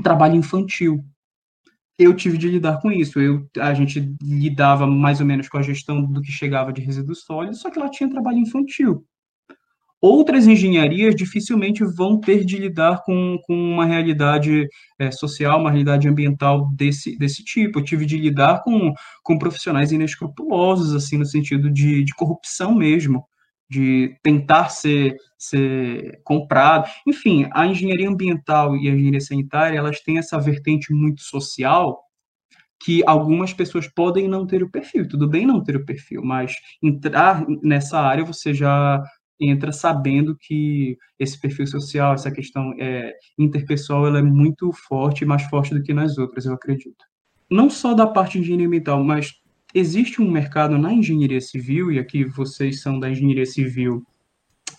trabalho 0.00 0.36
infantil 0.36 1.04
eu 2.02 2.14
tive 2.14 2.38
de 2.38 2.48
lidar 2.48 2.80
com 2.80 2.90
isso. 2.90 3.20
Eu, 3.20 3.48
a 3.58 3.74
gente 3.74 4.14
lidava 4.22 4.86
mais 4.86 5.20
ou 5.20 5.26
menos 5.26 5.48
com 5.48 5.58
a 5.58 5.62
gestão 5.62 6.02
do 6.02 6.22
que 6.22 6.32
chegava 6.32 6.72
de 6.72 6.80
resíduos 6.80 7.22
sólidos, 7.22 7.60
só 7.60 7.70
que 7.70 7.78
lá 7.78 7.88
tinha 7.90 8.08
trabalho 8.08 8.38
infantil. 8.38 9.04
Outras 10.00 10.46
engenharias 10.46 11.14
dificilmente 11.14 11.84
vão 11.84 12.18
ter 12.18 12.42
de 12.42 12.56
lidar 12.56 13.02
com, 13.04 13.38
com 13.46 13.54
uma 13.54 13.84
realidade 13.84 14.66
é, 14.98 15.10
social, 15.10 15.60
uma 15.60 15.70
realidade 15.70 16.08
ambiental 16.08 16.70
desse, 16.74 17.18
desse 17.18 17.44
tipo. 17.44 17.78
Eu 17.78 17.84
tive 17.84 18.06
de 18.06 18.16
lidar 18.16 18.62
com, 18.62 18.94
com 19.22 19.38
profissionais 19.38 19.92
inescrupulosos, 19.92 20.94
assim, 20.94 21.18
no 21.18 21.26
sentido 21.26 21.70
de, 21.70 22.02
de 22.02 22.14
corrupção 22.14 22.74
mesmo 22.74 23.26
de 23.70 24.16
tentar 24.20 24.68
ser, 24.68 25.16
ser 25.38 26.20
comprado. 26.24 26.90
Enfim, 27.06 27.48
a 27.52 27.64
engenharia 27.66 28.08
ambiental 28.08 28.76
e 28.76 28.88
a 28.88 28.92
engenharia 28.92 29.20
sanitária, 29.20 29.78
elas 29.78 30.00
têm 30.00 30.18
essa 30.18 30.38
vertente 30.40 30.92
muito 30.92 31.22
social 31.22 32.02
que 32.82 33.02
algumas 33.06 33.52
pessoas 33.52 33.86
podem 33.86 34.26
não 34.26 34.46
ter 34.46 34.62
o 34.62 34.70
perfil. 34.70 35.06
Tudo 35.06 35.28
bem 35.28 35.46
não 35.46 35.62
ter 35.62 35.76
o 35.76 35.84
perfil, 35.84 36.22
mas 36.24 36.54
entrar 36.82 37.46
nessa 37.62 38.00
área 38.00 38.24
você 38.24 38.52
já 38.52 39.00
entra 39.38 39.70
sabendo 39.70 40.36
que 40.36 40.98
esse 41.18 41.40
perfil 41.40 41.66
social, 41.66 42.14
essa 42.14 42.30
questão 42.30 42.74
é, 42.78 43.14
interpessoal, 43.38 44.06
ela 44.06 44.18
é 44.18 44.22
muito 44.22 44.72
forte, 44.72 45.24
mais 45.24 45.42
forte 45.44 45.74
do 45.74 45.82
que 45.82 45.94
nas 45.94 46.18
outras, 46.18 46.44
eu 46.44 46.54
acredito. 46.54 47.04
Não 47.50 47.70
só 47.70 47.94
da 47.94 48.06
parte 48.06 48.32
de 48.32 48.40
engenharia 48.40 48.66
ambiental, 48.66 49.02
mas 49.02 49.32
existe 49.74 50.20
um 50.20 50.30
mercado 50.30 50.76
na 50.78 50.92
engenharia 50.92 51.40
civil, 51.40 51.92
e 51.92 51.98
aqui 51.98 52.24
vocês 52.24 52.80
são 52.80 52.98
da 52.98 53.10
engenharia 53.10 53.46
civil, 53.46 54.02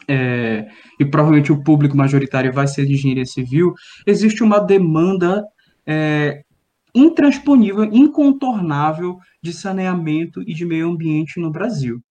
é, 0.07 0.67
e 0.99 1.05
provavelmente 1.05 1.51
o 1.51 1.63
público 1.63 1.95
majoritário 1.95 2.51
vai 2.51 2.67
ser 2.67 2.85
de 2.85 2.93
engenharia 2.93 3.25
civil, 3.25 3.73
existe 4.05 4.43
uma 4.43 4.59
demanda 4.59 5.45
é, 5.85 6.43
intransponível, 6.93 7.85
incontornável 7.85 9.17
de 9.41 9.53
saneamento 9.53 10.41
e 10.41 10.53
de 10.53 10.65
meio 10.65 10.89
ambiente 10.89 11.39
no 11.39 11.51
Brasil. 11.51 12.01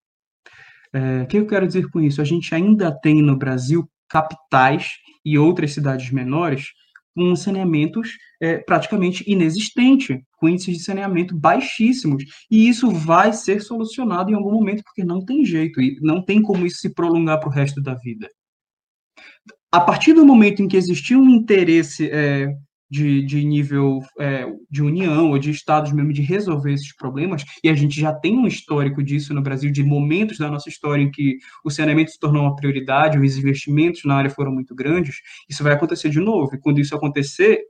É, 0.93 1.23
o 1.23 1.27
que 1.27 1.39
eu 1.39 1.47
quero 1.47 1.67
dizer 1.67 1.89
com 1.91 2.01
isso? 2.01 2.21
A 2.21 2.25
gente 2.25 2.55
ainda 2.55 2.91
tem 2.91 3.23
no 3.23 3.37
Brasil 3.37 3.89
capitais 4.09 4.93
e 5.25 5.39
outras 5.39 5.73
cidades 5.73 6.11
menores 6.11 6.69
com 7.15 7.35
saneamentos 7.37 8.17
é, 8.41 8.59
praticamente 8.59 9.25
inexistente, 9.31 10.25
com 10.41 10.49
índices 10.49 10.79
de 10.79 10.83
saneamento 10.83 11.37
baixíssimos. 11.37 12.25
E 12.51 12.69
isso 12.69 12.91
vai 12.91 13.33
ser 13.33 13.61
solucionado 13.61 14.31
em 14.31 14.35
algum 14.35 14.53
momento, 14.53 14.83
porque 14.83 15.05
não 15.05 15.23
tem 15.23 15.45
jeito, 15.45 15.81
e 15.81 15.99
não 16.01 16.25
tem 16.25 16.41
como 16.41 16.67
isso 16.67 16.79
se 16.79 16.95
prolongar 16.95 17.39
para 17.39 17.51
o 17.51 17.53
resto 17.53 17.81
da 17.83 17.95
vida. 17.95 18.27
A 19.71 19.81
partir 19.81 20.15
do 20.15 20.25
momento 20.25 20.63
em 20.63 20.67
que 20.67 20.77
existir 20.77 21.15
um 21.15 21.29
interesse 21.29 22.11
é, 22.11 22.49
de, 22.91 23.23
de 23.23 23.45
nível 23.45 24.01
é, 24.19 24.47
de 24.69 24.83
união 24.83 25.31
ou 25.31 25.39
de 25.39 25.51
estados 25.51 25.93
mesmo 25.93 26.13
de 26.13 26.23
resolver 26.23 26.73
esses 26.73 26.93
problemas, 26.97 27.45
e 27.63 27.69
a 27.69 27.75
gente 27.75 28.01
já 28.01 28.13
tem 28.13 28.37
um 28.37 28.49
histórico 28.49 29.01
disso 29.03 29.33
no 29.33 29.43
Brasil, 29.43 29.71
de 29.71 29.85
momentos 29.85 30.39
da 30.39 30.51
nossa 30.51 30.69
história 30.69 31.03
em 31.03 31.11
que 31.11 31.37
o 31.65 31.71
saneamento 31.71 32.11
se 32.11 32.19
tornou 32.19 32.43
uma 32.43 32.57
prioridade, 32.57 33.19
os 33.19 33.37
investimentos 33.37 34.05
na 34.05 34.17
área 34.17 34.31
foram 34.31 34.51
muito 34.51 34.75
grandes, 34.75 35.17
isso 35.49 35.63
vai 35.63 35.75
acontecer 35.75 36.09
de 36.09 36.19
novo, 36.19 36.55
e 36.55 36.59
quando 36.59 36.81
isso 36.81 36.97
acontecer, 36.97 37.61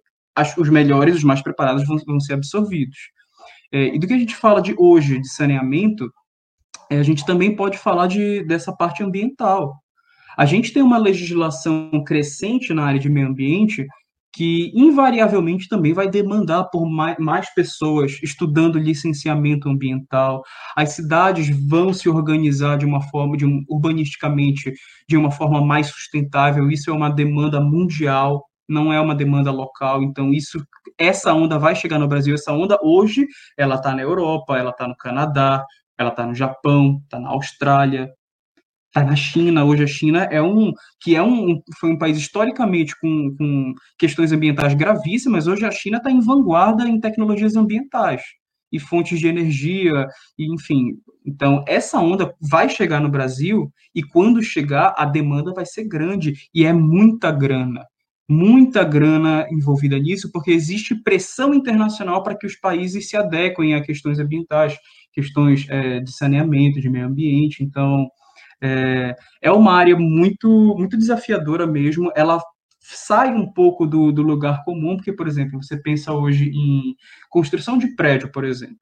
os 0.57 0.69
melhores, 0.69 1.17
os 1.17 1.25
mais 1.25 1.43
preparados 1.43 1.87
vão, 1.87 1.97
vão 2.07 2.21
ser 2.21 2.35
absorvidos. 2.35 2.99
É, 3.73 3.95
e 3.95 3.99
do 3.99 4.07
que 4.07 4.15
a 4.15 4.19
gente 4.19 4.35
fala 4.35 4.61
de 4.61 4.75
hoje, 4.77 5.21
de 5.21 5.29
saneamento, 5.29 6.11
é, 6.91 6.99
a 6.99 7.03
gente 7.03 7.25
também 7.25 7.55
pode 7.55 7.79
falar 7.79 8.07
de, 8.07 8.45
dessa 8.45 8.73
parte 8.73 9.03
ambiental. 9.03 9.75
A 10.37 10.45
gente 10.45 10.73
tem 10.73 10.83
uma 10.83 10.99
legislação 10.99 12.03
crescente 12.05 12.73
na 12.73 12.85
área 12.85 13.01
de 13.01 13.09
meio 13.09 13.29
ambiente 13.29 13.87
que 14.33 14.71
invariavelmente 14.75 15.69
também 15.69 15.93
vai 15.93 16.09
demandar 16.09 16.65
por 16.65 16.89
mais, 16.89 17.53
pessoas 17.53 18.19
estudando 18.23 18.79
licenciamento 18.79 19.69
ambiental. 19.69 20.43
As 20.77 20.91
cidades 20.91 21.49
vão 21.69 21.93
se 21.93 22.09
organizar 22.09 22.79
de 22.79 22.87
uma 22.87 23.01
forma, 23.01 23.37
de 23.37 23.45
um, 23.45 23.65
urbanisticamente, 23.69 24.73
de 25.09 25.17
uma 25.17 25.31
forma 25.31 25.65
mais 25.65 25.89
sustentável. 25.89 26.71
Isso 26.71 26.91
é 26.91 26.93
uma 26.93 27.11
demanda 27.11 27.61
mundial, 27.61 28.45
não 28.71 28.93
é 28.93 29.01
uma 29.01 29.15
demanda 29.15 29.51
local. 29.51 30.03
Então 30.03 30.33
isso, 30.33 30.65
essa 30.97 31.35
onda 31.35 31.59
vai 31.59 31.75
chegar 31.75 31.99
no 31.99 32.09
Brasil. 32.09 32.35
Essa 32.35 32.53
onda 32.53 32.79
hoje, 32.83 33.27
ela 33.59 33.75
está 33.75 33.95
na 33.95 34.03
Europa, 34.03 34.57
ela 34.57 34.71
está 34.71 34.87
no 34.87 34.97
Canadá, 34.97 35.65
ela 35.99 36.11
está 36.11 36.27
no 36.27 36.35
Japão, 36.35 37.01
está 37.05 37.19
na 37.19 37.31
Austrália, 37.31 38.11
está 38.87 39.05
na 39.05 39.17
China. 39.17 39.65
Hoje 39.65 39.85
a 39.85 39.87
China 39.87 40.25
é 40.25 40.41
um 40.41 40.73
que 41.01 41.17
é 41.17 41.23
um 41.23 41.61
foi 41.79 41.91
um 41.91 41.99
país 41.99 42.17
historicamente 42.17 42.99
com, 43.01 43.35
com 43.37 43.75
questões 43.99 44.33
ambientais 44.33 44.75
gravíssimas. 44.75 45.47
Hoje 45.47 45.65
a 45.67 45.71
China 45.71 45.99
está 45.99 46.11
em 46.11 46.21
vanguarda 46.21 46.85
em 46.89 47.01
tecnologias 47.01 47.57
ambientais 47.57 48.23
e 48.73 48.79
fontes 48.79 49.19
de 49.19 49.27
energia, 49.27 50.07
e, 50.39 50.55
enfim. 50.55 50.93
Então, 51.27 51.65
essa 51.67 51.99
onda 51.99 52.33
vai 52.41 52.69
chegar 52.69 53.01
no 53.01 53.09
Brasil 53.09 53.71
e 53.95 54.03
quando 54.03 54.43
chegar, 54.43 54.95
a 54.97 55.05
demanda 55.05 55.53
vai 55.53 55.67
ser 55.67 55.85
grande 55.85 56.35
e 56.55 56.65
é 56.65 56.73
muita 56.73 57.33
grana. 57.33 57.85
Muita 58.33 58.85
grana 58.85 59.45
envolvida 59.51 59.99
nisso, 59.99 60.31
porque 60.31 60.53
existe 60.53 60.95
pressão 60.95 61.53
internacional 61.53 62.23
para 62.23 62.39
que 62.39 62.47
os 62.47 62.55
países 62.55 63.09
se 63.09 63.17
adequem 63.17 63.75
a 63.75 63.83
questões 63.83 64.21
ambientais, 64.21 64.79
questões 65.13 65.67
é, 65.69 65.99
de 65.99 66.13
saneamento, 66.13 66.81
de 66.81 66.89
meio 66.89 67.07
ambiente. 67.07 67.65
Então, 67.65 68.09
é, 68.63 69.17
é 69.43 69.51
uma 69.51 69.73
área 69.73 69.97
muito, 69.97 70.49
muito 70.79 70.97
desafiadora 70.97 71.67
mesmo. 71.67 72.13
Ela 72.15 72.41
sai 72.79 73.35
um 73.35 73.53
pouco 73.53 73.85
do, 73.85 74.13
do 74.13 74.23
lugar 74.23 74.63
comum, 74.65 74.97
porque, 74.97 75.13
por 75.13 75.27
exemplo, 75.27 75.61
você 75.61 75.77
pensa 75.77 76.13
hoje 76.13 76.53
em 76.55 76.95
construção 77.29 77.79
de 77.79 77.97
prédio, 77.97 78.31
por 78.31 78.45
exemplo. 78.45 78.79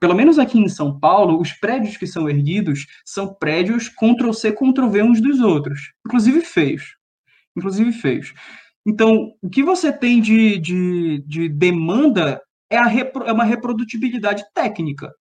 Pelo 0.00 0.16
menos 0.16 0.40
aqui 0.40 0.58
em 0.58 0.68
São 0.68 0.98
Paulo, 0.98 1.40
os 1.40 1.52
prédios 1.52 1.96
que 1.96 2.08
são 2.08 2.28
erguidos 2.28 2.88
são 3.04 3.32
prédios 3.32 3.88
Ctrl-C, 3.88 4.50
Ctrl-V 4.50 5.04
uns 5.04 5.20
dos 5.20 5.38
outros, 5.38 5.92
inclusive 6.04 6.40
feios. 6.40 6.96
Inclusive 7.56 7.92
feios. 7.92 8.34
Então, 8.86 9.32
o 9.40 9.48
que 9.48 9.62
você 9.62 9.92
tem 9.92 10.20
de, 10.20 10.58
de, 10.58 11.24
de 11.26 11.48
demanda 11.48 12.40
é, 12.68 12.80
repro, 12.82 13.24
é 13.24 13.32
uma 13.32 13.44
reprodutibilidade 13.44 14.44
técnica. 14.54 15.12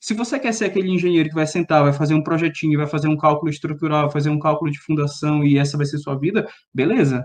Se 0.00 0.14
você 0.14 0.38
quer 0.38 0.52
ser 0.52 0.66
aquele 0.66 0.90
engenheiro 0.90 1.28
que 1.28 1.34
vai 1.34 1.46
sentar, 1.46 1.82
vai 1.82 1.92
fazer 1.92 2.14
um 2.14 2.22
projetinho, 2.22 2.78
vai 2.78 2.86
fazer 2.86 3.08
um 3.08 3.16
cálculo 3.16 3.50
estrutural, 3.50 4.02
vai 4.02 4.12
fazer 4.12 4.30
um 4.30 4.38
cálculo 4.38 4.70
de 4.70 4.80
fundação 4.80 5.44
e 5.44 5.58
essa 5.58 5.76
vai 5.76 5.86
ser 5.86 5.98
sua 5.98 6.18
vida, 6.18 6.48
beleza. 6.72 7.24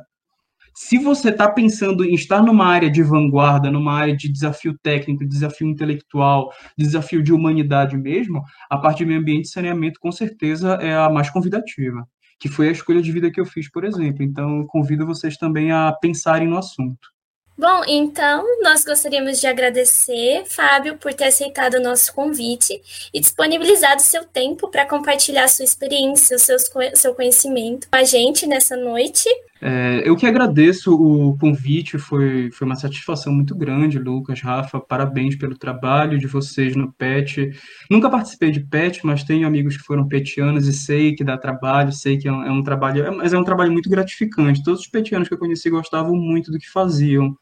Se 0.75 0.97
você 0.97 1.29
está 1.29 1.47
pensando 1.47 2.03
em 2.03 2.15
estar 2.15 2.41
numa 2.41 2.65
área 2.65 2.89
de 2.89 3.03
vanguarda, 3.03 3.69
numa 3.69 3.93
área 3.93 4.15
de 4.15 4.27
desafio 4.27 4.75
técnico, 4.81 5.23
desafio 5.23 5.67
intelectual, 5.67 6.51
desafio 6.75 7.21
de 7.21 7.31
humanidade 7.31 7.95
mesmo, 7.95 8.41
a 8.69 8.77
parte 8.77 8.99
de 8.99 9.05
meio 9.05 9.19
ambiente 9.19 9.45
e 9.45 9.49
saneamento 9.49 9.99
com 9.99 10.11
certeza 10.11 10.73
é 10.81 10.95
a 10.95 11.09
mais 11.11 11.29
convidativa, 11.29 12.07
que 12.39 12.49
foi 12.49 12.69
a 12.69 12.71
escolha 12.71 13.01
de 13.01 13.11
vida 13.11 13.31
que 13.31 13.39
eu 13.39 13.45
fiz, 13.45 13.69
por 13.69 13.83
exemplo. 13.83 14.23
Então, 14.23 14.65
convido 14.67 15.05
vocês 15.05 15.37
também 15.37 15.71
a 15.71 15.91
pensarem 15.91 16.47
no 16.47 16.57
assunto. 16.57 17.13
Bom, 17.55 17.83
então 17.87 18.43
nós 18.63 18.83
gostaríamos 18.83 19.39
de 19.39 19.45
agradecer, 19.45 20.43
Fábio, 20.45 20.97
por 20.97 21.13
ter 21.13 21.25
aceitado 21.25 21.75
o 21.75 21.79
nosso 21.79 22.11
convite 22.11 22.81
e 23.13 23.19
disponibilizado 23.19 24.01
seu 24.01 24.25
tempo 24.25 24.69
para 24.69 24.87
compartilhar 24.87 25.47
sua 25.47 25.63
experiência, 25.63 26.35
o 26.35 26.39
seu, 26.39 26.57
seu 26.95 27.13
conhecimento 27.13 27.87
com 27.91 27.95
a 27.95 28.03
gente 28.03 28.47
nessa 28.47 28.75
noite. 28.75 29.29
É, 29.65 30.01
eu 30.03 30.13
que 30.17 30.25
agradeço 30.25 30.93
o 30.93 31.37
convite, 31.37 31.97
foi, 31.97 32.51
foi 32.51 32.67
uma 32.67 32.75
satisfação 32.75 33.31
muito 33.31 33.55
grande, 33.55 33.97
Lucas, 33.97 34.41
Rafa, 34.41 34.77
parabéns 34.77 35.37
pelo 35.37 35.57
trabalho 35.57 36.19
de 36.19 36.27
vocês 36.27 36.75
no 36.75 36.91
PET. 36.91 37.49
Nunca 37.89 38.09
participei 38.09 38.51
de 38.51 38.59
PET, 38.59 38.99
mas 39.05 39.23
tenho 39.23 39.47
amigos 39.47 39.77
que 39.77 39.83
foram 39.83 40.05
petianos 40.05 40.67
e 40.67 40.73
sei 40.73 41.15
que 41.15 41.23
dá 41.23 41.37
trabalho, 41.37 41.93
sei 41.93 42.17
que 42.17 42.27
é 42.27 42.31
um, 42.33 42.43
é 42.43 42.51
um 42.51 42.61
trabalho, 42.61 43.05
é, 43.05 43.11
mas 43.11 43.31
é 43.31 43.37
um 43.37 43.43
trabalho 43.45 43.71
muito 43.71 43.89
gratificante. 43.89 44.61
Todos 44.61 44.81
os 44.81 44.87
petianos 44.87 45.29
que 45.29 45.33
eu 45.33 45.39
conheci 45.39 45.69
gostavam 45.69 46.13
muito 46.13 46.51
do 46.51 46.59
que 46.59 46.69
faziam 46.69 47.33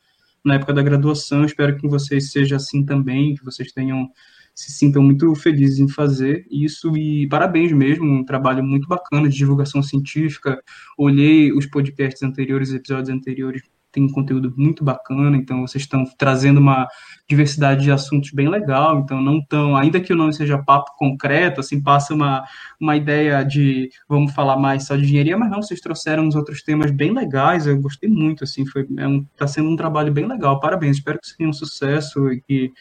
na 0.46 0.56
época 0.56 0.74
da 0.74 0.84
graduação, 0.84 1.44
espero 1.44 1.76
que 1.76 1.88
vocês 1.88 2.32
seja 2.32 2.58
assim 2.58 2.86
também, 2.86 3.34
que 3.34 3.44
vocês 3.44 3.72
tenham 3.72 4.08
se 4.56 4.72
sintam 4.72 5.02
muito 5.04 5.34
felizes 5.36 5.80
em 5.80 5.88
fazer 5.88 6.46
isso 6.50 6.96
e 6.98 7.28
parabéns 7.28 7.72
mesmo, 7.72 8.06
um 8.06 8.26
trabalho 8.26 8.64
muito 8.64 8.88
bacana 8.88 9.30
de 9.30 9.36
divulgação 9.36 9.82
científica. 9.82 10.62
Olhei 10.98 11.52
os 11.52 11.66
podcasts 11.66 12.22
anteriores, 12.24 12.74
episódios 12.74 13.10
anteriores, 13.10 13.62
tem 13.92 14.04
um 14.04 14.12
conteúdo 14.12 14.54
muito 14.56 14.84
bacana, 14.84 15.36
então 15.36 15.68
vocês 15.68 15.84
estão 15.84 16.06
trazendo 16.18 16.60
uma 16.60 16.88
diversidade 17.28 17.84
de 17.84 17.92
assuntos 17.92 18.32
bem 18.32 18.48
legal, 18.48 19.00
então 19.00 19.22
não 19.22 19.44
tão, 19.44 19.76
ainda 19.76 20.00
que 20.00 20.14
o 20.14 20.16
nome 20.16 20.34
seja 20.34 20.58
papo 20.58 20.96
concreto, 20.98 21.60
assim, 21.60 21.82
passa 21.82 22.14
uma, 22.14 22.44
uma 22.80 22.96
ideia 22.96 23.44
de 23.44 23.90
vamos 24.08 24.34
falar 24.34 24.58
mais 24.58 24.86
só 24.86 24.96
de 24.96 25.04
engenharia, 25.04 25.38
mas 25.38 25.52
não, 25.52 25.62
vocês 25.62 25.82
trouxeram 25.82 26.26
uns 26.26 26.36
outros 26.36 26.64
temas 26.64 26.92
bem 26.92 27.14
legais, 27.14 27.68
eu 27.68 27.80
gostei 27.82 28.10
muito, 28.10 28.44
assim, 28.44 28.66
foi, 28.66 28.88
é 28.98 29.08
um, 29.08 29.26
tá 29.36 29.46
sendo 29.46 29.70
um 29.70 29.76
trabalho 29.76 30.12
bem 30.12 30.26
legal, 30.26 30.60
parabéns, 30.60 30.98
espero 30.98 31.20
que 31.20 31.28
seja 31.28 31.50
um 31.50 31.54
sucesso 31.54 32.32
e 32.32 32.42
que 32.42 32.72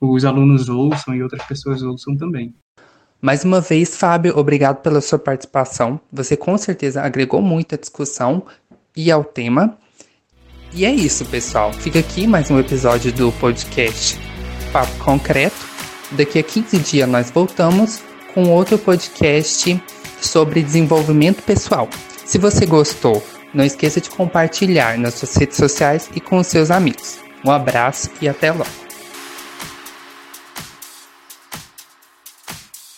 os 0.00 0.24
alunos 0.24 0.68
ouçam 0.68 1.14
e 1.14 1.22
outras 1.22 1.42
pessoas 1.44 1.82
ouçam 1.82 2.16
também. 2.16 2.54
Mais 3.20 3.44
uma 3.44 3.60
vez, 3.60 3.96
Fábio, 3.96 4.38
obrigado 4.38 4.82
pela 4.82 5.00
sua 5.00 5.18
participação. 5.18 5.98
Você 6.12 6.36
com 6.36 6.56
certeza 6.58 7.02
agregou 7.02 7.40
muito 7.40 7.74
à 7.74 7.78
discussão 7.78 8.42
e 8.94 9.10
ao 9.10 9.24
tema. 9.24 9.78
E 10.74 10.84
é 10.84 10.90
isso, 10.90 11.24
pessoal. 11.24 11.72
Fica 11.72 11.98
aqui 11.98 12.26
mais 12.26 12.50
um 12.50 12.58
episódio 12.58 13.12
do 13.12 13.32
podcast 13.32 14.18
Papo 14.72 14.96
Concreto. 14.98 15.56
Daqui 16.12 16.38
a 16.38 16.42
15 16.42 16.78
dias 16.78 17.08
nós 17.08 17.30
voltamos 17.30 18.02
com 18.34 18.50
outro 18.50 18.78
podcast 18.78 19.82
sobre 20.20 20.62
desenvolvimento 20.62 21.42
pessoal. 21.42 21.88
Se 22.24 22.38
você 22.38 22.66
gostou, 22.66 23.22
não 23.54 23.64
esqueça 23.64 24.00
de 24.00 24.10
compartilhar 24.10 24.98
nas 24.98 25.14
suas 25.14 25.34
redes 25.36 25.56
sociais 25.56 26.10
e 26.14 26.20
com 26.20 26.42
seus 26.42 26.70
amigos. 26.70 27.18
Um 27.44 27.50
abraço 27.50 28.10
e 28.20 28.28
até 28.28 28.52
logo. 28.52 28.85